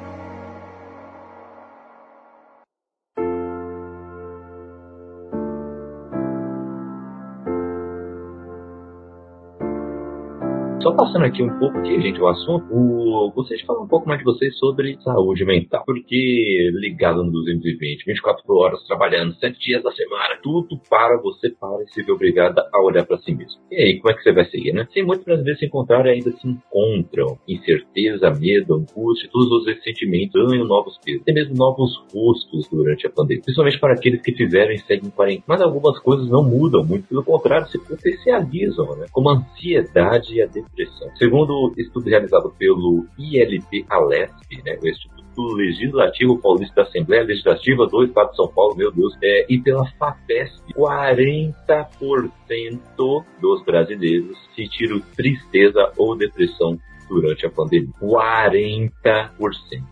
[10.82, 13.32] Só passando aqui um pouco aqui, gente, o assunto, o...
[13.44, 15.84] de falar um pouco mais de vocês sobre saúde mental.
[15.86, 21.84] Porque ligado no 220, 24 horas trabalhando, 7 dias da semana, tudo para você para
[21.84, 23.62] e se ver obrigada a olhar para si mesmo.
[23.70, 24.88] E aí, como é que você vai seguir, né?
[24.92, 27.38] Sem muitos brasileiros se encontrarem ainda se encontram.
[27.48, 33.12] Incerteza, medo, angústia, todos esses sentimentos ganham novos pesos, até mesmo novos rostos durante a
[33.12, 33.44] pandemia.
[33.44, 35.44] Principalmente para aqueles que fizeram e seguem em quarentena.
[35.48, 39.06] Mas algumas coisas não mudam muito, pelo contrário, se potencializam, né?
[39.12, 40.71] Como a ansiedade e a depressão.
[41.18, 47.86] Segundo o estudo realizado pelo ILP Alesp, né, o Instituto Legislativo Paulista da Assembleia Legislativa
[47.88, 55.00] do Estado de São Paulo, meu Deus, é, e pela FAPESP, 40% dos brasileiros sentiram
[55.16, 56.80] tristeza ou depressão
[57.12, 57.90] durante a pandemia.
[58.02, 58.92] 40%,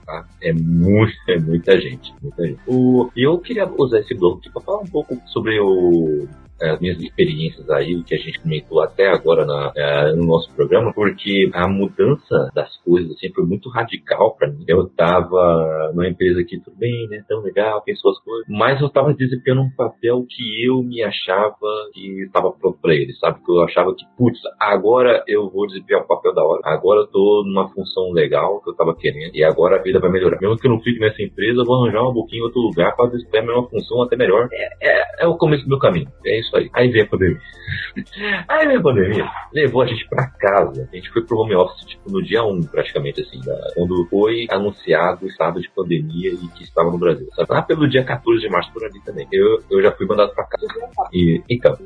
[0.06, 0.26] tá?
[0.42, 2.60] É, muito, é muita gente, muita gente.
[2.66, 6.28] O, e eu queria usar esse bloco para falar um pouco sobre o
[6.62, 10.54] as minhas experiências aí, o que a gente comentou até agora na, eh, no nosso
[10.56, 14.64] programa, porque a mudança das coisas assim, foi muito radical para mim.
[14.68, 17.24] Eu tava numa empresa aqui, tudo bem, né?
[17.28, 21.56] Tão legal, pensou as coisas, mas eu tava desempenhando um papel que eu me achava
[21.94, 23.44] que estava pronto para ele, sabe?
[23.44, 27.08] Que eu achava que, putz, agora eu vou desempenhar o papel da hora, agora eu
[27.08, 30.40] tô numa função legal que eu tava querendo, e agora a vida vai melhorar.
[30.42, 32.96] Mesmo que eu não fique nessa empresa, eu vou arranjar um pouquinho em outro lugar
[32.96, 34.48] para desempenhar a mesma função até melhor.
[34.52, 36.08] É, é, é o começo do meu caminho.
[36.26, 36.70] É isso aí.
[36.74, 37.40] Aí vem a pandemia.
[38.48, 39.30] Aí vem a pandemia.
[39.54, 40.88] Levou a gente pra casa.
[40.92, 44.48] A gente foi pro home office, tipo, no dia 1, praticamente, assim, da, quando foi
[44.50, 47.28] anunciado o estado de pandemia e que estava no Brasil.
[47.36, 47.48] Sabe?
[47.50, 49.28] Lá pelo dia 14 de março por ali também.
[49.32, 50.68] Eu, eu já fui mandado pra casa.
[51.14, 51.78] E, então,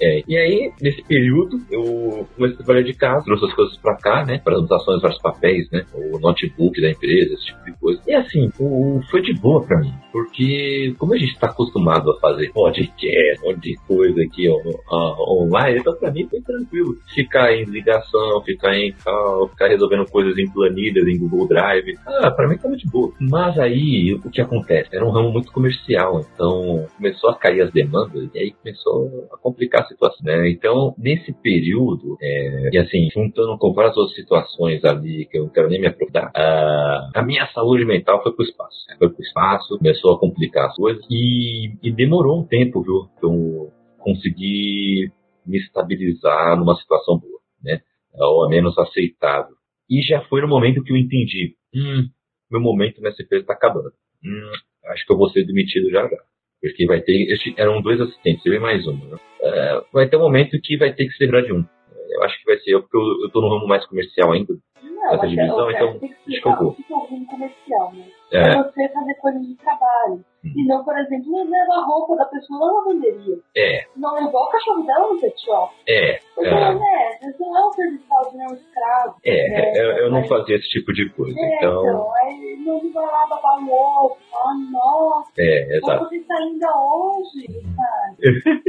[0.00, 3.96] é, e aí, nesse período, eu comecei a trabalhar de casa, trouxe as coisas pra
[3.96, 4.38] cá, né?
[4.38, 5.84] Para anotações, vários papéis, né?
[5.94, 8.00] O notebook da empresa, esse tipo de coisa.
[8.06, 9.92] E assim, o, foi de boa pra mim.
[10.12, 14.58] Porque, como a gente tá acostumado a fazer podcast, um monte de coisa, aqui ó,
[14.88, 16.96] ó, online, então pra mim foi tranquilo.
[17.14, 21.98] Ficar em ligação, ficar em ficar resolvendo coisas em planilhas, em Google Drive.
[22.06, 23.12] Ah, pra mim tá muito boa.
[23.20, 24.94] Mas aí, o que acontece?
[24.94, 29.36] Era um ramo muito comercial, então começou a cair as demandas e aí começou a
[29.38, 30.50] complicar a situação, né?
[30.50, 35.50] Então, nesse período, é, e assim, juntando com várias outras situações ali que eu não
[35.50, 38.86] quero nem me aprofundar, a, a minha saúde mental foi pro espaço.
[38.88, 38.96] Né?
[38.98, 43.08] Foi pro espaço, começou a complicar as coisas e, e demorou um tempo, viu?
[43.22, 45.10] Eu consegui
[45.46, 47.80] me estabilizar numa situação boa, né?
[48.14, 49.54] Ou menos aceitável.
[49.88, 52.08] E já foi no momento que eu entendi, hum,
[52.50, 53.92] meu momento nessa empresa está acabando.
[54.24, 54.52] Hum,
[54.92, 56.16] acho que eu vou ser demitido já já.
[56.60, 57.26] Porque vai ter,
[57.56, 58.92] eram dois assistentes, eu e mais um.
[58.92, 59.18] Né?
[59.40, 61.64] É, vai ter um momento que vai ter que se livrar de um.
[62.10, 64.52] Eu acho que vai ser eu, porque eu, eu tô no ramo mais comercial ainda,
[64.82, 66.76] Não, essa mas divisão, é, então acho que eu vou.
[66.78, 68.04] é comercial, né?
[68.32, 68.38] É.
[68.38, 70.24] É você fazer coisas de trabalho.
[70.42, 73.36] E não, por exemplo, levar a roupa da pessoa na lavanderia.
[73.54, 75.74] É, Não levar o cachorro dela no pet shop.
[75.86, 79.16] é, Porque, é, né, não é um serviçal, não é um escravo.
[79.22, 79.72] é, né?
[79.76, 81.38] eu, eu não fazia esse tipo de coisa.
[81.38, 86.04] É, Então, então, aí não vai lá babar o ovo, ah, nossa, é, exato.
[86.06, 88.62] você está ainda hoje, sabe?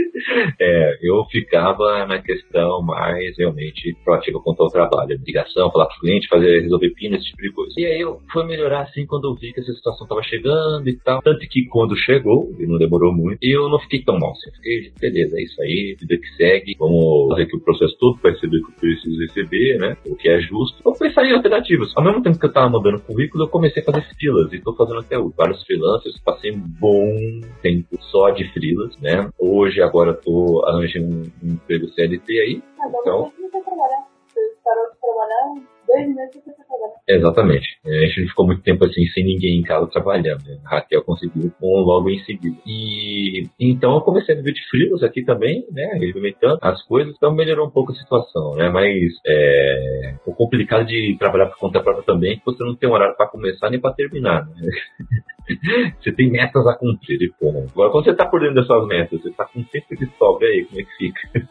[0.60, 6.00] É, eu ficava na questão mais realmente proativa quanto ao trabalho, ligação, falar com o
[6.02, 7.74] cliente, fazer, resolver pino, esse tipo de coisa.
[7.78, 10.98] E aí eu fui melhorar assim quando eu vi que essa situação estava chegando e
[10.98, 11.22] tal.
[11.22, 14.32] Tanto que quando chegou, e não demorou muito, eu não fiquei tão mal.
[14.32, 18.18] Assim, fiquei, beleza, é isso aí, vida que segue, vamos fazer aqui o processo todo
[18.20, 19.98] para receber o que eu preciso receber, né?
[20.08, 20.78] O que é justo.
[20.86, 21.92] Eu pensei em alternativas.
[21.96, 24.74] Ao mesmo tempo que eu tava mandando currículo, eu comecei a fazer freelas, e tô
[24.76, 25.34] fazendo até hoje.
[25.38, 27.16] Vários freelancers, passei um bom
[27.62, 29.30] tempo só de freelas, né?
[29.40, 33.32] Hoje, agora tô arranjando um, emprego CLT aí, Mas Então-
[36.54, 36.92] trabalhar.
[37.08, 37.68] Exatamente.
[37.86, 40.44] A gente não ficou muito tempo assim sem ninguém em casa trabalhando.
[40.46, 40.58] Né?
[40.66, 42.56] A Raquel conseguiu um logo em seguida.
[42.66, 45.98] E então eu comecei a viver de frios aqui também, né?
[46.00, 48.70] Regimentando as coisas, então melhorou um pouco a situação, né?
[48.70, 52.90] Mas é o complicado de trabalhar por conta própria também é que você não tem
[52.90, 54.54] horário para começar nem para terminar, né?
[56.00, 57.70] Você tem metas a cumprir, e ponto.
[57.72, 60.64] Agora, quando você tá por dentro dessas metas, você tá com tempo de sobra aí,
[60.66, 61.50] como é que fica?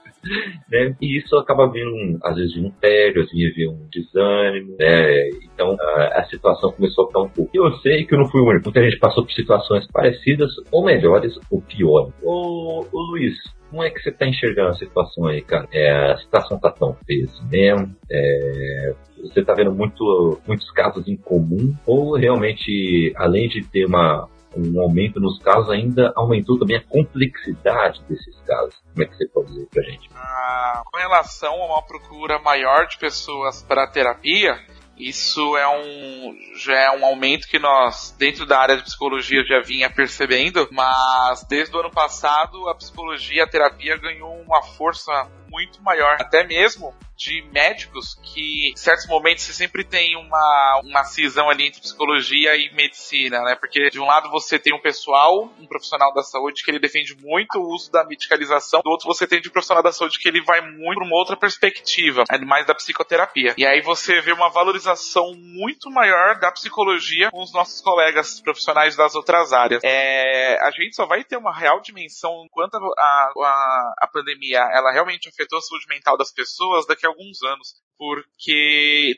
[0.71, 0.95] Né?
[1.01, 5.29] E isso acaba vindo, às vezes, de um tédio, às vezes, de um desânimo, né?
[5.45, 7.51] Então, a, a situação começou a ficar um pouco.
[7.55, 8.67] Eu sei que eu não fui o único.
[8.67, 12.13] Muita gente passou por situações parecidas, ou melhores, ou piores.
[12.23, 13.35] Ô, ô Luiz,
[13.71, 15.69] como é que você tá enxergando a situação aí, cara?
[15.73, 17.95] É, a situação tá tão feia assim mesmo?
[18.11, 21.73] É, você tá vendo muito, muitos casos em comum?
[21.87, 28.03] Ou realmente, além de ter uma, um aumento nos casos, ainda aumentou também a complexidade
[28.09, 28.75] desses casos?
[28.93, 30.11] Como é que você pode dizer pra gente?
[30.15, 34.59] Ah, com relação a uma procura maior de pessoas para terapia,
[35.01, 39.61] isso é um já é um aumento que nós dentro da área de psicologia já
[39.61, 45.11] vinha percebendo, mas desde o ano passado a psicologia, a terapia ganhou uma força
[45.51, 51.05] muito maior, até mesmo de médicos que em certos momentos você sempre tem uma, uma
[51.05, 53.55] cisão ali entre psicologia e medicina, né?
[53.57, 57.15] Porque de um lado você tem um pessoal, um profissional da saúde que ele defende
[57.21, 60.27] muito o uso da medicalização, do outro você tem de um profissional da saúde que
[60.27, 63.55] ele vai muito para uma outra perspectiva, é mais da psicoterapia.
[63.59, 68.97] E aí você vê uma valorização muito maior da psicologia com os nossos colegas profissionais
[68.97, 69.83] das outras áreas.
[69.85, 74.91] É, a gente só vai ter uma real dimensão enquanto a, a, a pandemia ela
[74.91, 79.17] realmente afetou a saúde mental das pessoas daqui a alguns anos, porque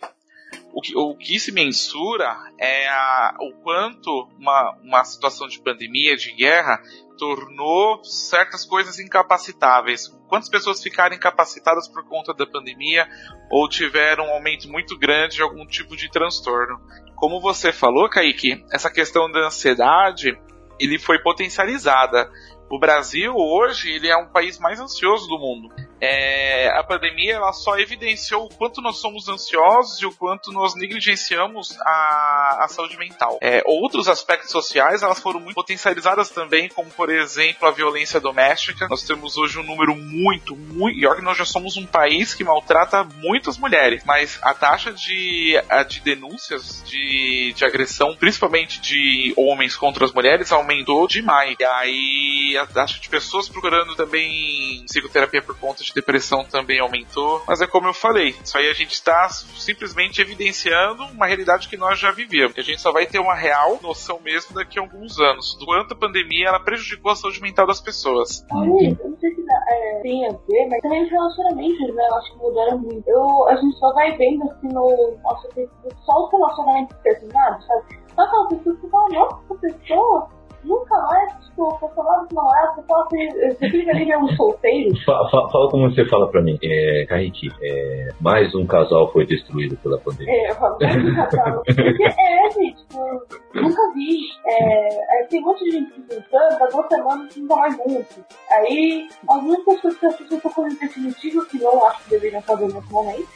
[0.73, 6.17] o que, o que se mensura é a, o quanto uma, uma situação de pandemia,
[6.17, 6.81] de guerra,
[7.19, 10.09] tornou certas coisas incapacitáveis.
[10.29, 13.07] Quantas pessoas ficaram incapacitadas por conta da pandemia
[13.51, 16.81] ou tiveram um aumento muito grande de algum tipo de transtorno?
[17.17, 20.39] Como você falou, Kaique, essa questão da ansiedade
[20.81, 22.31] ele foi potencializada.
[22.71, 25.69] O Brasil hoje ele é um país mais ansioso do mundo.
[26.05, 30.75] É, a pandemia ela só evidenciou o quanto nós somos ansiosos e o quanto nós
[30.75, 33.39] negligenciamos a, a saúde mental.
[33.41, 38.89] É, outros aspectos sociais elas foram muito potencializadas também, como por exemplo a violência doméstica.
[38.89, 41.07] Nós temos hoje um número muito, muito.
[41.07, 45.55] Olha que nós já somos um país que maltrata muitas mulheres, mas a taxa de,
[45.89, 51.55] de denúncias de, de agressão, principalmente de homens contra as mulheres, aumentou demais.
[51.61, 57.43] E aí a taxa de pessoas procurando também psicoterapia por conta de depressão também aumentou.
[57.47, 61.77] Mas é como eu falei, isso aí a gente está simplesmente evidenciando uma realidade que
[61.77, 62.59] nós já vivíamos.
[62.59, 65.95] A gente só vai ter uma real noção mesmo daqui a alguns anos do quanto
[65.95, 68.45] a pandemia ela prejudicou a saúde mental das pessoas.
[68.53, 72.07] Luiz, eu não sei se é, tem a ver, mas também os relacionamentos, né?
[72.09, 73.09] Eu acho que mudaram muito.
[73.09, 78.03] Eu, a gente só vai vendo assim no nosso Facebook só os relacionamentos terminados, sabe?
[78.15, 80.29] Só aquela pessoa que fala, nossa, pessoa
[80.65, 84.95] nunca mais, tipo, você fala com namorado, você fala assim, você fica ali mesmo solteiro.
[85.05, 89.27] Fa- fa- Fala como você fala pra mim, é, Kaique, é, mais um casal foi
[89.27, 90.33] destruído pela pandemia.
[90.33, 91.63] É, eu falo, nunca falo.
[91.65, 94.19] Porque é, gente, tipo, nunca vi.
[94.47, 98.25] É, tem um monte de gente se juntando, há duas semanas não tá mais junto.
[98.51, 102.93] Aí, algumas pessoas que assistem essa coisa definitiva, que não acho que deveriam fazer nesse
[102.93, 103.29] momento,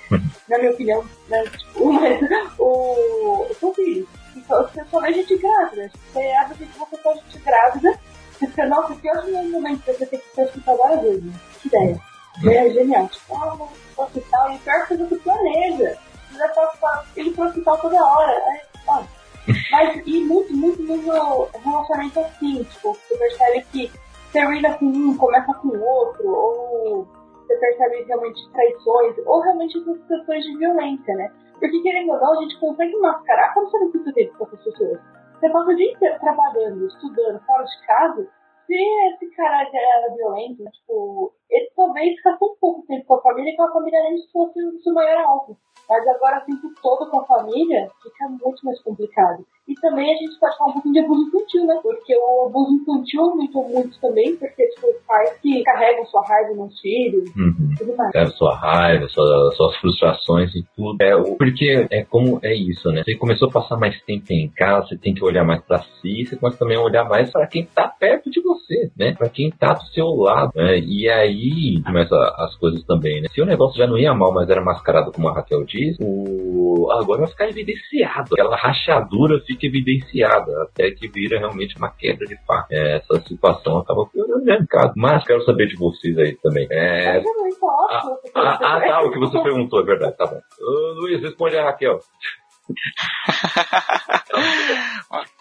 [0.48, 4.06] na minha opinião, né, tipo, mas o, são filhos.
[4.48, 5.90] Você só vê gente grávida.
[6.12, 7.98] Você abre o vídeo, você só gente grávida.
[8.32, 11.34] Você fica, nossa, que ótimo momento pra você ter que ser hospital várias vezes.
[11.60, 12.00] Que ideia.
[12.44, 13.08] É genial.
[13.08, 14.52] Tipo, ah, hospital.
[14.52, 15.98] E pior que você planeja.
[16.30, 18.42] Você pra, pra, ir pro hospital toda hora.
[18.46, 19.02] Aí, ó.
[19.72, 21.10] Mas, e muito, muito, muito
[21.64, 22.62] relacionamento assim.
[22.64, 23.92] Tipo, você percebe que
[24.32, 26.28] termina com um, começa com o outro.
[26.28, 27.08] Ou
[27.40, 29.14] você percebe realmente traições.
[29.24, 31.32] Ou realmente essas situações de violência, né?
[31.58, 34.64] Porque, querendo ou não, a gente consegue mascarar quando você não fica tempo com essas
[34.64, 35.00] pessoas.
[35.34, 38.28] Você passa o dia inteiro trabalhando, estudando, fora de casa.
[38.66, 43.56] Se esse cara era violento, tipo, ele ficasse um pouco tempo com a família e
[43.56, 45.56] com a família nem fosse o seu maior alvo.
[45.88, 49.46] Mas agora, o tempo todo com a família, fica muito mais complicado.
[49.68, 51.78] E também a gente pode falar um pouquinho de abuso infantil, né?
[51.82, 56.54] Porque o abuso infantil aumentou muito também, porque, tipo, os pais que carregam sua raiva
[56.54, 57.70] nos filhos Uhum.
[57.78, 58.14] tudo mais.
[58.14, 61.00] É, sua raiva, sua- suas frustrações e tudo.
[61.02, 63.02] É, porque é como é isso, né?
[63.04, 66.26] Você começou a passar mais tempo em casa, você tem que olhar mais pra si,
[66.26, 69.14] você começa também a olhar mais pra quem tá perto de você, né?
[69.16, 70.78] Pra quem tá do seu lado, né?
[70.78, 71.35] E aí
[71.84, 73.28] começa as coisas também, né?
[73.32, 76.88] Se o negócio já não ia mal, mas era mascarado, como a Raquel diz, o...
[76.92, 78.30] agora vai ficar evidenciado.
[78.32, 82.66] Aquela rachadura fica evidenciada, até que vira realmente uma quebra de fato.
[82.70, 84.92] É, essa situação acaba piorando o mercado.
[84.96, 86.66] Mas quero saber de vocês aí também.
[86.70, 87.22] É, ah,
[88.34, 88.88] ah, perceber.
[88.88, 90.40] tá, o que você perguntou, é verdade, tá bom.
[90.60, 92.00] Ô, Luiz, responde a Raquel.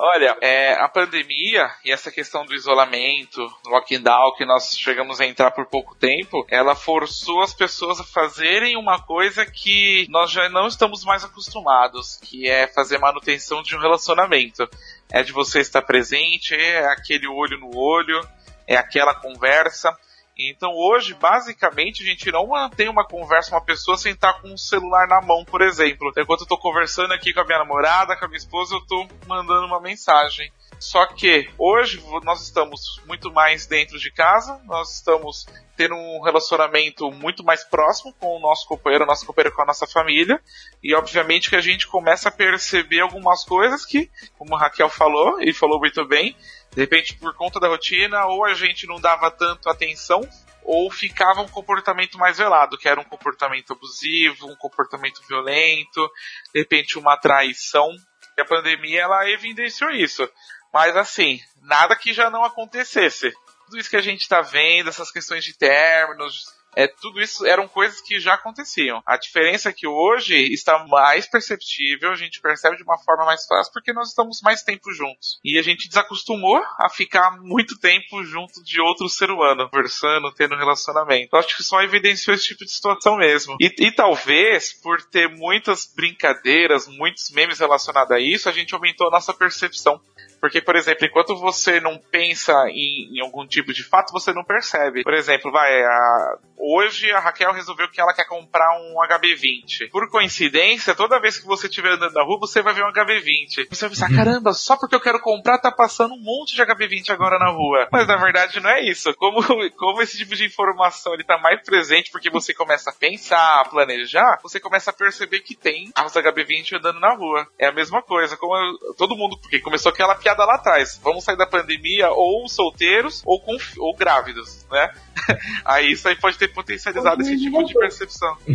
[0.00, 5.26] Olha, é, a pandemia e essa questão do isolamento, do lockdown, que nós chegamos a
[5.26, 10.48] entrar por pouco tempo, ela forçou as pessoas a fazerem uma coisa que nós já
[10.48, 14.68] não estamos mais acostumados, que é fazer manutenção de um relacionamento.
[15.10, 18.26] É de você estar presente, é aquele olho no olho,
[18.66, 19.94] é aquela conversa.
[20.38, 24.48] Então hoje, basicamente, a gente não mantém uma conversa com uma pessoa sem estar com
[24.48, 26.10] um celular na mão, por exemplo.
[26.16, 29.06] Enquanto eu tô conversando aqui com a minha namorada, com a minha esposa, eu tô
[29.26, 30.50] mandando uma mensagem.
[30.82, 37.08] Só que hoje nós estamos muito mais dentro de casa, nós estamos tendo um relacionamento
[37.12, 40.42] muito mais próximo com o nosso companheiro, nosso companheiro com a nossa família,
[40.82, 45.40] e obviamente que a gente começa a perceber algumas coisas que, como a Raquel falou,
[45.40, 46.36] e falou muito bem,
[46.72, 50.28] de repente por conta da rotina, ou a gente não dava tanto atenção,
[50.64, 56.10] ou ficava um comportamento mais velado, que era um comportamento abusivo, um comportamento violento,
[56.52, 57.88] de repente uma traição.
[58.36, 60.26] E a pandemia ela evidenciou isso.
[60.72, 63.32] Mas assim, nada que já não acontecesse.
[63.66, 66.44] Tudo isso que a gente está vendo, essas questões de términos,
[66.74, 69.02] é, tudo isso eram coisas que já aconteciam.
[69.06, 73.46] A diferença é que hoje está mais perceptível, a gente percebe de uma forma mais
[73.46, 75.38] fácil porque nós estamos mais tempo juntos.
[75.44, 80.56] E a gente desacostumou a ficar muito tempo junto de outro ser humano, conversando, tendo
[80.56, 81.36] relacionamento.
[81.36, 83.56] Eu acho que só evidenciou esse tipo de situação mesmo.
[83.60, 89.08] E, e talvez, por ter muitas brincadeiras, muitos memes relacionados a isso, a gente aumentou
[89.08, 90.00] a nossa percepção.
[90.42, 94.42] Porque, por exemplo, enquanto você não pensa em, em algum tipo de fato, você não
[94.42, 95.04] percebe.
[95.04, 99.88] Por exemplo, vai, a- hoje a Raquel resolveu que ela quer comprar um HB20.
[99.92, 103.68] Por coincidência, toda vez que você estiver andando na rua, você vai ver um HB20.
[103.70, 107.10] Você vai pensar, caramba, só porque eu quero comprar, tá passando um monte de HB20
[107.10, 107.86] agora na rua.
[107.92, 109.14] Mas na verdade não é isso.
[109.14, 109.38] Como,
[109.78, 113.64] como esse tipo de informação ele tá mais presente porque você começa a pensar, a
[113.68, 117.46] planejar, você começa a perceber que tem carros HB20 andando na rua.
[117.60, 121.00] É a mesma coisa, como eu- todo mundo, porque começou aquela piada lá atrás.
[121.02, 124.90] Vamos sair da pandemia ou solteiros ou, com, ou grávidos, né?
[125.64, 128.36] Aí isso aí pode ter potencializado esse tipo de percepção.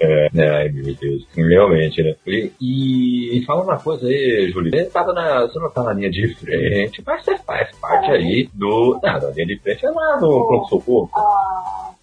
[0.00, 2.14] É, ai meu Deus, realmente, né?
[2.26, 4.70] E, e, fala uma coisa aí, Júlio.
[4.70, 8.50] Você, tava na, você não tá na linha de frente, mas você faz parte aí
[8.52, 9.00] do.
[9.02, 11.10] Não, da linha de frente é lá no pronto-socorro.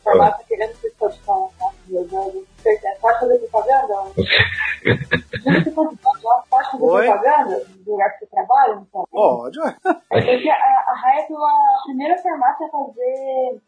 [0.10, 1.72] A farmácia querendo que você falar, tá?
[1.88, 2.98] Meu Deus, certeza.
[3.02, 3.96] Pode fazer propaganda?
[5.44, 7.06] Você pode pode fazer Oi?
[7.06, 8.74] propaganda do lugar que você trabalha?
[8.74, 9.06] Então?
[9.12, 9.76] Pode, ué.
[9.82, 13.62] Porque a, a Raia foi a primeira farmácia a fazer.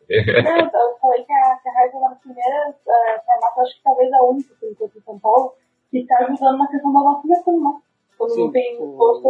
[0.44, 3.78] Não, eu falei que a, que a Raia foi uma das primeiras uh, farmácias, acho
[3.78, 5.54] que talvez a única, por enquanto, em São Paulo,
[5.89, 7.82] que está ajudando na questão da vacinação, né?
[8.18, 9.30] Quando não tem posto.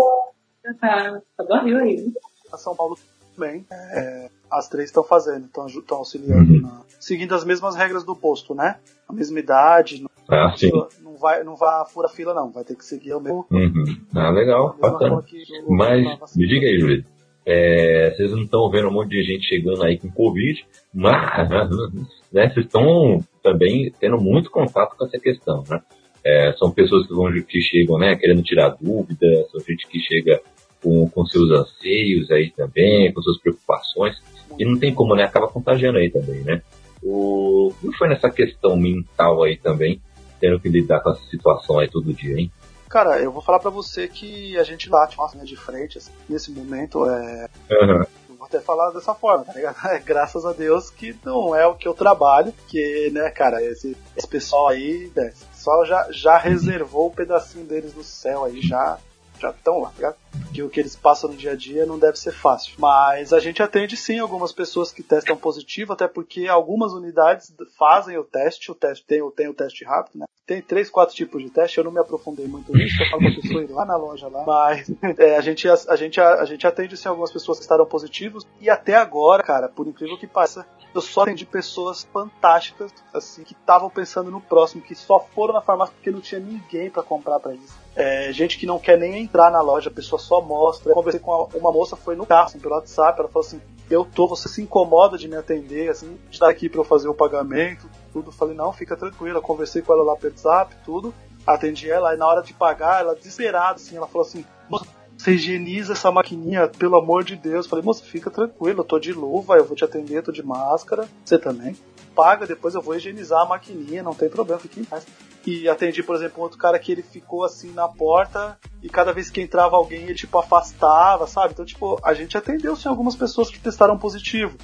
[0.79, 2.13] Tá, tá barril aí.
[2.51, 2.97] A São Paulo
[3.35, 3.65] também.
[3.71, 8.77] É, as três estão fazendo, estão auxiliando, na- seguindo as mesmas regras do posto, né?
[9.07, 10.69] A mesma idade, não, Ah, sim.
[11.01, 12.51] não vai, não vai furar fila, não.
[12.51, 13.45] Vai ter que seguir o mesmo.
[13.51, 13.83] Uhum.
[14.15, 15.23] Ah, legal, bacana.
[15.67, 17.05] Mas, me diga aí, Júlio.
[17.45, 21.49] É, vocês não estão vendo um monte de gente chegando aí com Covid, mas
[22.31, 25.81] né, vocês estão também tendo muito contato com essa questão, né?
[26.23, 30.39] É, são pessoas que, vão, que chegam né, querendo tirar dúvidas, são gente que chega
[30.83, 34.21] com, com seus anseios aí também, com suas preocupações,
[34.57, 35.23] e não tem como, né?
[35.23, 36.61] Acaba contagiando aí também, né?
[37.03, 40.01] O, como foi nessa questão mental aí também,
[40.39, 42.51] tendo que lidar com essa situação aí todo dia, hein?
[42.89, 46.11] Cara, eu vou falar para você que a gente bate uma linha de frente, assim,
[46.27, 47.47] nesse momento, é...
[47.71, 48.03] Uhum.
[48.37, 49.77] Vou até falar dessa forma, tá ligado?
[49.87, 53.95] É, graças a Deus que não é o que eu trabalho, que, né, cara, esse,
[54.17, 58.61] esse pessoal aí, né, só já, já reservou o um pedacinho deles no céu aí,
[58.61, 58.97] já
[59.41, 60.13] já estão lá, tá?
[60.53, 62.73] Que o que eles passam no dia a dia não deve ser fácil.
[62.77, 68.17] Mas a gente atende sim algumas pessoas que testam positivo, até porque algumas unidades fazem
[68.17, 70.25] o teste, o teste tem, tem o teste rápido, né?
[70.45, 73.41] Tem três, quatro tipos de teste, eu não me aprofundei muito nisso, eu falo pra
[73.41, 74.43] pessoa ir lá na loja lá.
[74.45, 77.63] Mas é, a, gente, a, a, gente, a, a gente atende sim algumas pessoas que
[77.63, 82.91] estaram positivos, e até agora, cara, por incrível que pareça, eu só atendi pessoas fantásticas,
[83.13, 86.89] assim, que estavam pensando no próximo, que só foram na farmácia porque não tinha ninguém
[86.89, 87.71] para comprar para eles.
[87.95, 90.91] É, gente que não quer nem entrar na loja, a pessoa só mostra.
[90.91, 94.05] Eu conversei com uma moça, foi no carro, assim, pelo WhatsApp, ela falou assim, eu
[94.05, 97.13] tô, você se incomoda de me atender, assim, de estar aqui para eu fazer o
[97.13, 98.31] pagamento, tudo.
[98.31, 101.13] Falei, não, fica tranquila, conversei com ela lá pelo WhatsApp, tudo.
[101.45, 104.85] Atendi ela, e na hora de pagar, ela desesperada, assim, ela falou assim, moça,
[105.17, 107.65] você higieniza essa maquininha, pelo amor de Deus.
[107.65, 110.41] Eu falei, moça, fica tranquilo, eu tô de luva, eu vou te atender, tô de
[110.41, 111.75] máscara, você também.
[112.15, 115.05] Paga, depois eu vou higienizar a maquininha, não tem problema, fique em paz.
[115.45, 119.11] E atendi, por exemplo, um outro cara que ele ficou assim na porta e cada
[119.11, 121.53] vez que entrava alguém ele tipo afastava, sabe?
[121.53, 124.55] Então, tipo, a gente atendeu sim algumas pessoas que testaram positivo,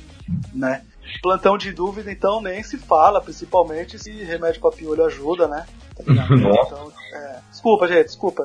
[0.53, 0.85] né?
[1.21, 5.65] Plantão de dúvida, então, nem se fala, principalmente se remédio pra piolho ajuda, né?
[5.95, 7.39] Tá então, é...
[7.49, 8.43] Desculpa, gente, desculpa.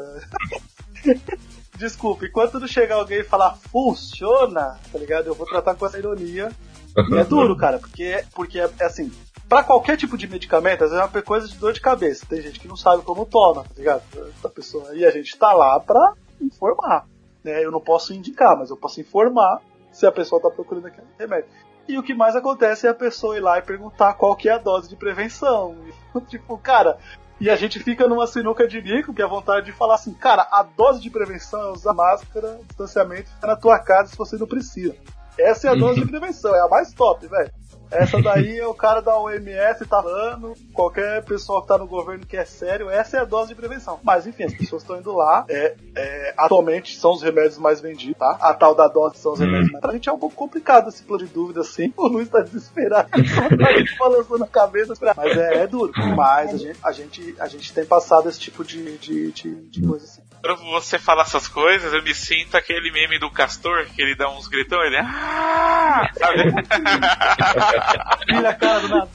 [1.77, 5.27] desculpa, enquanto não chegar alguém e falar funciona, tá ligado?
[5.27, 6.51] Eu vou tratar com essa ironia.
[6.97, 9.11] E é duro, cara, porque, porque é, é assim,
[9.49, 12.25] para qualquer tipo de medicamento, às vezes é uma coisa de dor de cabeça.
[12.27, 14.03] Tem gente que não sabe como toma, tá ligado?
[14.39, 14.95] Essa pessoa.
[14.95, 17.07] E a gente tá lá pra informar.
[17.45, 17.65] Né?
[17.65, 21.51] Eu não posso indicar, mas eu posso informar se a pessoa tá procurando aquele remédio.
[21.87, 24.53] E o que mais acontece é a pessoa ir lá e perguntar qual que é
[24.53, 25.77] a dose de prevenção.
[26.29, 26.97] tipo, cara,
[27.41, 30.15] e a gente fica numa sinuca de bico, que é a vontade de falar assim,
[30.15, 34.37] cara, a dose de prevenção é usar máscara, distanciamento, ficar na tua casa se você
[34.37, 34.95] não precisa.
[35.39, 37.51] Essa é a dose de prevenção, é a mais top, velho.
[37.93, 42.27] Essa daí é o cara da OMS tá falando, qualquer pessoa que tá no governo
[42.27, 44.01] que é sério, essa é a dose de prevenção.
[44.03, 45.45] Mas enfim, as pessoas estão indo lá.
[45.49, 48.39] É, é, atualmente são os remédios mais vendidos, tá?
[48.41, 49.45] A tal da dose são os hum.
[49.45, 49.83] remédios mais.
[49.83, 51.93] Pra gente é um pouco complicado esse plano de dúvida assim.
[52.03, 53.19] O Luiz tá desesperado, tá
[53.99, 54.95] balançando a cabeça.
[55.17, 55.93] Mas é, é duro.
[56.17, 59.87] Mas a gente, a, gente, a gente tem passado esse tipo de, de, de, de
[59.87, 60.23] coisa assim.
[60.43, 64.29] Quando você fala essas coisas, eu me sinto aquele meme do Castor, que ele dá
[64.29, 64.97] uns gritão, ele.
[64.97, 66.11] Ah!
[66.15, 66.53] Sabe?
[68.61, 69.09] Nada.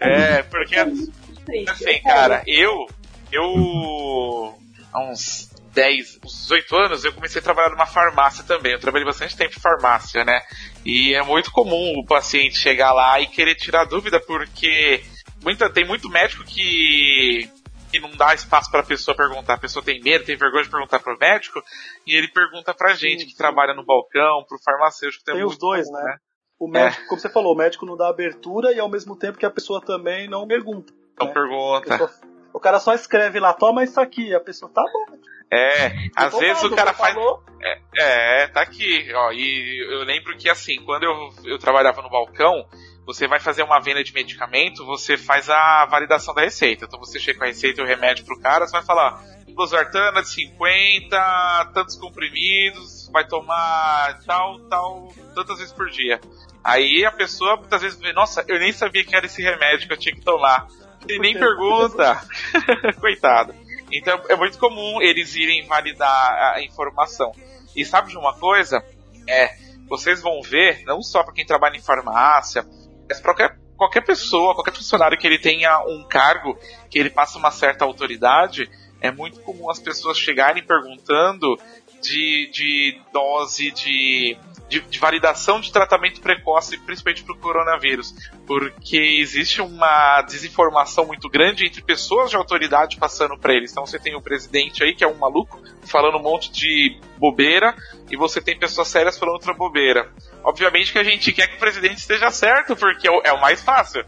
[0.00, 0.76] É, porque.
[0.76, 2.86] Assim, cara, eu.
[3.32, 4.56] Eu.
[4.92, 8.72] Há uns 10, uns 18 anos, eu comecei a trabalhar numa farmácia também.
[8.72, 10.40] Eu trabalhei bastante tempo em farmácia, né?
[10.84, 15.02] E é muito comum o paciente chegar lá e querer tirar dúvida, porque
[15.42, 17.50] muita, tem muito médico que,
[17.94, 19.54] que não dá espaço para a pessoa perguntar.
[19.54, 21.62] A pessoa tem medo, tem vergonha de perguntar para o médico,
[22.04, 23.38] e ele pergunta pra gente sim, que sim.
[23.38, 25.24] trabalha no balcão, pro farmacêutico.
[25.24, 26.04] Tem, tem os dois, comum, né?
[26.04, 26.16] né?
[26.58, 27.06] O médico, é.
[27.06, 29.80] como você falou, o médico não dá abertura e ao mesmo tempo que a pessoa
[29.80, 30.92] também não pergunta.
[31.20, 31.32] Não né?
[31.32, 31.88] pergunta.
[31.88, 32.10] Pessoa,
[32.52, 35.18] o cara só escreve lá, toma isso aqui, a pessoa tá bom.
[35.52, 37.14] É, às vezes o cara faz.
[37.60, 39.30] É, é, tá aqui, ó.
[39.30, 41.14] E eu lembro que assim, quando eu,
[41.44, 42.66] eu trabalhava no balcão,
[43.06, 46.86] você vai fazer uma venda de medicamento, você faz a validação da receita.
[46.86, 49.22] Então você chega com a receita e o remédio pro cara, você vai falar,
[49.54, 56.20] losartana de 50, tantos comprimidos, vai tomar tal, tal, tantas vezes por dia.
[56.62, 59.92] Aí a pessoa muitas vezes vê, nossa, eu nem sabia que era esse remédio que
[59.92, 60.66] eu tinha que tomar.
[61.06, 62.20] E nem pergunta.
[62.98, 63.54] Coitado.
[63.92, 67.32] Então é muito comum eles irem validar a informação.
[67.76, 68.82] E sabe de uma coisa?
[69.28, 69.56] É,
[69.88, 72.64] vocês vão ver, não só para quem trabalha em farmácia,
[73.08, 76.58] mas qualquer, qualquer pessoa, qualquer funcionário que ele tenha um cargo,
[76.90, 81.58] que ele passa uma certa autoridade, é muito comum as pessoas chegarem perguntando
[82.00, 84.36] de, de dose de
[84.68, 88.14] de, de validação de tratamento precoce, principalmente para o coronavírus,
[88.46, 93.70] porque existe uma desinformação muito grande entre pessoas de autoridade passando para eles.
[93.70, 97.74] Então você tem o presidente aí, que é um maluco, falando um monte de bobeira,
[98.10, 100.10] e você tem pessoas sérias falando outra bobeira.
[100.42, 103.62] Obviamente que a gente quer que o presidente esteja certo, porque é o, é mais
[103.62, 104.04] fácil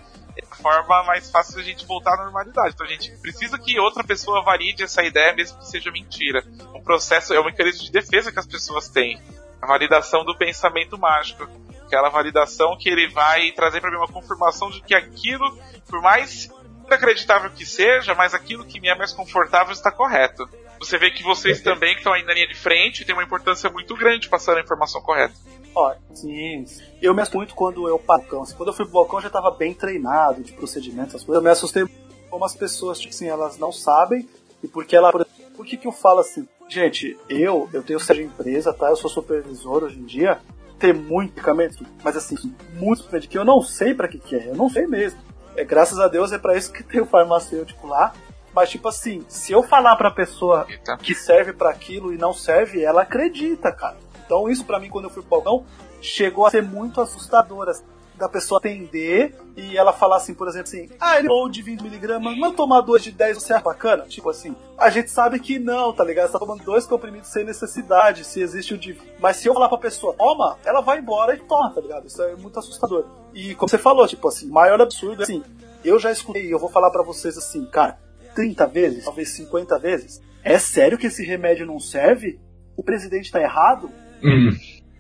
[0.57, 2.75] forma mais fácil a gente voltar à normalidade.
[2.75, 6.43] Então a gente precisa que outra pessoa valide essa ideia, mesmo que seja mentira.
[6.75, 9.21] Um processo, é um mecanismo de defesa que as pessoas têm.
[9.61, 11.49] A validação do pensamento mágico.
[11.87, 15.57] Aquela validação que ele vai trazer para mim uma confirmação de que aquilo,
[15.89, 16.51] por mais
[16.87, 20.49] inacreditável que seja, mas aquilo que me é mais confortável está correto.
[20.79, 23.71] Você vê que vocês também, que estão aí na linha de frente, tem uma importância
[23.71, 25.35] muito grande passando a informação correta.
[25.75, 26.65] Ó, sim.
[27.03, 28.43] Eu me assustei muito quando eu balcão.
[28.43, 31.37] Assim, quando eu fui pro balcão, eu já tava bem treinado de procedimentos, as coisas.
[31.37, 31.85] Eu me assustei
[32.31, 34.29] como as pessoas, tipo assim, elas não sabem.
[34.63, 35.13] E porque ela.
[35.13, 36.49] Por que, que eu falo assim?
[36.69, 38.89] Gente, eu, eu tenho sede de empresa, tá?
[38.89, 40.41] Eu sou supervisor hoje em dia.
[40.79, 42.37] Tem muito medicamento, mas assim,
[42.75, 44.49] muito medicamento que eu não sei para que, que é.
[44.49, 45.19] Eu não sei mesmo.
[45.57, 48.13] É, graças a Deus é para isso que tem o farmacêutico lá.
[48.53, 50.97] Mas, tipo assim, se eu falar pra pessoa Eita.
[50.97, 53.99] que serve para aquilo e não serve, ela acredita, cara.
[54.25, 55.67] Então, isso para mim, quando eu fui pro balcão,
[56.01, 57.69] chegou a ser muito assustador.
[57.69, 57.85] assim,
[58.17, 62.39] da pessoa atender e ela falar assim, por exemplo, assim, ah, ele ou de 20mg,
[62.39, 64.05] não tomar dois de 10 você é bacana?
[64.05, 66.27] Tipo assim, a gente sabe que não, tá ligado?
[66.27, 68.99] Você tá tomando dois comprimidos sem necessidade, se existe o de.
[69.19, 72.07] Mas se eu falar pra pessoa, toma, ela vai embora e toma, tá ligado?
[72.07, 73.05] Isso é muito assustador.
[73.35, 75.43] E como você falou, tipo assim, maior absurdo, assim,
[75.85, 77.99] eu já escutei, eu vou falar pra vocês assim, cara,
[78.35, 82.39] 30 vezes, talvez 50 vezes, é sério que esse remédio não serve?
[82.77, 83.91] O presidente tá errado?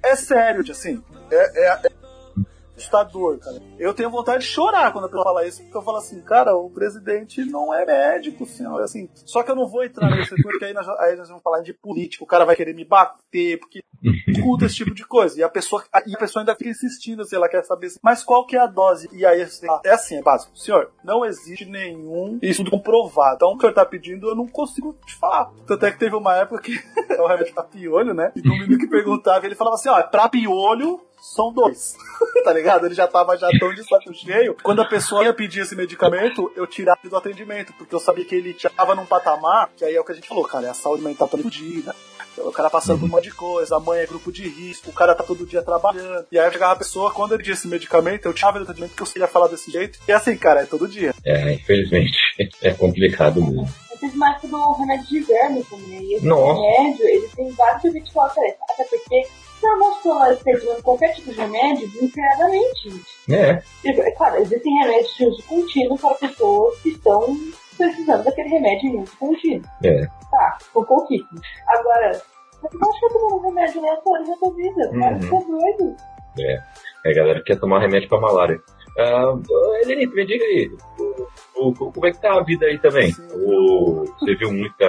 [0.02, 1.88] É sério, assim, é, é, é
[2.76, 3.60] assustador, cara.
[3.78, 6.54] Eu tenho vontade de chorar quando a pessoa fala isso, porque eu falo assim, cara,
[6.54, 8.82] o presidente não é médico, senhor.
[8.82, 11.42] Assim, só que eu não vou entrar nesse setor, porque aí nós, aí nós vamos
[11.42, 13.82] falar de político, o cara vai querer me bater, porque
[14.28, 15.38] escuta esse tipo de coisa.
[15.38, 18.22] E a pessoa, e a pessoa ainda fica insistindo, se ela quer saber, assim, mas
[18.22, 19.08] qual que é a dose?
[19.12, 20.56] E aí, assim, é assim, é básico.
[20.56, 23.36] Senhor, não existe nenhum estudo comprovado.
[23.36, 25.50] Então, o que o senhor tá pedindo, eu não consigo te falar.
[25.66, 26.78] Tanto é que teve uma época que
[27.10, 28.32] é o remédio pra piolho, né?
[28.34, 31.00] E o menino que perguntava, ele falava assim, ó, pra piolho,
[31.34, 31.94] são dois.
[32.44, 32.86] tá ligado?
[32.86, 34.56] Ele já tava já tão de saco cheio.
[34.62, 38.24] Quando a pessoa ia pedir esse medicamento, eu tirava ele do atendimento, porque eu sabia
[38.24, 40.66] que ele já tava num patamar, que aí é o que a gente falou, cara,
[40.66, 41.94] é a saúde mental tá fodida.
[42.38, 44.92] O cara passando por um monte de coisa, a mãe é grupo de risco, o
[44.92, 46.26] cara tá todo dia trabalhando.
[46.30, 48.90] E aí chegava a pessoa, quando ele disse esse medicamento, eu tirava ele do atendimento
[48.90, 49.98] porque eu queria falar desse jeito.
[50.06, 51.14] E assim, cara, é todo dia.
[51.24, 52.18] É, infelizmente,
[52.62, 53.66] é complicado mesmo.
[53.90, 56.02] Eu fiz mais do remédio de verme também.
[56.02, 56.60] E esse Nossa.
[56.60, 58.54] remédio, ele tem vários efeitos colaterais.
[58.70, 59.26] Até porque
[59.62, 63.32] eu não estou pegando qualquer tipo de remédio desenfreadamente, gente.
[63.34, 67.36] É, É claro, existem remédios de uso contínuo para pessoas que estão
[67.76, 69.62] precisando daquele remédio em uso contínuo.
[69.84, 70.06] é.
[70.30, 71.40] Tá, com pouquíssimo.
[71.68, 72.12] Agora,
[72.60, 74.90] você não acha que eu tomando um remédio aleatório na tua vida?
[74.90, 75.20] Cara, Uhum.
[75.20, 75.96] você é doido.
[76.38, 78.60] É, a galera quer tomar remédio pra malária.
[78.98, 79.34] Ah,
[79.82, 83.12] Elenito, me diga aí, o- o- como é que tá a vida aí também?
[83.34, 84.86] O- você viu muita,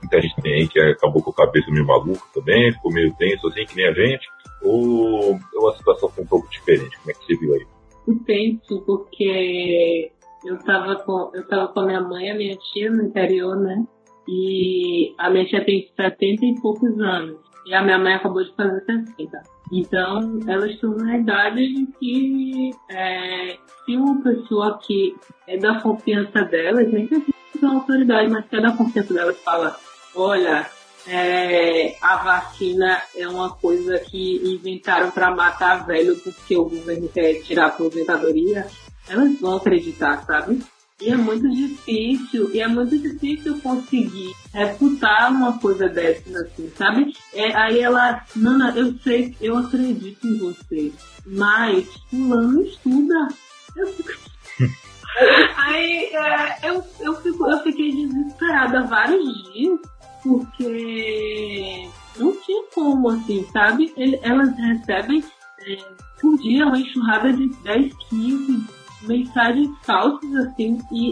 [0.00, 3.64] muita gente aí que acabou com a cabeça meio maluca também, ficou meio tenso assim,
[3.64, 4.26] que nem a gente?
[4.62, 6.96] Ou, ou a situação foi um pouco diferente?
[6.98, 7.66] Como é que você viu aí?
[8.06, 10.10] Eu penso porque
[10.46, 13.84] eu tava com eu tava com a minha mãe a minha tia no interior, né?
[14.28, 17.36] E a minha tia tem 70 e poucos anos.
[17.66, 19.42] E a minha mãe acabou de fazer 60.
[19.70, 25.16] Então, elas estão na idade de que é, se uma pessoa que
[25.46, 27.22] é da confiança delas, nem que
[27.60, 29.76] uma autoridade, mas que é da confiança delas, fala,
[30.14, 30.66] olha,
[31.06, 37.42] é, a vacina é uma coisa que inventaram para matar velho porque o governo quer
[37.42, 38.66] tirar a aposentadoria,
[39.08, 40.62] elas vão acreditar, sabe?
[41.00, 47.14] E é muito difícil, e é muito difícil conseguir refutar uma coisa dessas, assim, sabe?
[47.32, 50.92] É, aí ela, Nana, eu sei, eu acredito em você,
[51.24, 53.28] mas fulano estuda.
[53.76, 53.94] Eu
[55.56, 59.78] aí é, eu, eu, fico, eu fiquei desesperada vários dias,
[60.22, 63.92] porque não tinha como, assim, sabe?
[63.96, 65.22] Ele- elas recebem
[65.60, 65.76] é,
[66.20, 71.10] por dia uma enxurrada de 10, 15 mensagens falsas, assim, e,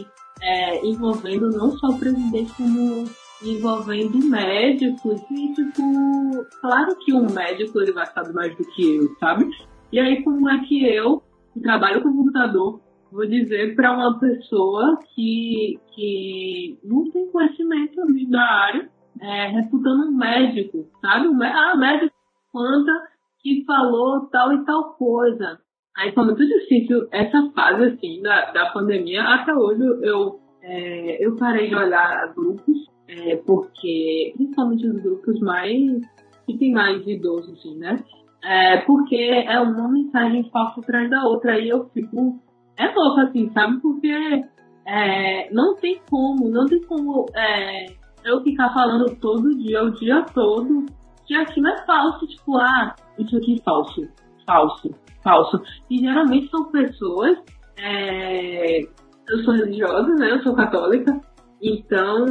[0.00, 0.06] e,
[0.42, 3.04] é, envolvendo não só o presidente, como
[3.42, 9.08] envolvendo médicos, e tipo, claro que um médico ele vai saber mais do que eu,
[9.18, 9.48] sabe?
[9.92, 14.98] E aí como é que eu, que trabalho com computador, vou dizer para uma pessoa
[15.14, 17.96] que, que não tem conhecimento
[18.28, 18.90] da área,
[19.20, 21.28] é, reputando um médico, sabe?
[21.44, 22.14] Ah, médico
[22.52, 22.92] planta
[23.40, 25.58] que falou tal e tal coisa.
[25.96, 29.22] Aí foi muito difícil essa fase assim da, da pandemia.
[29.22, 36.00] Até hoje eu, é, eu parei de olhar grupos, é, porque principalmente os grupos mais
[36.46, 38.02] que tem mais idosos, assim, né?
[38.42, 41.52] É, porque é uma mensagem falsa atrás da outra.
[41.52, 42.40] Aí eu fico.
[42.76, 43.80] É louco, assim, sabe?
[43.80, 44.44] Porque
[44.86, 47.86] é, não tem como, não tem como é,
[48.24, 50.86] eu ficar falando todo dia, o dia todo,
[51.26, 52.26] que aquilo é falso.
[52.26, 54.08] Tipo, ah, isso aqui é falso,
[54.50, 55.62] falso, falso.
[55.88, 57.38] E geralmente são pessoas
[57.78, 58.80] é,
[59.28, 60.32] eu sou religiosa, né?
[60.32, 61.20] Eu sou católica.
[61.62, 62.26] Então,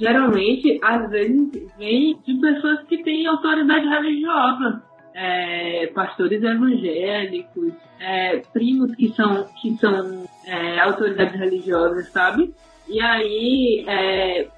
[0.00, 4.82] geralmente, às vezes, vem de pessoas que têm autoridade religiosa.
[5.14, 12.52] É, pastores evangélicos, é, primos que são, que são é, autoridades religiosas, sabe?
[12.86, 13.84] E aí,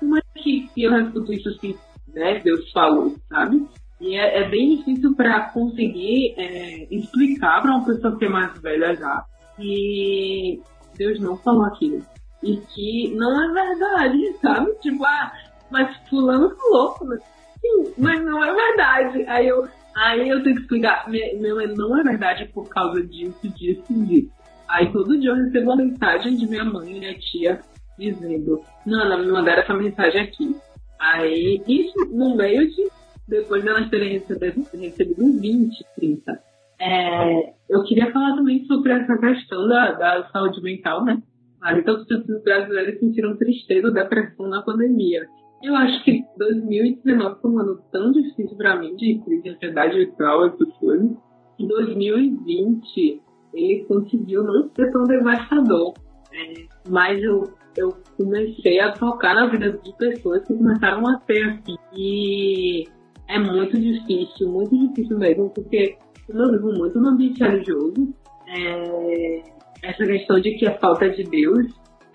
[0.01, 1.77] como é que eu refuto isso assim,
[2.13, 2.41] né?
[2.41, 3.65] Deus falou, sabe?
[4.01, 8.59] E é, é bem difícil para conseguir é, explicar para uma pessoa que é mais
[8.61, 9.25] velha já
[9.59, 10.63] que
[10.97, 12.03] Deus não falou aquilo.
[12.43, 14.73] E que não é verdade, sabe?
[14.81, 15.33] Tipo, ah,
[15.71, 16.97] mas fulano falou.
[17.03, 17.21] Mas,
[17.61, 19.25] sim, mas não é verdade.
[19.27, 23.85] Aí eu, aí eu tenho que explicar, meu, não é verdade por causa disso, disso
[23.91, 24.31] e disso.
[24.69, 27.61] Aí todo dia eu recebo uma mensagem de minha mãe e minha tia
[27.99, 30.57] dizendo, Nana, me mandaram essa mensagem aqui.
[31.01, 32.89] Aí, isso no meio de,
[33.29, 36.41] depois de elas terem recebido, recebido 20, 30.
[36.81, 41.21] É, eu queria falar também sobre essa questão da, da saúde mental, né?
[41.77, 45.27] Então, as pessoas brasileiras sentiram tristeza, depressão na pandemia.
[45.63, 49.99] Eu acho que 2019 foi um ano tão difícil para mim, de crise de ansiedade
[49.99, 51.11] vital, essas coisas,
[51.57, 53.23] que 2020
[53.53, 55.95] ele conseguiu não ser tão devastador.
[56.33, 61.43] É, mas eu, eu comecei a tocar na vida de pessoas que começaram a ter
[61.45, 61.77] assim.
[61.97, 62.85] E
[63.29, 65.97] é muito difícil, muito difícil mesmo, porque
[66.29, 68.15] eu vivo muito no ambiente religioso.
[68.47, 69.43] É,
[69.83, 71.67] essa questão de que a falta de Deus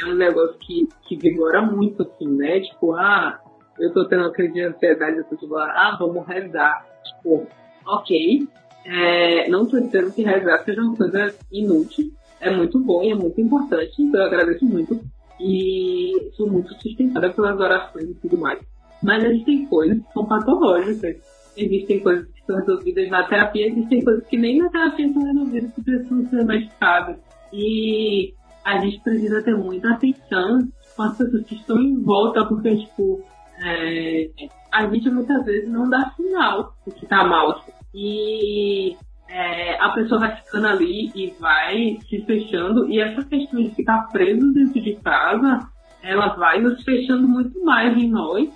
[0.01, 2.59] é um negócio que, que vigora muito, assim, né?
[2.61, 3.39] Tipo, ah,
[3.79, 6.85] eu tô tendo uma crise de ansiedade, eu tô tipo, ah, vamos rezar.
[7.03, 7.47] Tipo,
[7.85, 8.47] ok.
[8.85, 12.11] É, não tô dizendo que rezar seja uma coisa inútil.
[12.41, 14.99] É muito bom e é muito importante, então eu agradeço muito.
[15.39, 18.59] E sou muito sustentada pelas orações e tudo mais.
[19.03, 21.17] Mas existem coisas que são patológicas.
[21.55, 25.73] Existem coisas que são resolvidas na terapia, existem coisas que nem na terapia são resolvidas,
[25.73, 27.17] que precisam ser medicadas.
[27.51, 28.33] E
[28.65, 30.59] a gente precisa ter muita atenção
[30.95, 33.21] com as pessoas que estão em volta, porque, tipo,
[33.63, 34.29] é,
[34.71, 37.63] a gente muitas vezes não dá sinal de que tá mal.
[37.93, 38.95] E
[39.29, 42.89] é, a pessoa vai ficando ali e vai se fechando.
[42.89, 45.59] E essa questão de ficar preso dentro de casa,
[46.03, 48.49] ela vai nos fechando muito mais em nós,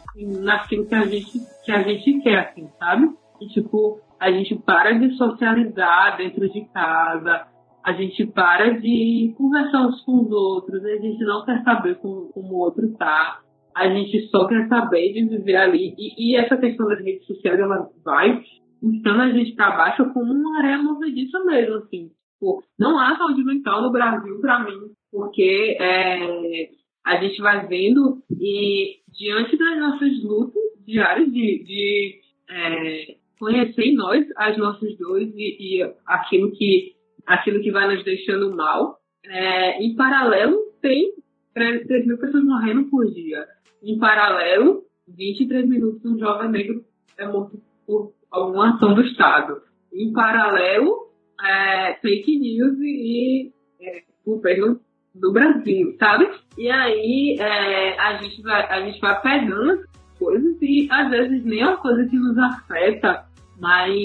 [0.44, 3.10] naquilo que a gente, que a gente quer, assim, sabe?
[3.42, 7.48] E, tipo, a gente para de socializar dentro de casa,
[7.84, 12.30] a gente para de conversar uns com os outros, a gente não quer saber como,
[12.34, 13.40] como o outro tá,
[13.74, 15.96] a gente só quer saber de viver ali.
[15.98, 18.42] E, e essa questão das redes sociais, ela vai
[18.82, 22.10] puxando a gente para baixo como uma areia movediça mesmo, assim.
[22.40, 26.70] Pô, não há saúde mental no Brasil para mim, porque é,
[27.08, 32.20] a gente vai vendo e diante das nossas lutas diárias de, de
[32.50, 38.54] é, conhecer nós as nossas dores e, e aquilo que aquilo que vai nos deixando
[38.56, 38.98] mal.
[39.26, 41.14] É, em paralelo, tem
[41.54, 43.46] 3 mil pessoas morrendo por dia.
[43.82, 46.84] Em paralelo, 23 minutos um jovem negro
[47.18, 49.62] é morto por alguma ação do Estado.
[49.94, 51.10] Em paralelo,
[51.42, 53.52] é, fake news e
[53.82, 54.80] é, governo
[55.20, 56.30] do Brasil, sabe?
[56.58, 61.44] E aí é, a, gente vai, a gente vai pegando as coisas e às vezes
[61.46, 63.26] nem é uma coisa que nos afeta,
[63.60, 63.96] mas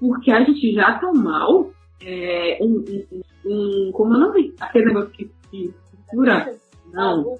[0.00, 1.70] porque a gente já tá mal,
[2.04, 5.74] é, um, um, um, como eu não vi, aquele negócio que, que
[6.08, 6.54] cura,
[6.92, 7.36] não,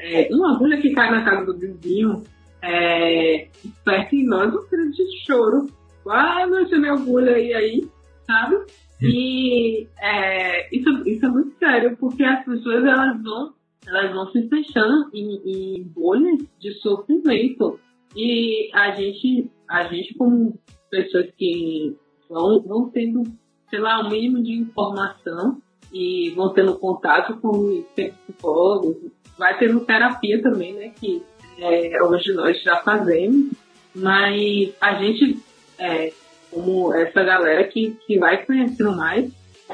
[0.00, 2.22] é, uma agulha que cai na casa do vizinho,
[2.62, 5.66] é, desperta em nós um de choro.
[6.08, 7.86] Ah, não minha agulha aí,
[8.26, 8.56] sabe?
[9.00, 13.54] E é, isso, isso é muito sério, porque as pessoas elas vão,
[13.86, 17.78] elas vão se fechando em, em bolhas de sofrimento.
[18.16, 20.58] E a gente, a gente como
[20.90, 21.96] pessoas que
[22.28, 23.22] vão, vão tendo
[23.70, 25.60] sei lá, um mínimo de informação
[25.92, 28.96] e vão tendo contato com psicólogos.
[29.38, 30.92] Vai tendo terapia também, né?
[30.98, 31.22] Que
[31.58, 33.52] é, hoje nós já fazemos,
[33.94, 35.38] mas a gente,
[35.78, 36.12] é,
[36.50, 39.30] como essa galera que, que vai conhecendo mais,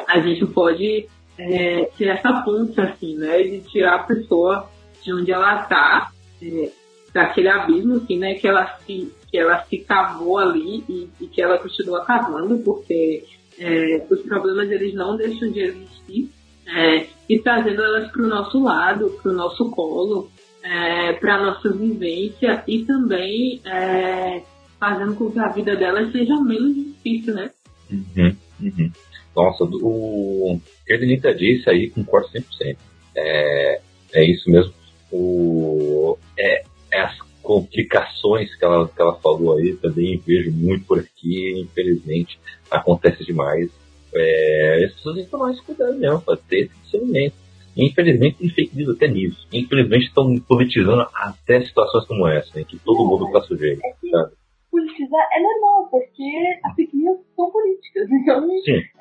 [0.09, 1.07] a gente pode
[1.39, 3.43] é, ter essa ponte, assim, né?
[3.43, 4.69] De tirar a pessoa
[5.03, 6.11] de onde ela está,
[6.43, 6.71] é,
[7.13, 8.35] daquele abismo, assim, né?
[8.35, 13.25] Que ela se, que ela se cavou ali e, e que ela continua cavando, porque
[13.59, 16.31] é, os problemas eles não deixam de existir
[16.67, 20.31] é, e trazendo elas para o nosso lado, para o nosso colo,
[20.63, 24.43] é, para a nossa vivência e também é,
[24.85, 27.51] fazendo com que a vida delas seja menos difícil, né?
[27.91, 28.91] Uhum, uhum.
[29.35, 32.77] Nossa, o que a Anitta disse aí, concordo 100%.
[33.17, 33.81] É,
[34.13, 34.73] é isso mesmo.
[35.11, 40.99] O, é, é as complicações que ela, que ela falou aí também vejo muito por
[40.99, 42.39] aqui, infelizmente
[42.71, 43.71] acontece demais.
[44.15, 47.35] é, as pessoas têm que tomar esse cuidado mesmo, para ter esse discernimento.
[47.77, 49.49] Infelizmente, tem fake news até nisso.
[49.53, 53.81] Infelizmente, estão politizando até situações como essa, em que todo mundo está sujeito.
[53.85, 54.33] É Sabe?
[54.75, 58.09] Politizar é normal, porque as fake news são políticas.
[58.11, 58.49] Então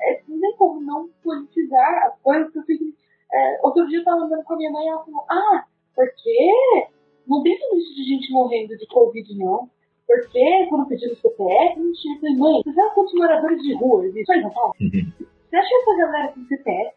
[0.00, 2.84] é, não tem como não politizar as coisas que eu fico.
[3.32, 5.64] É, outro dia eu tava andando com a minha mãe e ela falou: Ah,
[5.96, 6.88] porque
[7.26, 9.68] não tem tudo isso de gente morrendo de Covid, não.
[10.06, 12.14] Porque quando pediram o CPF, não tinha.
[12.14, 14.74] Eu falei, mãe, você sabe quantos moradores de rua existem Paulo?
[14.78, 16.94] Você acha que essa galera tem CPF?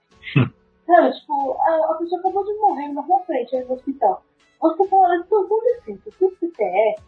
[0.85, 4.23] Sabe, tipo, a, a pessoa acabou de morrer na sua frente aí no hospital.
[4.59, 7.01] Você fala, então, com licença, seu CPF.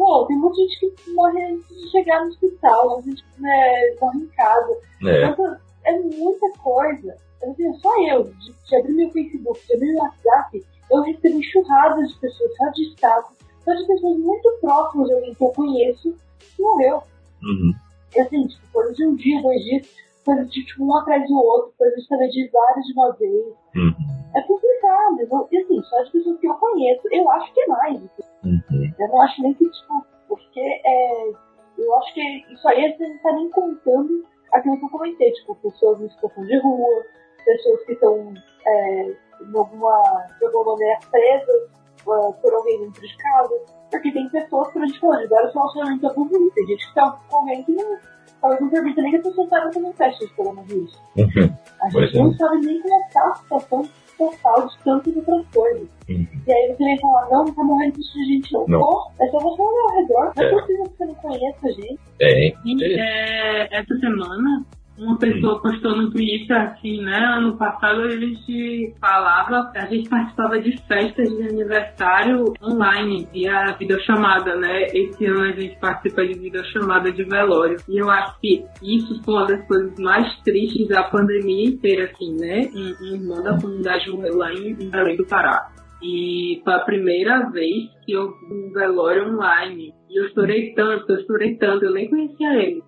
[0.00, 4.20] Pô, tem muita gente que morre antes de chegar no hospital, a gente né, morre
[4.20, 4.78] em casa.
[5.04, 5.26] É.
[5.26, 7.14] Então, é muita coisa.
[7.42, 12.08] Assim, só eu, de, de abrir meu Facebook, de abrir meu WhatsApp, eu recebo enxurradas
[12.08, 13.26] de pessoas, só de estado,
[13.62, 17.02] só de pessoas muito próximas de alguém que eu conheço, que morreu.
[17.42, 17.74] Uhum.
[18.16, 19.86] E assim, tipo, coisa de um dia, dois dias,
[20.34, 23.46] coisa de tipo, um atrás do outro, coisa de saber de vários de uma vez.
[23.76, 23.94] Uhum.
[24.34, 25.20] É complicado.
[25.20, 28.00] eu- E assim, só as pessoas que eu conheço, eu acho que é mais.
[28.44, 28.94] Uhum.
[28.98, 31.30] Eu não acho nem que, tipo, porque é.
[31.78, 32.20] Eu acho que
[32.52, 36.44] isso aí você não tá nem contando aquilo que eu comentei, tipo, pessoas em situação
[36.44, 37.04] de rua,
[37.44, 38.34] pessoas que estão
[38.66, 39.02] é,
[39.42, 41.70] em alguma, de alguma maneira presas
[42.06, 42.80] ah, por alguém
[43.16, 43.54] casa.
[43.90, 46.54] Porque tem pessoas, como a gente falou, vários relacionamentos abusivos.
[46.54, 47.98] Tem gente que tá com alguém que não,
[48.40, 51.00] talvez não permita nem que a pessoa saiba que não teste de coronavírus.
[51.16, 51.56] Uhum.
[51.82, 52.22] A Pois gente é.
[52.22, 55.88] não sabe nem como está a situação total de tantas outras coisas.
[56.08, 56.26] Uhum.
[56.46, 58.66] E aí você vem falar, não, não tá morrendo de gente não.
[58.68, 58.80] Não.
[58.80, 60.32] Pô, é só você olhar ao redor.
[60.36, 60.50] Não é É.
[60.50, 61.98] possível que você não conheça a gente.
[62.20, 62.56] É, hein?
[62.64, 64.64] E, é, essa semana,
[65.00, 67.16] uma pessoa postou no Twitter assim, né?
[67.16, 74.56] Ano passado a gente falava, a gente participava de festas de aniversário online, via videochamada,
[74.56, 74.84] né?
[74.92, 77.78] Esse ano a gente participa de videochamada de velório.
[77.88, 82.36] E eu acho que isso foi uma das coisas mais tristes da pandemia inteira, assim,
[82.38, 82.68] né?
[82.74, 85.72] Um, um irmão da comunidade morreu lá em, em Belém do Pará.
[86.02, 89.94] E foi a primeira vez que eu vi um velório online.
[90.10, 92.82] E eu chorei tanto, eu chorei tanto, eu nem conhecia ele.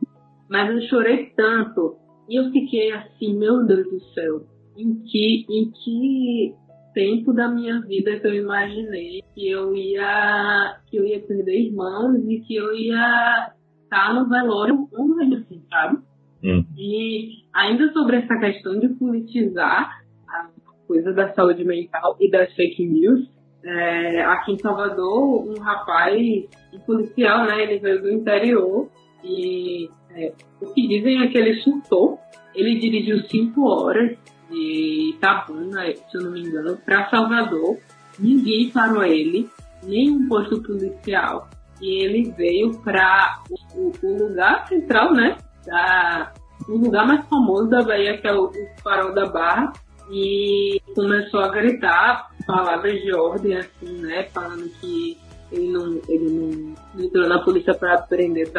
[0.49, 2.02] Mas eu chorei tanto.
[2.29, 4.43] E eu fiquei assim, meu Deus do céu.
[4.77, 6.55] Em que, em que
[6.95, 12.19] tempo da minha vida que eu imaginei que eu ia, que eu ia perder irmãos
[12.29, 13.53] e que eu ia
[13.85, 15.99] estar no velório online, assim, sabe?
[16.43, 16.65] Uhum.
[16.77, 20.49] E ainda sobre essa questão de politizar a
[20.87, 23.31] coisa da saúde mental e das fake news,
[23.65, 28.89] é, aqui em Salvador, um rapaz, um policial, né, ele veio do interior
[29.25, 32.19] e é, o que dizem é que ele surtou.
[32.55, 34.17] Ele dirigiu cinco horas
[34.51, 37.79] de Itabuna, se eu não me engano, para Salvador.
[38.19, 39.49] Ninguém parou ele,
[39.83, 41.49] nenhum posto policial.
[41.81, 43.43] E ele veio para
[43.75, 45.39] o, o lugar central, né?
[45.67, 46.33] Da,
[46.69, 49.73] o lugar mais famoso da Bahia, que é o, o Farol da Barra,
[50.11, 54.25] e começou a gritar palavras de ordem, assim, né?
[54.33, 55.19] Falando que
[55.51, 58.51] ele não, ele não, entrou na polícia para prender,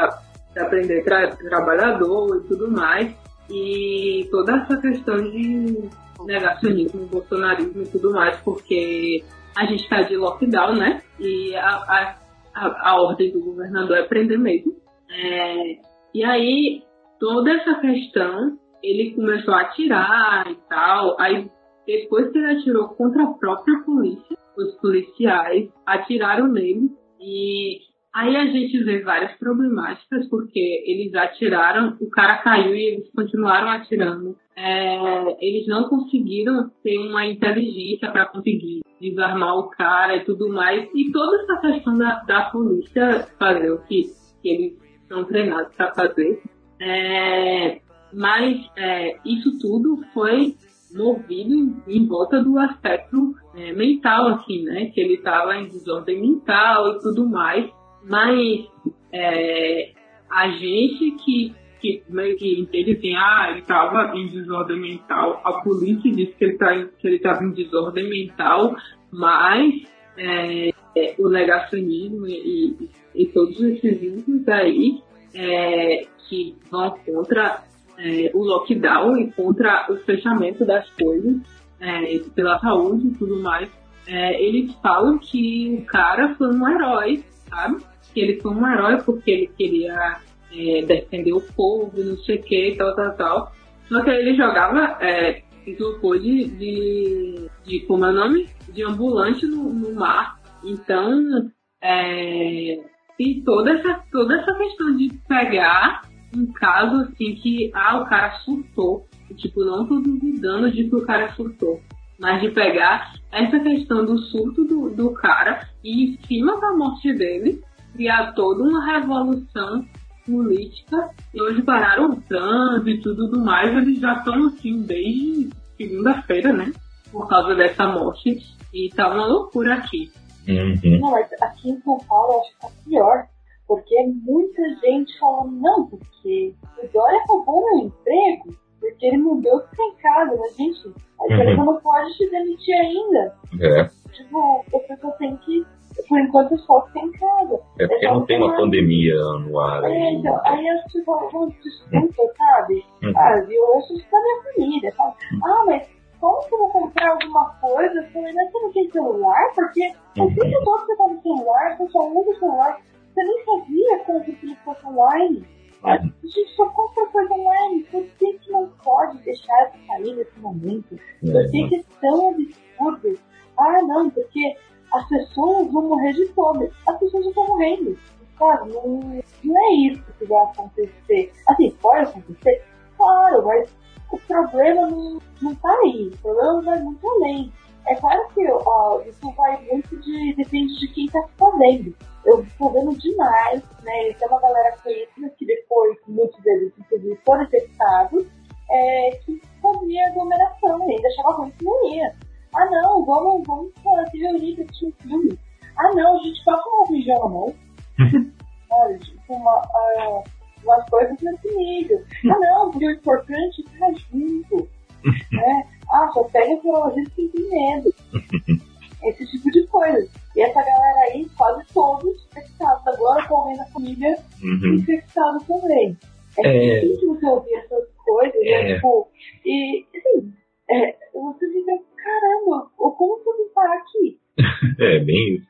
[0.53, 3.13] pra prender tra, trabalhador e tudo mais.
[3.49, 5.89] E toda essa questão de
[6.25, 9.23] negacionismo, bolsonarismo e tudo mais, porque
[9.55, 11.01] a gente está de lockdown, né?
[11.19, 12.17] E a, a,
[12.55, 14.73] a, a ordem do governador é prender mesmo.
[15.09, 15.77] É,
[16.13, 16.83] e aí,
[17.19, 21.19] toda essa questão, ele começou a atirar e tal.
[21.19, 21.49] Aí,
[21.85, 26.89] depois que ele atirou contra a própria polícia, os policiais atiraram nele.
[27.19, 27.77] E
[28.13, 33.69] aí a gente vê várias problemáticas, porque eles atiraram, o cara caiu e eles continuaram
[33.69, 34.37] atirando.
[34.55, 40.87] É, eles não conseguiram ter uma inteligência para conseguir desarmar o cara e tudo mais.
[40.93, 44.03] E toda essa questão da, da polícia fazer o que,
[44.41, 44.77] que eles
[45.07, 46.41] são treinados para fazer.
[46.79, 47.81] É,
[48.13, 50.55] mas é, isso tudo foi
[50.93, 54.91] movido em, em volta do aspecto é, mental, assim, né?
[54.93, 57.71] Que ele estava em desordem mental e tudo mais.
[58.05, 58.65] Mas
[59.11, 59.91] é,
[60.29, 65.61] a gente que, que meio que entende assim, ah, ele estava em desordem mental, a
[65.61, 68.75] polícia disse que ele tá, estava em desordem mental,
[69.11, 69.83] mas
[70.17, 72.77] é, é, o negacionismo e,
[73.15, 75.01] e, e todos esses vínculos aí
[75.35, 77.63] é, que vão contra
[77.97, 81.37] é, o lockdown e contra o fechamento das coisas
[81.79, 83.69] é, pela saúde e tudo mais,
[84.05, 87.81] eles falam que o cara foi um herói, sabe?
[88.13, 90.19] Que ele foi um herói porque ele queria
[90.51, 93.51] é, defender o povo, não sei o que, tal, tal, tal.
[93.87, 98.49] Só que aí ele jogava é, isopor de, de, de, como é o nome?
[98.69, 100.39] De ambulante no, no mar.
[100.63, 101.49] Então,
[101.81, 102.79] é,
[103.19, 106.01] e toda essa, toda essa questão de pegar
[106.35, 109.07] um caso assim que, ah, o cara surtou.
[109.35, 111.81] Tipo, não tô duvidando de que o cara surtou.
[112.19, 117.11] Mas de pegar essa questão do surto do, do cara e em cima da morte
[117.13, 117.61] dele,
[117.93, 119.85] criar toda uma revolução
[120.25, 121.09] política.
[121.33, 123.75] E hoje pararam o trânsito e tudo mais.
[123.75, 126.71] Eles já estão assim desde segunda-feira, né?
[127.11, 128.37] Por causa dessa morte.
[128.73, 130.11] E tá uma loucura aqui.
[130.47, 130.99] Uhum.
[130.99, 133.25] Não, mas aqui em São Paulo acho que tá pior.
[133.67, 136.53] Porque muita gente falando, não, porque
[136.83, 141.59] o Dória roubou meu emprego, porque ele mudou ficar em casa, mas gente, a empresa
[141.61, 141.65] Uhum.
[141.65, 143.35] não pode te demitir ainda.
[143.61, 145.65] É, Tipo, a pessoa tem que,
[146.07, 147.59] por enquanto, só ficar em casa.
[147.79, 150.15] é porque não tem uma pandemia no ar É, aí.
[150.15, 152.85] então, aí as pessoas vão desculpa, sabe?
[153.03, 153.13] Uhum.
[153.15, 153.37] Ah?
[153.49, 155.15] Eu assisto da minha família, sabe?
[155.43, 155.87] Ah, mas
[156.19, 157.93] como que eu vou comprar alguma coisa?
[157.99, 159.51] Eu falei, mas você não tem celular?
[159.55, 160.35] Porque Uhum.
[160.35, 162.81] tempo todo você tá no celular, você só usa o celular.
[163.13, 165.45] Você nem sabia como que aquilo fosse online.
[165.83, 166.11] A Uhum.
[166.23, 167.83] gente só compra coisa online.
[167.91, 170.95] Por que que não pode deixar de sair nesse momento?
[171.19, 173.19] Por que É, que é tão absurdo?
[173.57, 174.55] Ah, não, porque
[174.93, 176.69] as pessoas vão morrer de fome.
[176.87, 177.97] As pessoas estão morrendo.
[178.37, 178.73] Sabe?
[178.73, 181.31] Não, não é isso que vai acontecer.
[181.47, 182.63] Assim, pode acontecer?
[182.97, 183.69] Claro, mas
[184.11, 186.11] o problema não, não tá aí.
[186.13, 187.51] O problema vai muito além.
[187.85, 190.33] É claro que ó, isso vai muito de.
[190.35, 191.93] depende de quem tá fazendo.
[192.25, 194.13] Eu tô vendo demais, né?
[194.13, 198.25] Tem uma galera conhecida que depois, muitos deles, inclusive, foram infectados,
[198.71, 202.15] é, que fazia aglomeração e ainda achava ruim que não ia.
[202.55, 203.71] Ah não, vamos, vamos
[204.11, 205.39] se reunir pra assistir um filme.
[205.77, 206.85] Ah não, a gente passa uma
[207.19, 207.55] na mão.
[208.71, 210.23] Olha, tipo, uma, ah,
[210.63, 212.03] umas coisas nesse nível.
[212.31, 214.67] Ah não, o importante estar junto.
[215.31, 215.67] né?
[215.91, 217.93] Ah, só pega virologista que tem medo.
[219.03, 220.09] Esse tipo de coisa.
[220.33, 222.87] E essa galera aí, quase todos infectados.
[222.87, 224.75] Agora com alguém da família Uhum.
[224.75, 225.97] infectado também.
[226.37, 226.79] É, É.
[226.79, 228.63] difícil você ouvir essas coisas, É.
[228.63, 228.75] né?
[228.75, 229.07] Tipo,
[229.45, 230.33] e assim,
[230.71, 231.73] é, você fica,
[232.03, 234.19] caramba, como tudo tá aqui?
[234.79, 235.47] É, bem isso.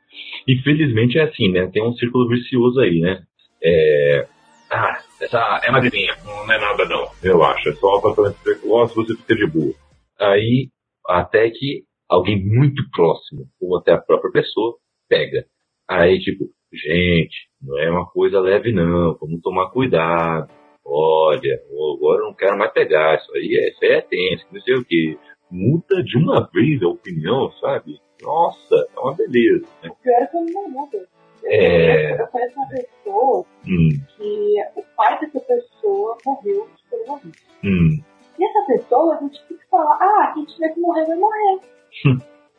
[0.48, 1.68] Infelizmente é assim, né?
[1.68, 3.24] Tem um círculo vicioso aí, né?
[3.64, 4.28] É...
[4.70, 6.16] Ah, essa é uma grilinha.
[6.26, 7.70] Não é nada não, eu acho.
[7.70, 9.74] É só tratamento precoce, você fica de boa.
[10.20, 10.70] Aí,
[11.08, 14.76] até que alguém muito próximo, ou até a própria pessoa,
[15.08, 15.46] pega.
[15.88, 20.50] Aí, tipo, gente, não é uma coisa leve não, vamos tomar cuidado.
[20.86, 24.62] Olha, agora eu não quero mais pegar, isso aí é, isso aí é tenso, não
[24.62, 25.18] sei o que.
[25.54, 28.02] Muda de uma vez a opinião, sabe?
[28.22, 29.66] Nossa, é uma beleza.
[29.84, 29.90] Né?
[29.90, 30.98] O pior é que eu não muda.
[30.98, 32.22] Eu, É.
[32.22, 37.42] eu conheço uma pessoa Hum, que o pai dessa pessoa morreu de coronavírus.
[37.64, 38.04] hum,
[38.40, 41.60] E essa pessoa, a gente tem que falar, ah, quem tiver que morrer, vai morrer.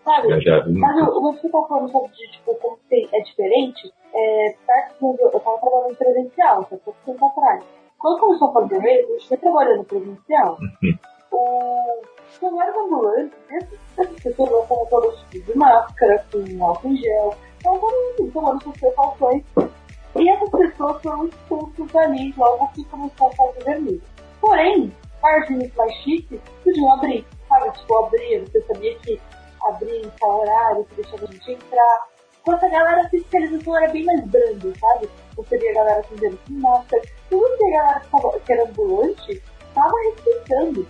[0.05, 0.29] Sabe?
[0.29, 0.67] já já.
[0.69, 5.31] Mas que você tá falando sobre de, tipo, como tem, é diferente, é, perto eu
[5.31, 7.65] tava trabalhando presencial, há pouco tempo atrás.
[7.99, 10.59] Quando começou a pandemia, eu estive trabalhando presencial,
[11.35, 12.03] o,
[12.39, 17.35] tinha vários ambulantes, essas, essas pessoas não estavam todas de máscara, com álcool em gel,
[17.57, 19.45] estavam todas tomando suas precauções.
[20.17, 24.03] E essas pessoas foram expulsas ali logo que começou a fazer vermelho.
[24.41, 27.71] Porém, barzinhos mais chiques podiam abrir, sabe?
[27.79, 29.21] Tipo, abrir, você sabia que
[29.65, 32.09] abrir em tal horário, que deixava a gente entrar.
[32.41, 35.09] Enquanto a galera fiscalização era bem mais branda, sabe?
[35.35, 37.03] Você via a galera atendendo com máscara.
[37.31, 40.87] E você via a galera que, que era ambulante, estava respeitando.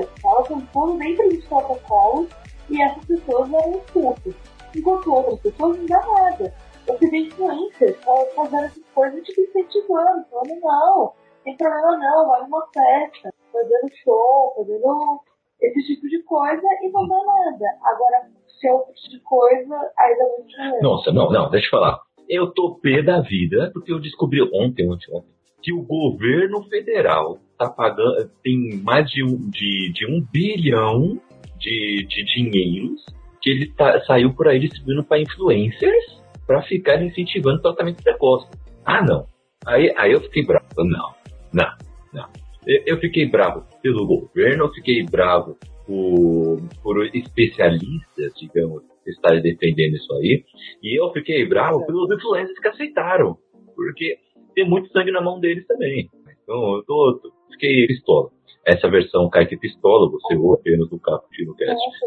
[0.00, 2.28] Estava com tudo dentro dos protocolos
[2.68, 4.34] e essas pessoas eram expulsas.
[4.76, 6.54] Enquanto outras pessoas não dá nada.
[6.86, 7.96] Você vê influencers
[8.34, 11.12] fazendo essas coisas tipo incentivando, falando não,
[11.44, 15.20] tem problema não, vai numa festa, fazendo show, fazendo
[15.60, 17.66] esse tipo de coisa e não dá nada.
[17.84, 20.82] Agora, se é outro tipo de coisa, aí dá muito.
[20.82, 22.00] Nossa, não, não, deixa eu falar.
[22.28, 25.28] Eu tô pé da vida porque eu descobri ontem, ontem, ontem,
[25.62, 31.20] que o governo federal tá pagando, tem mais de um, de, de um bilhão
[31.58, 33.04] de, de dinheiros
[33.40, 38.48] que ele tá, saiu por aí distribuindo para influencers para ficar incentivando tratamento precoce.
[38.84, 39.26] Ah, não.
[39.66, 40.66] Aí, aí eu fiquei bravo.
[40.78, 41.14] Não,
[41.52, 41.76] não,
[42.12, 42.28] não.
[42.66, 45.56] Eu, eu fiquei bravo pelo governo, eu fiquei bravo
[45.86, 50.44] por, por especialistas, digamos, que estarem defendendo isso aí.
[50.82, 53.36] E eu fiquei bravo pelos influencers que aceitaram.
[53.74, 54.18] Porque
[54.54, 56.08] tem muito sangue na mão deles também.
[56.42, 58.30] Então eu tô, tô- fiquei pistola.
[58.66, 61.72] Essa versão Kaique Pistola, você ouve apenas no Caputino Cast.
[61.74, 62.04] Nossa,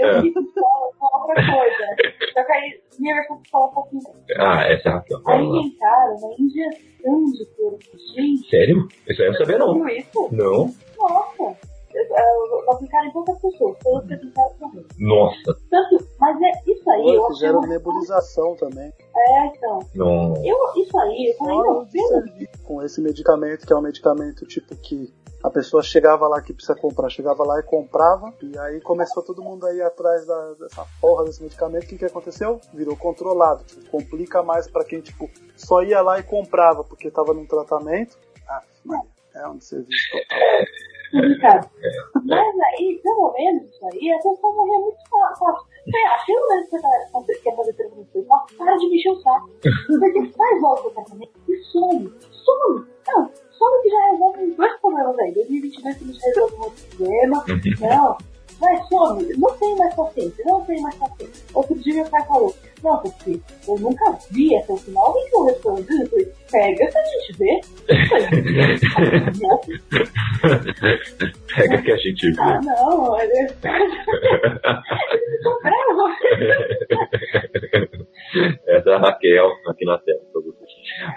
[0.00, 2.32] eu vi pistola com outra coisa.
[2.32, 4.02] Só que aí, minha versão pistola um pouquinho.
[4.36, 5.18] Ah, essa é a Raquel.
[5.26, 5.58] Aí lá.
[5.60, 7.78] inventaram uma injeção de couro.
[8.16, 8.88] Gente, Sério?
[9.08, 9.88] Isso aí eu não sabia não.
[9.88, 10.28] isso?
[10.32, 10.74] Não.
[10.98, 11.69] Nossa.
[12.08, 13.76] Vou aplicar em poucas pessoas.
[13.82, 14.86] Todas que aplicaram também.
[14.98, 15.56] Nossa.
[15.70, 18.92] Tanto, mas é isso aí, Pô, achei fizeram uma nebulização também.
[19.16, 19.78] É, então.
[19.94, 20.34] Não.
[20.44, 24.74] Eu, isso aí, eu falei, não, pelo Com esse medicamento, que é um medicamento tipo
[24.76, 25.12] que
[25.42, 29.42] a pessoa chegava lá que precisa comprar, chegava lá e comprava, e aí começou todo
[29.42, 31.84] mundo aí atrás da- dessa porra desse medicamento.
[31.84, 32.60] O que, que aconteceu?
[32.74, 33.64] Virou controlado.
[33.64, 38.18] Tipo, complica mais pra quem, tipo, só ia lá e comprava porque tava num tratamento.
[38.46, 40.38] Ah, Maria, é um serviço total.
[41.10, 41.70] Complicado.
[42.24, 45.56] Mas aí, pelo menos isso aí, a pessoa morria muito fácil.
[45.84, 49.10] Você pelo menos que você tá- você quer fazer terapia, nossa, para de me encher
[49.10, 49.50] o saco.
[49.86, 52.12] Porque faz volta o tratamento e some.
[52.30, 52.86] Some.
[53.08, 55.32] Não, some que já resolve os dois problemas aí.
[55.34, 57.44] 2022 que a gente resolve um outro problema.
[57.80, 58.18] Não.
[58.60, 59.26] Vai, some.
[59.38, 60.44] Não tem mais paciência.
[60.46, 61.44] Não tem mais paciência.
[61.54, 65.06] Outro dia meu pai falou, porque eu nunca vi até o final.
[65.06, 67.38] Alguém que eu respondi, eu falei, pega que a gente
[69.40, 69.60] "Não,
[71.56, 72.66] Pega que a gente ah, vê.
[72.66, 73.48] não, ele
[78.66, 80.40] É da Raquel aqui na tela pra.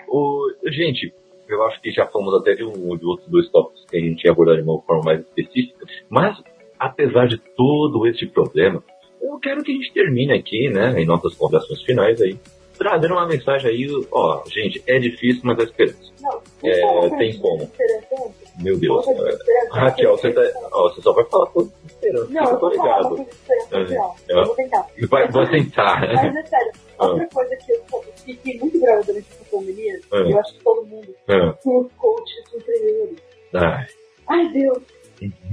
[0.07, 1.13] O, gente,
[1.47, 4.23] eu acho que já falamos até de, um, de outros dois tópicos que a gente
[4.23, 6.37] ia abordar de uma forma mais específica, mas
[6.85, 8.83] apesar de todo esse problema,
[9.21, 12.37] eu quero que a gente termine aqui, né, em nossas conversações finais aí,
[12.77, 16.11] trazendo uma mensagem aí, ó, gente, é difícil, mas é esperança.
[16.21, 17.63] Não, É, tem como.
[17.63, 18.33] interessante.
[18.61, 19.07] Meu Deus.
[19.07, 19.13] É.
[19.13, 20.41] diferença Raquel, você, tá,
[20.71, 23.27] ó, você só vai falar de esperança, Não, eu eu tô vou ligado.
[23.71, 24.33] É.
[24.33, 24.87] Eu vou tentar.
[25.09, 25.99] Vai, vai tentar.
[26.01, 27.07] Mas é sério, Ah.
[27.07, 30.17] outra coisa que eu fiquei muito grave durante essa pandemia, Ah.
[30.17, 33.17] eu acho que todo mundo, Ah, são os coaches empreendedores.
[33.53, 33.85] ai.
[34.29, 34.77] Ai, Deus.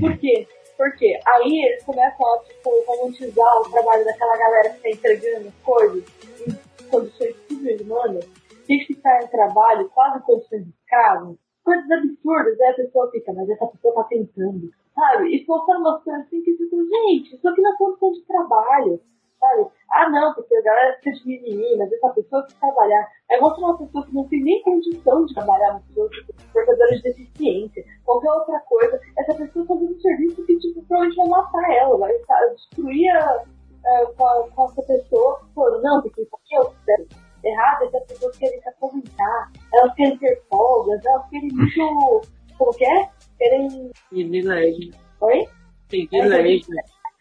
[0.01, 0.47] Por quê?
[0.81, 5.55] Porque aí eles começam a tipo, romantizar o trabalho daquela galera que tá entregando as
[5.63, 6.05] coisas
[6.41, 8.25] em condições subhumanas,
[8.67, 13.11] tem que ficar em trabalho quase em condições de escravo, coisas absurdas, aí a pessoa
[13.11, 15.37] fica, mas essa pessoa tá tentando, sabe?
[15.37, 19.03] E postando umas coisas assim que ficam, gente, isso aqui não é condição de trabalho,
[19.41, 19.67] sabe?
[19.91, 23.09] Ah, não, porque a galera fica de mas essa pessoa que trabalhar.
[23.31, 26.53] Aí mostra uma pessoa que não tem nem condição de trabalhar, uma pessoa que é
[26.53, 29.01] portadora de deficiência, qualquer outra coisa.
[29.19, 33.45] Essa pessoa fazendo um serviço que, tipo, provavelmente vai matar ela, vai sabe, destruir a,
[33.87, 37.17] a- com, a- com essa pessoa, falando, não, porque isso aqui é o certo.
[37.43, 42.21] Errado é que as pessoas querem se aposentar, elas querem ter folgas, elas querem muito.
[42.59, 43.09] Como que é?
[43.39, 43.91] Querem.
[44.11, 44.93] Privilégio.
[45.23, 45.49] Oi?
[45.89, 46.67] Privilégio.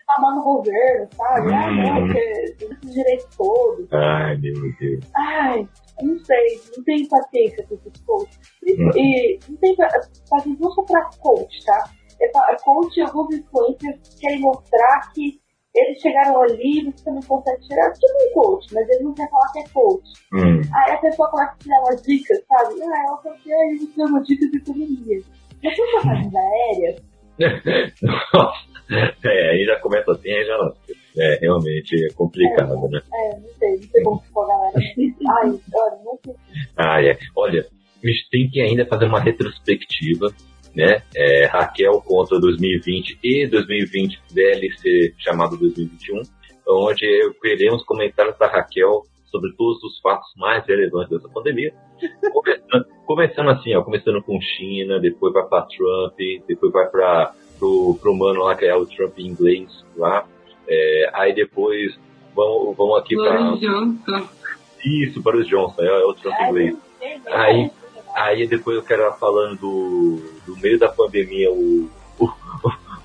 [0.10, 1.54] Reclamar no governo, sabe?
[1.54, 2.06] Ah, não, Hum.
[2.08, 3.94] porque esses direitos todos.
[3.94, 5.06] Ai, meu Deus.
[5.16, 5.68] Ai,
[6.02, 8.40] não sei, não tenho paciência com esses coaches.
[8.66, 8.90] E, Hum.
[8.96, 9.88] e não tem pa-
[10.30, 11.90] paciência não só pra coach, tá?
[12.22, 15.40] É pra, coach e alguns influencers querem mostrar que
[15.76, 17.92] eles chegaram ali você também consegue chegar.
[17.94, 20.10] Tipo um coach, mas eles não querem falar que é coach.
[20.34, 20.62] Hum.
[20.76, 22.82] Aí a pessoa começa a te dar umas dicas, sabe?
[22.82, 25.22] Ah, ela só quer aí você dá uma dica de economia.
[25.64, 27.02] Mas tem passagens aéreas,
[28.34, 28.70] Nossa.
[29.24, 30.74] É, aí já começa assim, aí já não.
[31.18, 33.02] É, realmente é complicado, né?
[33.14, 34.74] é, não sei, não sei como ficou a galera.
[34.78, 36.36] Ai, olha, não sei.
[36.78, 37.18] Ah, é.
[37.36, 37.66] Olha,
[38.04, 40.28] a gente tem que ainda fazer uma retrospectiva,
[40.76, 41.02] né?
[41.16, 46.22] É, Raquel contra 2020 e 2020 DLC chamado 2021,
[46.68, 47.06] onde
[47.42, 51.74] veremos comentários da Raquel sobre todos os fatos mais relevantes dessa pandemia.
[52.32, 56.16] Começando, começando assim, ó, começando com China, depois vai para Trump,
[56.48, 60.26] depois vai para pro, pro mano lá que é o Trump em inglês lá.
[60.68, 62.00] É, aí depois
[62.36, 63.56] vamos, vamos aqui para
[64.86, 66.78] isso, Boris Johnson, é, é o Trump em inglês.
[67.28, 67.72] Aí-?
[68.16, 71.90] Aí depois eu quero falando do, do meio da pandemia, o,
[72.20, 72.30] o,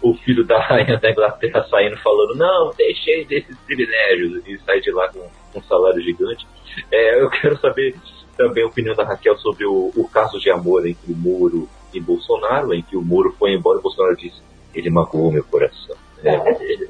[0.03, 4.91] o filho da rainha da Inglaterra saindo falando, não, deixei desses privilégios e sai de
[4.91, 5.27] lá com
[5.59, 6.47] um salário gigante.
[6.91, 7.95] É, eu quero saber
[8.37, 12.01] também a opinião da Raquel sobre o, o caso de amor entre o Moro e
[12.01, 14.43] Bolsonaro, em que o Moro foi embora e Bolsonaro disse,
[14.75, 15.97] ele magoou meu coração.
[16.25, 16.31] É,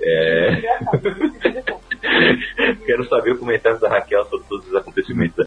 [0.03, 0.53] é,
[0.95, 1.75] interessante.
[2.87, 5.47] Quero saber o comentário da Raquel sobre todos os acontecimentos.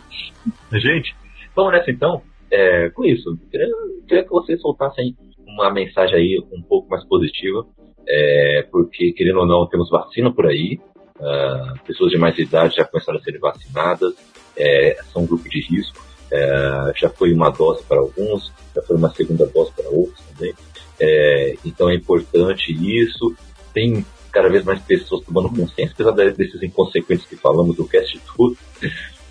[0.74, 1.16] Gente,
[1.56, 2.22] vamos nessa então.
[2.50, 3.68] É, com isso, queria,
[4.08, 5.16] queria que vocês soltassem
[5.46, 7.66] uma mensagem aí um pouco mais positiva,
[8.08, 10.80] é, porque querendo ou não, temos vacina por aí,
[11.20, 14.14] ah, pessoas de mais idade já começaram a ser vacinadas,
[14.56, 18.98] é, são um grupo de risco, é, já foi uma dose para alguns, já foi
[18.98, 20.54] uma segunda dose para outros também.
[21.00, 23.36] É, então é importante isso.
[23.74, 28.58] Tem cada vez mais pessoas tomando consciência, apesar desses inconsequentes que falamos do cast tudo.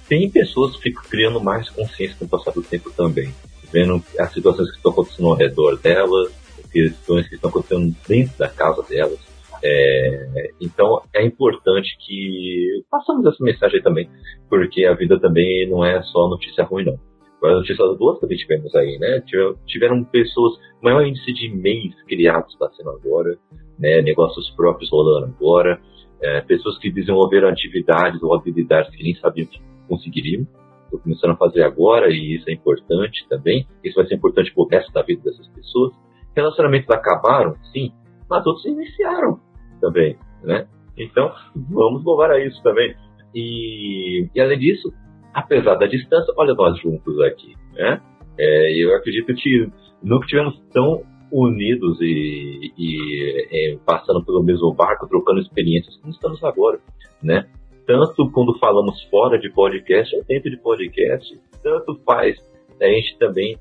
[0.08, 3.34] Tem pessoas que ficam criando mais consciência com o passar do tempo também,
[3.72, 6.32] vendo as situações que estão acontecendo ao redor delas,
[6.70, 9.18] questões que estão acontecendo dentro da casa delas.
[9.68, 14.08] É, então é importante que passamos essa mensagem também,
[14.48, 16.98] porque a vida também não é só notícia ruim, não.
[17.38, 19.22] Agora, notícias boas também tivemos aí, né?
[19.66, 23.36] Tiveram, pessoas, maior índice de e-mails criados está sendo agora,
[23.78, 24.00] né?
[24.02, 25.80] Negócios próprios rolando agora,
[26.22, 30.48] é, pessoas que desenvolveram atividades ou habilidades que nem sabiam que conseguiríamos.
[30.84, 33.66] Estou começando a fazer agora e isso é importante também.
[33.82, 35.92] Isso vai ser importante para o resto da vida dessas pessoas.
[36.34, 37.92] Relacionamentos acabaram, sim,
[38.30, 39.40] mas outros iniciaram
[39.80, 40.66] também, né?
[40.96, 42.94] Então, vamos louvar a isso também.
[43.34, 44.92] E, e além disso,
[45.34, 48.00] apesar da distância, olha nós juntos aqui, né?
[48.38, 49.70] É, eu acredito que
[50.02, 56.42] nunca tivemos tão unidos e, e é, passando pelo mesmo barco, trocando experiências como estamos
[56.44, 56.78] agora,
[57.22, 57.46] né?
[57.86, 62.36] Tanto quando falamos fora de podcast ou dentro de podcast, tanto faz.
[62.80, 63.58] A gente também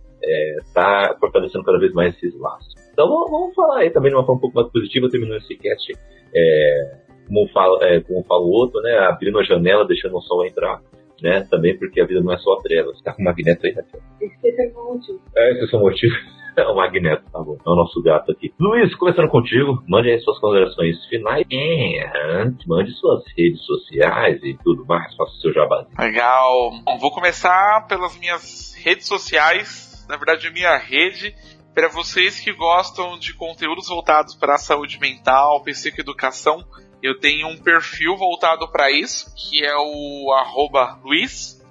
[0.62, 2.74] está é, fortalecendo cada vez mais esses laços.
[2.96, 5.54] Então vamos, vamos, falar aí também de uma forma um pouco mais positiva, terminando esse
[5.58, 5.92] cast,
[6.34, 6.98] é,
[7.28, 8.98] como, fala, é, como fala o outro, né?
[9.00, 10.82] Abrindo a janela, deixando o sol entrar
[11.22, 11.46] né?
[11.50, 13.02] Também porque a vida não é só trevas.
[13.02, 14.02] Tá com o magneto aí, Raquel?
[14.22, 15.22] Esse é o motivo.
[15.36, 16.16] É, esse é o motivo.
[16.58, 17.58] É o Magneto, tá bom.
[17.58, 18.54] É o nosso gato aqui.
[18.58, 21.46] Luiz, começando contigo, mande aí suas considerações finais.
[21.52, 25.14] É, mande suas redes sociais e tudo mais.
[25.18, 25.92] Faça o seu jabazinho.
[26.00, 26.72] Legal.
[26.86, 30.06] Bom, vou começar pelas minhas redes sociais.
[30.08, 31.36] Na verdade, minha rede
[31.76, 36.66] para vocês que gostam de conteúdos voltados para a saúde mental, psicoeducação,
[37.04, 41.62] eu tenho um perfil voltado para isso, que é o arroba Luiz,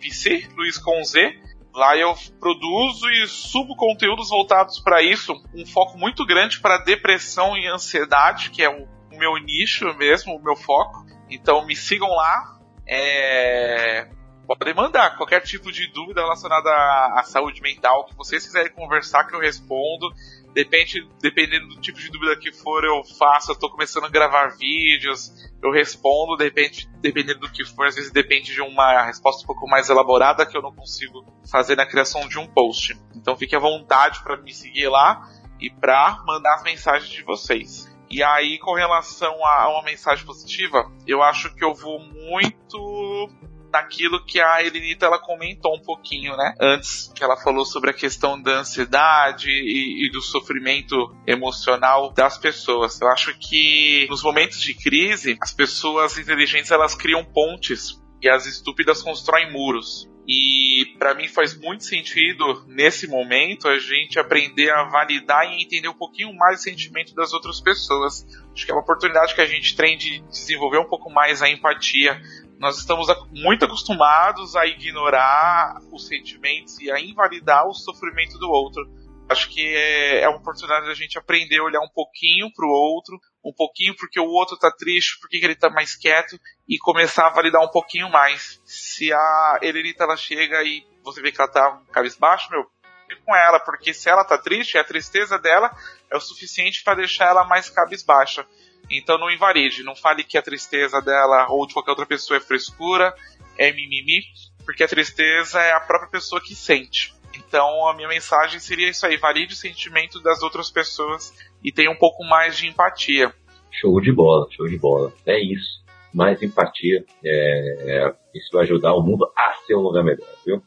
[0.00, 1.40] PC, Luiz com Z.
[1.74, 7.56] Lá eu produzo e subo conteúdos voltados para isso, um foco muito grande para depressão
[7.56, 11.04] e ansiedade, que é o meu nicho mesmo, o meu foco.
[11.28, 12.58] Então me sigam lá.
[12.88, 14.08] É...
[14.46, 19.24] Podem mandar qualquer tipo de dúvida relacionada à, à saúde mental que vocês quiserem conversar,
[19.24, 20.08] que eu respondo.
[20.54, 23.50] Depende, dependendo do tipo de dúvida que for, eu faço.
[23.50, 25.32] Eu tô começando a gravar vídeos,
[25.62, 27.86] eu respondo, depende, dependendo do que for.
[27.86, 31.74] Às vezes depende de uma resposta um pouco mais elaborada que eu não consigo fazer
[31.74, 32.96] na criação de um post.
[33.14, 35.28] Então fique à vontade para me seguir lá
[35.60, 37.92] e para mandar as mensagens de vocês.
[38.08, 43.28] E aí, com relação a uma mensagem positiva, eu acho que eu vou muito
[43.76, 46.54] naquilo que a Elenita ela comentou um pouquinho, né?
[46.60, 50.96] Antes que ela falou sobre a questão da ansiedade e, e, do sofrimento
[51.26, 53.00] emocional das pessoas.
[53.00, 58.46] Eu acho que nos momentos de crise, as pessoas inteligentes elas criam pontes e as
[58.46, 60.08] estúpidas constroem muros.
[60.28, 65.88] E para mim faz muito sentido nesse momento a gente aprender a validar e entender
[65.88, 68.26] um pouquinho mais o sentimento das outras pessoas.
[68.52, 71.48] Acho que é uma oportunidade que a gente tem de desenvolver um pouco mais a
[71.48, 72.20] empatia,
[72.58, 78.82] nós estamos muito acostumados a ignorar os sentimentos e a invalidar o sofrimento do outro.
[79.28, 82.70] Acho que é, é uma oportunidade da gente aprender a olhar um pouquinho para o
[82.70, 86.38] outro, um pouquinho porque o outro está triste, porque ele está mais quieto
[86.68, 88.60] e começar a validar um pouquinho mais.
[88.64, 92.64] Se a Elenita ela chega e você vê que ela tá cabisbaixo, meu,
[93.08, 95.76] fique com ela, porque se ela tá triste, a tristeza dela
[96.10, 98.46] é o suficiente para deixar ela mais cabisbaixa.
[98.90, 102.40] Então não invalide, não fale que a tristeza dela ou de qualquer outra pessoa é
[102.40, 103.14] frescura,
[103.58, 104.22] é mimimi,
[104.64, 107.14] porque a tristeza é a própria pessoa que sente.
[107.36, 111.90] Então a minha mensagem seria isso aí, valide o sentimento das outras pessoas e tenha
[111.90, 113.32] um pouco mais de empatia.
[113.72, 115.12] Show de bola, show de bola.
[115.26, 115.84] É isso.
[116.14, 117.04] Mais empatia.
[117.22, 120.62] É, é, isso vai ajudar o mundo a ser um lugar melhor, viu?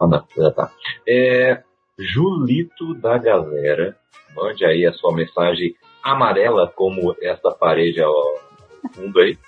[0.00, 0.72] Ah, não, já tá.
[1.06, 1.62] É,
[1.98, 3.96] Julito da galera,
[4.34, 8.14] mande aí a sua mensagem amarela como essa parede ao
[8.92, 9.38] fundo aí.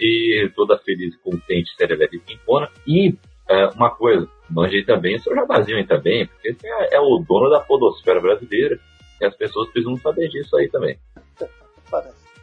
[0.00, 2.70] E toda feliz, contente, serelepe pimpona.
[2.86, 3.14] E
[3.48, 7.50] é, uma coisa, mande também seu jabazinho aí também, porque você é, é, o dono
[7.50, 8.78] da podosfera brasileira.
[9.20, 10.98] E as pessoas precisam saber disso aí também.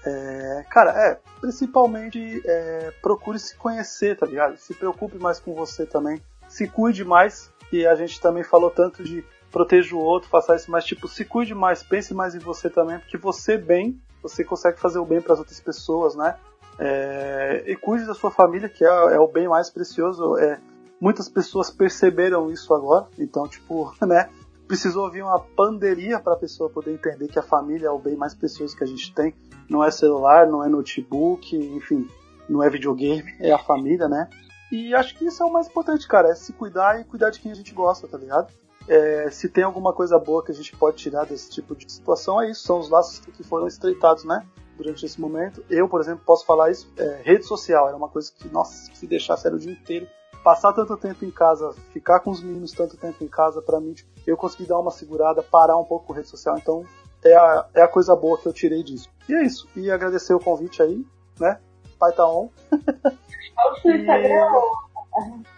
[0.06, 4.57] É, cara, é, principalmente é, procure se conhecer, tá ligado?
[4.57, 6.22] Se preocupe mais com você também.
[6.48, 9.23] Se cuide mais, e a gente também falou tanto de
[9.56, 12.99] proteja o outro, faça isso, mas tipo, se cuide mais, pense mais em você também,
[12.99, 16.36] porque você bem, você consegue fazer o bem para as outras pessoas, né?
[16.77, 20.38] É, e cuide da sua família, que é, é o bem mais precioso.
[20.38, 20.60] É,
[20.99, 24.30] muitas pessoas perceberam isso agora, então, tipo, né?
[24.68, 28.18] Precisou vir uma pandemia para a pessoa poder entender que a família é o bem
[28.18, 29.34] mais precioso que a gente tem.
[29.69, 32.06] Não é celular, não é notebook, enfim,
[32.49, 34.27] não é videogame, é a família, né?
[34.69, 37.40] E acho que isso é o mais importante, cara, é se cuidar e cuidar de
[37.40, 38.52] quem a gente gosta, tá ligado?
[38.88, 42.41] É, se tem alguma coisa boa que a gente pode tirar desse tipo de situação,
[42.41, 42.64] é isso.
[42.64, 44.45] São os laços que foram estreitados, né?
[44.78, 45.64] Durante esse momento.
[45.70, 46.91] Eu, por exemplo, posso falar isso.
[46.98, 50.07] É, rede social era uma coisa que, nossa, se deixasse era o dia inteiro.
[50.44, 53.94] Passar tanto tempo em casa, ficar com os meninos tanto tempo em casa, para mim,
[53.94, 56.56] tipo, eu consegui dar uma segurada, parar um pouco com rede social.
[56.57, 56.86] Então,
[57.24, 59.10] é a, é a coisa boa que eu tirei disso.
[59.28, 59.68] E é isso.
[59.76, 61.03] E agradecer o convite aí,
[61.40, 61.60] né?
[61.98, 62.49] Pai tá on.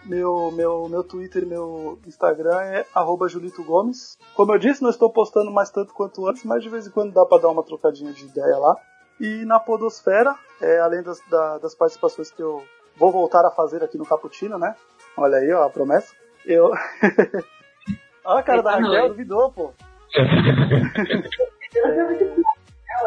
[0.04, 2.86] Meu, meu, meu Twitter e meu Instagram é
[3.28, 4.16] Julito Gomes.
[4.34, 7.12] Como eu disse, não estou postando mais tanto quanto antes, mas de vez em quando
[7.12, 8.76] dá para dar uma trocadinha de ideia lá.
[9.20, 12.62] E na Podosfera, é, além das, da, das participações que eu
[12.96, 14.74] vou voltar a fazer aqui no Cappuccino, né?
[15.16, 16.14] Olha aí, ó, a promessa.
[16.46, 16.70] Eu.
[18.24, 19.72] Olha a cara da Raquel, duvidou, pô.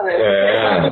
[0.06, 0.88] É.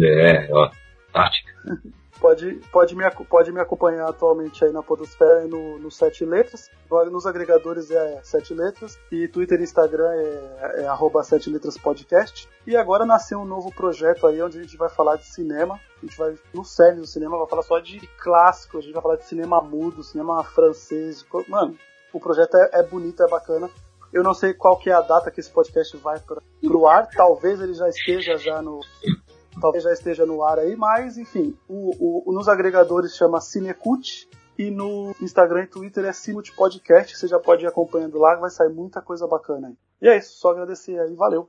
[0.00, 0.70] É, ó.
[1.12, 1.52] Tática.
[2.20, 6.70] Pode, pode, me, pode me acompanhar atualmente aí na Podosfera e no, no Sete Letras.
[7.10, 8.98] Nos agregadores é Sete Letras.
[9.12, 12.48] E Twitter e Instagram é, é arroba Sete Letras Podcast.
[12.66, 15.78] E agora nasceu um novo projeto aí onde a gente vai falar de cinema.
[16.02, 18.80] A gente vai, no sério do cinema, vai falar só de clássicos.
[18.80, 21.24] A gente vai falar de cinema mudo, cinema francês.
[21.48, 21.76] Mano,
[22.12, 23.68] o projeto é, é bonito, é bacana.
[24.12, 27.08] Eu não sei qual que é a data que esse podcast vai para pro ar.
[27.08, 28.80] Talvez ele já esteja já no,
[29.60, 34.26] talvez já esteja no ar aí, mas enfim, o, o- nos agregadores chama Cinecult
[34.58, 38.50] e no Instagram e Twitter é Cinecult Podcast, você já pode ir acompanhando lá, vai
[38.50, 39.74] sair muita coisa bacana aí.
[40.02, 41.48] E é isso, só agradecer aí, valeu.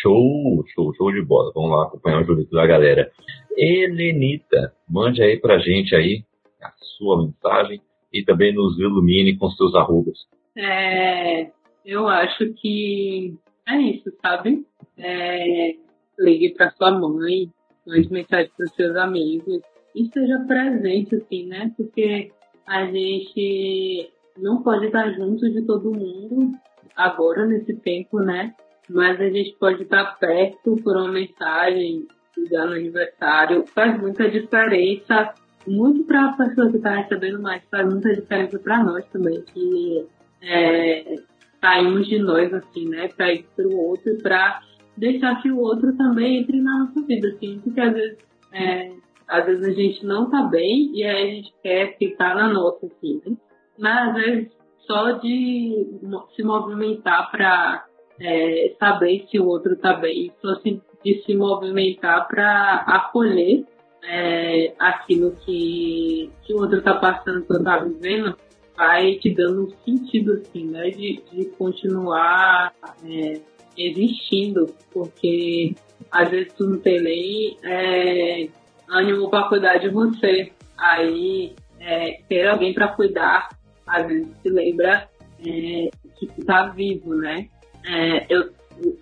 [0.00, 1.52] Show, show, show de bola.
[1.54, 3.10] Vamos lá acompanhar o julito da galera.
[3.56, 6.24] Helenita, mande aí pra gente aí
[6.62, 7.80] a sua mensagem
[8.12, 10.18] e também nos ilumine com seus arrobas.
[10.56, 11.50] É,
[11.84, 13.34] eu acho que
[13.68, 14.66] é isso, sabe?
[14.96, 15.76] É,
[16.18, 17.50] ligue para sua mãe,
[17.86, 19.60] mande mensagem para seus amigos
[19.94, 21.72] e esteja presente, assim, né?
[21.76, 22.30] Porque
[22.66, 26.52] a gente não pode estar junto de todo mundo
[26.96, 28.54] agora, nesse tempo, né?
[28.88, 32.06] Mas a gente pode estar perto por uma mensagem,
[32.36, 33.64] ligar no aniversário.
[33.68, 35.34] Faz muita diferença,
[35.66, 40.06] muito para a pessoa que está recebendo, mas faz muita diferença para nós também, que
[40.42, 41.16] é,
[41.60, 43.08] saímos de nós, assim, né?
[43.08, 44.60] Pra ir pro outro e pra
[44.96, 47.60] deixar que o outro também entre na nossa vida, assim.
[47.62, 48.18] Porque às vezes,
[48.52, 48.92] é,
[49.28, 52.86] às vezes a gente não tá bem e aí a gente quer ficar na nossa,
[52.86, 53.36] assim, né?
[53.78, 54.56] Mas às vezes
[54.86, 55.86] só de
[56.34, 57.84] se movimentar pra
[58.20, 63.64] é, saber se o outro tá bem, só de se movimentar pra acolher
[64.04, 68.36] é, aquilo que, que o outro tá passando, que tá vivendo,
[68.76, 70.90] vai te dando um sentido, assim, né?
[70.90, 72.72] De, de continuar
[73.04, 73.40] é,
[73.76, 75.74] existindo, porque
[76.10, 78.48] às vezes tu não tem nem é,
[78.88, 80.52] ânimo pra cuidar de você.
[80.78, 83.48] Aí, é, ter alguém pra cuidar,
[83.86, 85.08] às vezes te lembra
[85.44, 87.48] é, que tu tá vivo, né?
[87.88, 88.50] É, eu,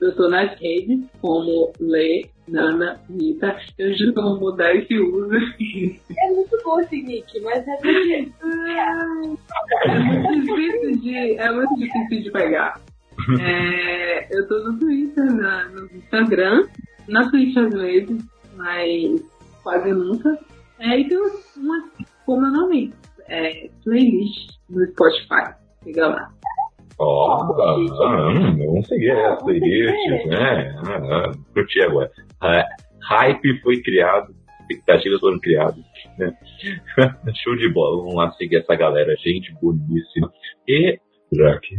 [0.00, 3.56] eu tô nas redes como Lê, Nana, Nita.
[3.78, 5.30] Eu juro que eu vou mudar esse uso.
[6.16, 7.78] É muito bom esse nick, mas é
[9.86, 12.80] É muito difícil de, é muito difícil de pegar.
[13.40, 16.66] É, eu tô no Twitter, na, no Instagram,
[17.08, 18.24] na Twitch às vezes,
[18.56, 19.22] mas
[19.62, 20.38] quase nunca.
[20.78, 21.90] É, e tem uma,
[22.26, 22.94] como é o nome?
[23.28, 25.54] É, playlist no Spotify.
[25.84, 26.30] Liga lá.
[26.98, 30.76] Ó, ah, vamos seguir essa playlist, né?
[30.86, 32.10] Ah, curti agora.
[32.40, 32.64] Ah,
[33.08, 35.84] hype foi criado, expectativas foram criadas,
[36.18, 36.32] né?
[37.42, 40.32] Show de bola, vamos lá seguir essa galera, gente boníssima.
[40.68, 40.98] E,
[41.32, 41.78] Jack,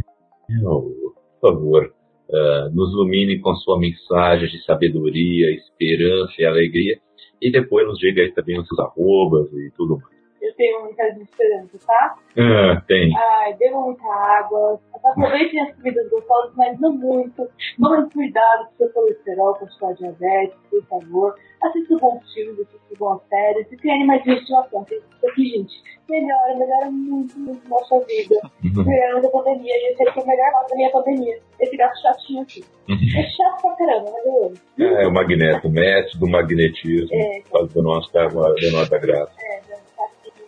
[1.40, 1.92] por favor,
[2.32, 6.98] ah, nos ilumine com sua mensagem de sabedoria, esperança e alegria.
[7.40, 10.15] E depois nos diga aí também os arrobas e tudo mais.
[10.46, 12.16] Eu tenho muita de esperança, tá?
[12.38, 13.10] Ah, tem.
[13.16, 17.48] Ai, bebam muita água, aproveitem as comidas gostosas, mas não muito.
[17.80, 21.34] Tomem cuidado com seu colesterol, com sua diabetes, por favor.
[21.62, 24.84] Assista bons filmes, assista boas séries e tem animais de estimação.
[24.84, 28.36] Tem Isso aqui, gente, melhora, melhora muito, muito nossa vida.
[28.62, 31.38] Melhora da pandemia, e esse aqui é o melhor lado da minha pandemia.
[31.58, 32.64] Esse gato chatinho aqui.
[32.88, 34.54] É chato pra caramba, mas eu amo.
[34.78, 37.42] É, o magneto, o mestre do magnetismo, É.
[37.50, 39.32] fazendo nossa, da nossa graça.
[39.40, 39.60] É,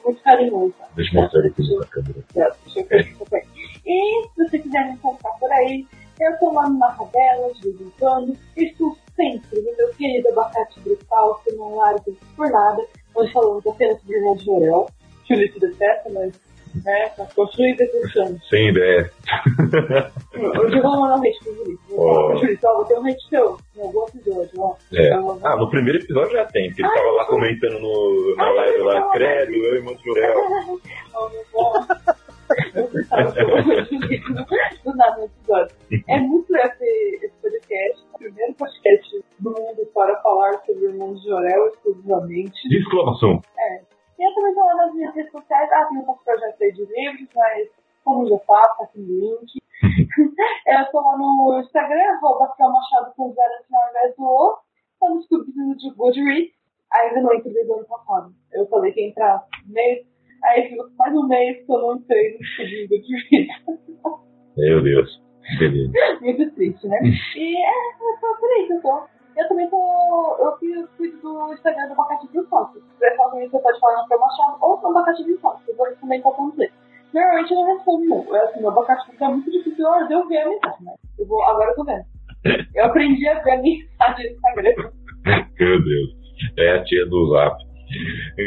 [0.09, 0.75] muito carinhoso.
[0.97, 2.25] Deixa eu mostrar aqui na câmera.
[3.87, 5.87] E se você quiser me encontrar por aí,
[6.21, 8.37] eu tô lá no Marradelas, de vez em quando.
[8.57, 12.85] Estou sempre no meu querido abacate brutal, que não largo por nada.
[13.15, 14.87] Hoje falamos apenas de Jorel,
[15.25, 16.33] que o Ulisses detesta, mas
[16.85, 18.39] né, tá construído e deixando.
[18.49, 19.11] Sem ideia.
[20.61, 22.29] Hoje eu vou mandar um hate pro falar, Oh.
[22.39, 24.75] Ulisses, ó, vou ter um hate seu em algum episódio, ó.
[24.95, 25.17] É.
[25.19, 28.79] Vou- Ah, no primeiro episódio já tem, porque ele tava lá comentando no, na live
[28.83, 30.37] lá, credo, eu e Monte Jurel.
[31.15, 31.29] Oh,
[32.75, 33.89] meu Deus.
[34.85, 35.77] Do nada no episódio.
[36.09, 41.29] É muito esse, esse podcast, o primeiro podcast do mundo para falar sobre Irmãos de
[41.29, 42.69] Jorel exclusivamente.
[42.69, 43.43] De exclamação.
[44.19, 46.85] E eu também tô lá nas minhas redes sociais, ah, tem alguns projetos aí de
[46.85, 47.69] livros, mas
[48.05, 49.63] como já faço, aqui no link.
[50.67, 54.25] eu tô lá no Instagram, arroba Rafael Machado com zero no final ao invés do
[54.25, 54.59] O.
[54.99, 56.53] Tá no subtítulo de Goodreads.
[56.93, 58.33] Ainda não entrei do ano passado.
[58.53, 60.07] Eu falei que ia entrar mês,
[60.43, 63.99] aí ficou mais um mês que eu não entrei no subtítulo de Goodreads.
[64.57, 65.23] Meu Deus.
[65.59, 65.93] Beleza.
[66.21, 66.99] Muito triste, né?
[67.37, 69.18] E é, é só por aí que eu tô.
[69.39, 70.37] Eu também tô.
[70.41, 70.53] Eu
[70.97, 72.81] cuido do Instagram do Abacate Sócio.
[72.81, 75.61] Se quiser falar comigo, você pode falar no seu machado ou no abacate de sal.
[75.69, 76.73] Eu vou responder qual vamos ler.
[77.15, 78.37] Normalmente eu não respondo, não.
[78.37, 79.77] Eu, assim, o abacate é muito difícil
[80.09, 82.05] de eu ver a mensagem, mas eu vou, agora eu tô vendo.
[82.75, 84.91] Eu aprendi a ver a mensagem no Instagram.
[85.61, 86.19] Meu Deus.
[86.57, 87.57] É a tia do Zap.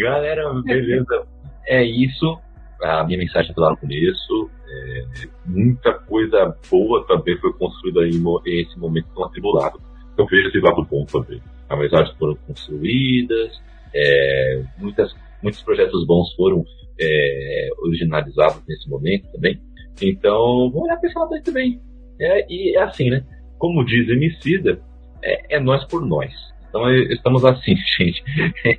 [0.02, 1.28] Galera, beleza.
[1.68, 2.38] É isso.
[2.84, 4.50] A minha mensagem lá no começo.
[4.68, 5.04] É,
[5.46, 9.91] muita coisa boa também foi construída em, em esse momento tão atribulado.
[10.22, 11.42] Então veja esse lado bom também.
[11.68, 13.60] Amizades foram construídas,
[13.94, 16.64] é, muitas, muitos projetos bons foram
[17.00, 19.60] é, originalizados nesse momento também.
[20.00, 21.82] Então, vamos olhar para esse lado aí também.
[22.20, 23.24] É, e é assim, né?
[23.58, 24.80] Como diz Emicida,
[25.24, 26.32] é, é nós por nós.
[26.70, 28.24] Então estamos assim, gente.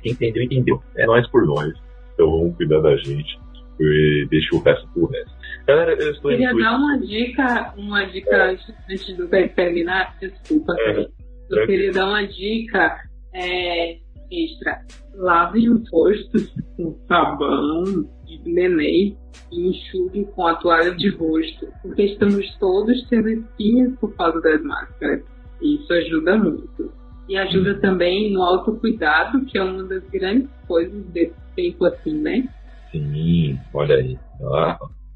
[0.01, 0.83] Quem entendeu, entendeu.
[0.95, 1.73] É nós por nós.
[2.13, 3.37] Então vamos cuidar da gente
[3.81, 5.33] e deixa o resto pro resto.
[5.67, 8.51] Galera, eu estou Queria dar uma dica, uma dica é.
[8.51, 10.73] antes do terminar, desculpa.
[10.79, 11.22] É.
[11.49, 12.97] Eu queria dar uma dica
[13.33, 13.97] é,
[14.31, 14.81] extra.
[15.15, 17.83] Lavem os rostos com sabão
[18.25, 19.17] de neném
[19.51, 24.61] e enxugue com a toalha de rosto, porque estamos todos tendo espinhas por causa das
[24.63, 25.23] máscaras.
[25.61, 26.91] E isso ajuda muito.
[27.29, 32.47] E ajuda também no autocuidado, que é uma das grandes coisas desse tempo assim, né?
[32.91, 34.17] Sim, olha aí.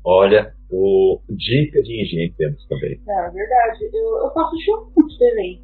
[0.05, 2.99] olha, o dica de higiene temos também.
[3.05, 3.89] Não, é verdade.
[3.93, 5.61] Eu, eu faço shampoo de neném.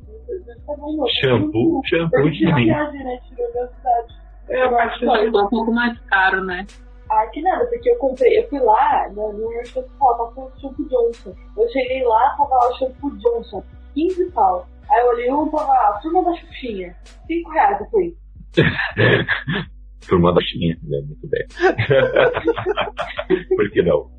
[1.20, 2.68] Shampoo, shampoo de neném.
[2.68, 3.20] Né?
[4.50, 6.66] É, eu acho que é um pouco mais caro, né?
[7.10, 10.52] Ah, que nada, porque eu comprei, eu fui lá no, no Universal tava com o
[10.60, 11.36] shampoo Johnson.
[11.58, 13.64] Eu cheguei lá, tava lá o shampoo Johnson,
[13.94, 14.68] 15 pau.
[14.90, 16.96] Aí eu olhei um, tava lá, turma da Xuxinha,
[17.28, 18.18] 5 reais, eu fui.
[20.08, 21.02] turma da Xuxinha, né?
[21.06, 21.46] Muito bem.
[23.56, 24.10] Por que não?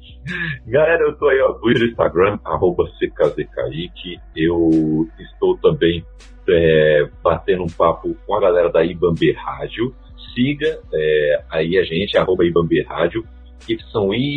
[0.66, 4.18] Galera, eu tô aí, ó, Twitter, Instagram, arroba CKZKaique.
[4.36, 6.04] Eu estou também
[6.48, 9.94] é, batendo um papo com a galera da Ibambe Rádio.
[10.34, 13.24] Siga é, aí a gente, arroba Ibambe Rádio,
[13.68, 14.32] Y-I-B-A-M-B-E.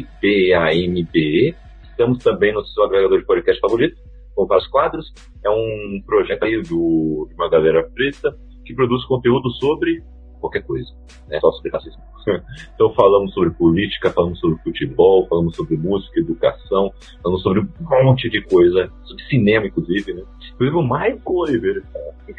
[1.90, 3.98] Estamos também no seu agregador de podcast favorito,
[4.36, 5.12] com vários quadros.
[5.44, 10.04] É um projeto aí do, de uma galera preta que produz conteúdo sobre
[10.40, 10.90] qualquer coisa,
[11.28, 11.40] né?
[11.40, 12.02] Só sobre racismo.
[12.74, 16.92] então falamos sobre política, falamos sobre futebol, falamos sobre música, educação,
[17.22, 20.24] falamos sobre um monte de coisa, sobre cinema, inclusive, né?
[20.54, 21.84] Inclusive o Michael Oliveira.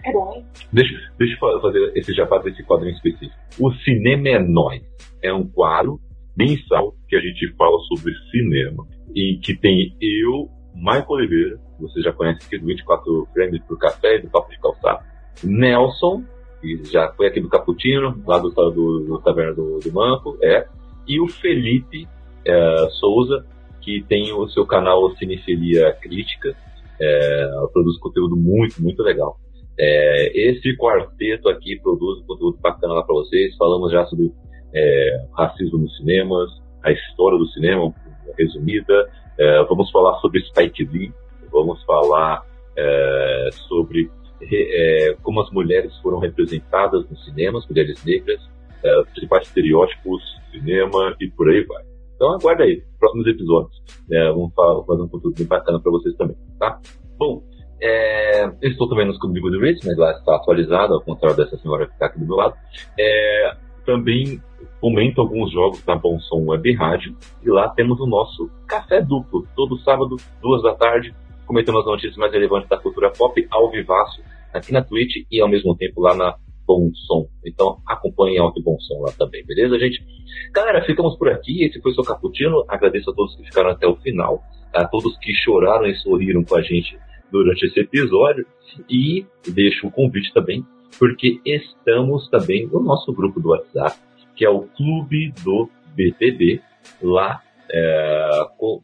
[0.05, 0.45] É bom?
[0.73, 3.35] Deixa, deixa eu fazer esse jabá desse quadro em específico.
[3.59, 4.83] O Cinema é Nós.
[5.23, 5.99] É um quadro
[6.37, 8.87] mensal que a gente fala sobre cinema.
[9.15, 14.17] E que tem eu, Michael Oliveira, você já conhece aqui do 24 Frames pro Café
[14.17, 15.05] e do Papo de Calçado,
[15.43, 16.25] Nelson,
[16.61, 20.67] que já foi aqui do Caputino, lá do, do, do Taverna do, do Manco, é,
[21.07, 22.07] e o Felipe
[22.45, 23.45] é, Souza,
[23.81, 26.55] que tem o seu canal Cinefilia Crítica,
[27.01, 29.39] é, produz conteúdo muito, muito legal.
[29.79, 33.57] É, esse quarteto aqui produz conteúdo bacana lá para vocês.
[33.57, 34.33] Falamos já sobre
[34.75, 36.51] é, racismo nos cinemas,
[36.83, 37.95] a história do cinema
[38.37, 39.09] resumida.
[39.39, 41.13] É, vamos falar sobre Spike Lee,
[41.53, 42.45] vamos falar
[42.77, 44.11] é, sobre
[44.43, 48.41] é, como as mulheres foram representadas nos cinemas, mulheres negras,
[48.85, 51.83] é, principais estereótipos cinema e por aí vai.
[52.15, 53.83] Então aguarda aí, próximos episódios.
[54.11, 56.81] É, vamos fazer um conteúdo bem bacana para vocês também, tá?
[57.17, 57.43] Bom,
[57.81, 61.57] é, eu estou também nos Comigo do Race, mas lá está atualizado, ao contrário dessa
[61.59, 62.55] senhora que está aqui do meu lado.
[62.99, 63.57] É,
[63.87, 64.41] também
[64.81, 69.47] comento alguns jogos da Bom Som Web Rádio e lá temos o nosso Café Duplo,
[69.55, 71.15] todo sábado, duas da tarde,
[71.49, 74.23] comentando as notícias mais relevantes da cultura pop ao vivaço
[74.53, 77.27] aqui na Twitch e ao mesmo tempo lá na Bom Som.
[77.43, 80.05] Então acompanhem Alto Bom Som lá também, beleza, gente?
[80.53, 81.65] Galera, ficamos por aqui.
[81.65, 82.65] Esse foi o seu Caputino.
[82.69, 84.43] Agradeço a todos que ficaram até o final,
[84.75, 86.99] a todos que choraram e sorriram com a gente
[87.33, 88.47] durante esse episódio.
[88.91, 90.63] E deixo um convite também,
[90.99, 93.97] porque estamos também no nosso grupo do WhatsApp,
[94.37, 96.61] que é o Clube do BTB.
[97.03, 98.31] Lá é,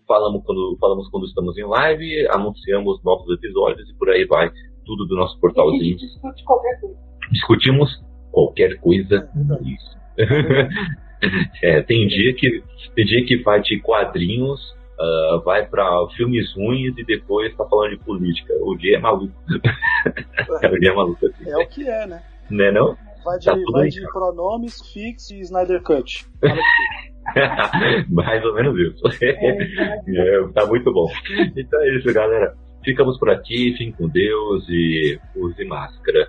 [0.06, 4.50] falamos, quando, falamos quando estamos em live, anunciamos novos episódios e por aí vai.
[4.84, 5.80] Tudo do nosso portalzinho.
[5.80, 6.96] a gente discute qualquer coisa.
[7.32, 9.30] Discutimos qualquer coisa.
[9.34, 9.96] É isso.
[11.62, 12.62] é, tem dia que
[12.94, 14.60] tem dia que vai de quadrinhos,
[15.00, 18.52] uh, vai para filmes ruins e depois tá falando de política.
[18.60, 19.34] O dia é maluco.
[19.50, 20.68] É.
[20.68, 21.48] o dia é maluco assim.
[21.48, 22.22] É o que é, né?
[22.50, 22.94] Né não?
[23.24, 26.26] Vai de, tá vai de pronomes, fix e Snyder Cut.
[28.10, 29.24] Mais ou menos isso.
[29.24, 29.30] É,
[30.08, 31.10] é, tá muito bom.
[31.56, 32.54] Então é isso, galera.
[32.84, 36.28] Ficamos por aqui, fiquem com Deus e use máscara.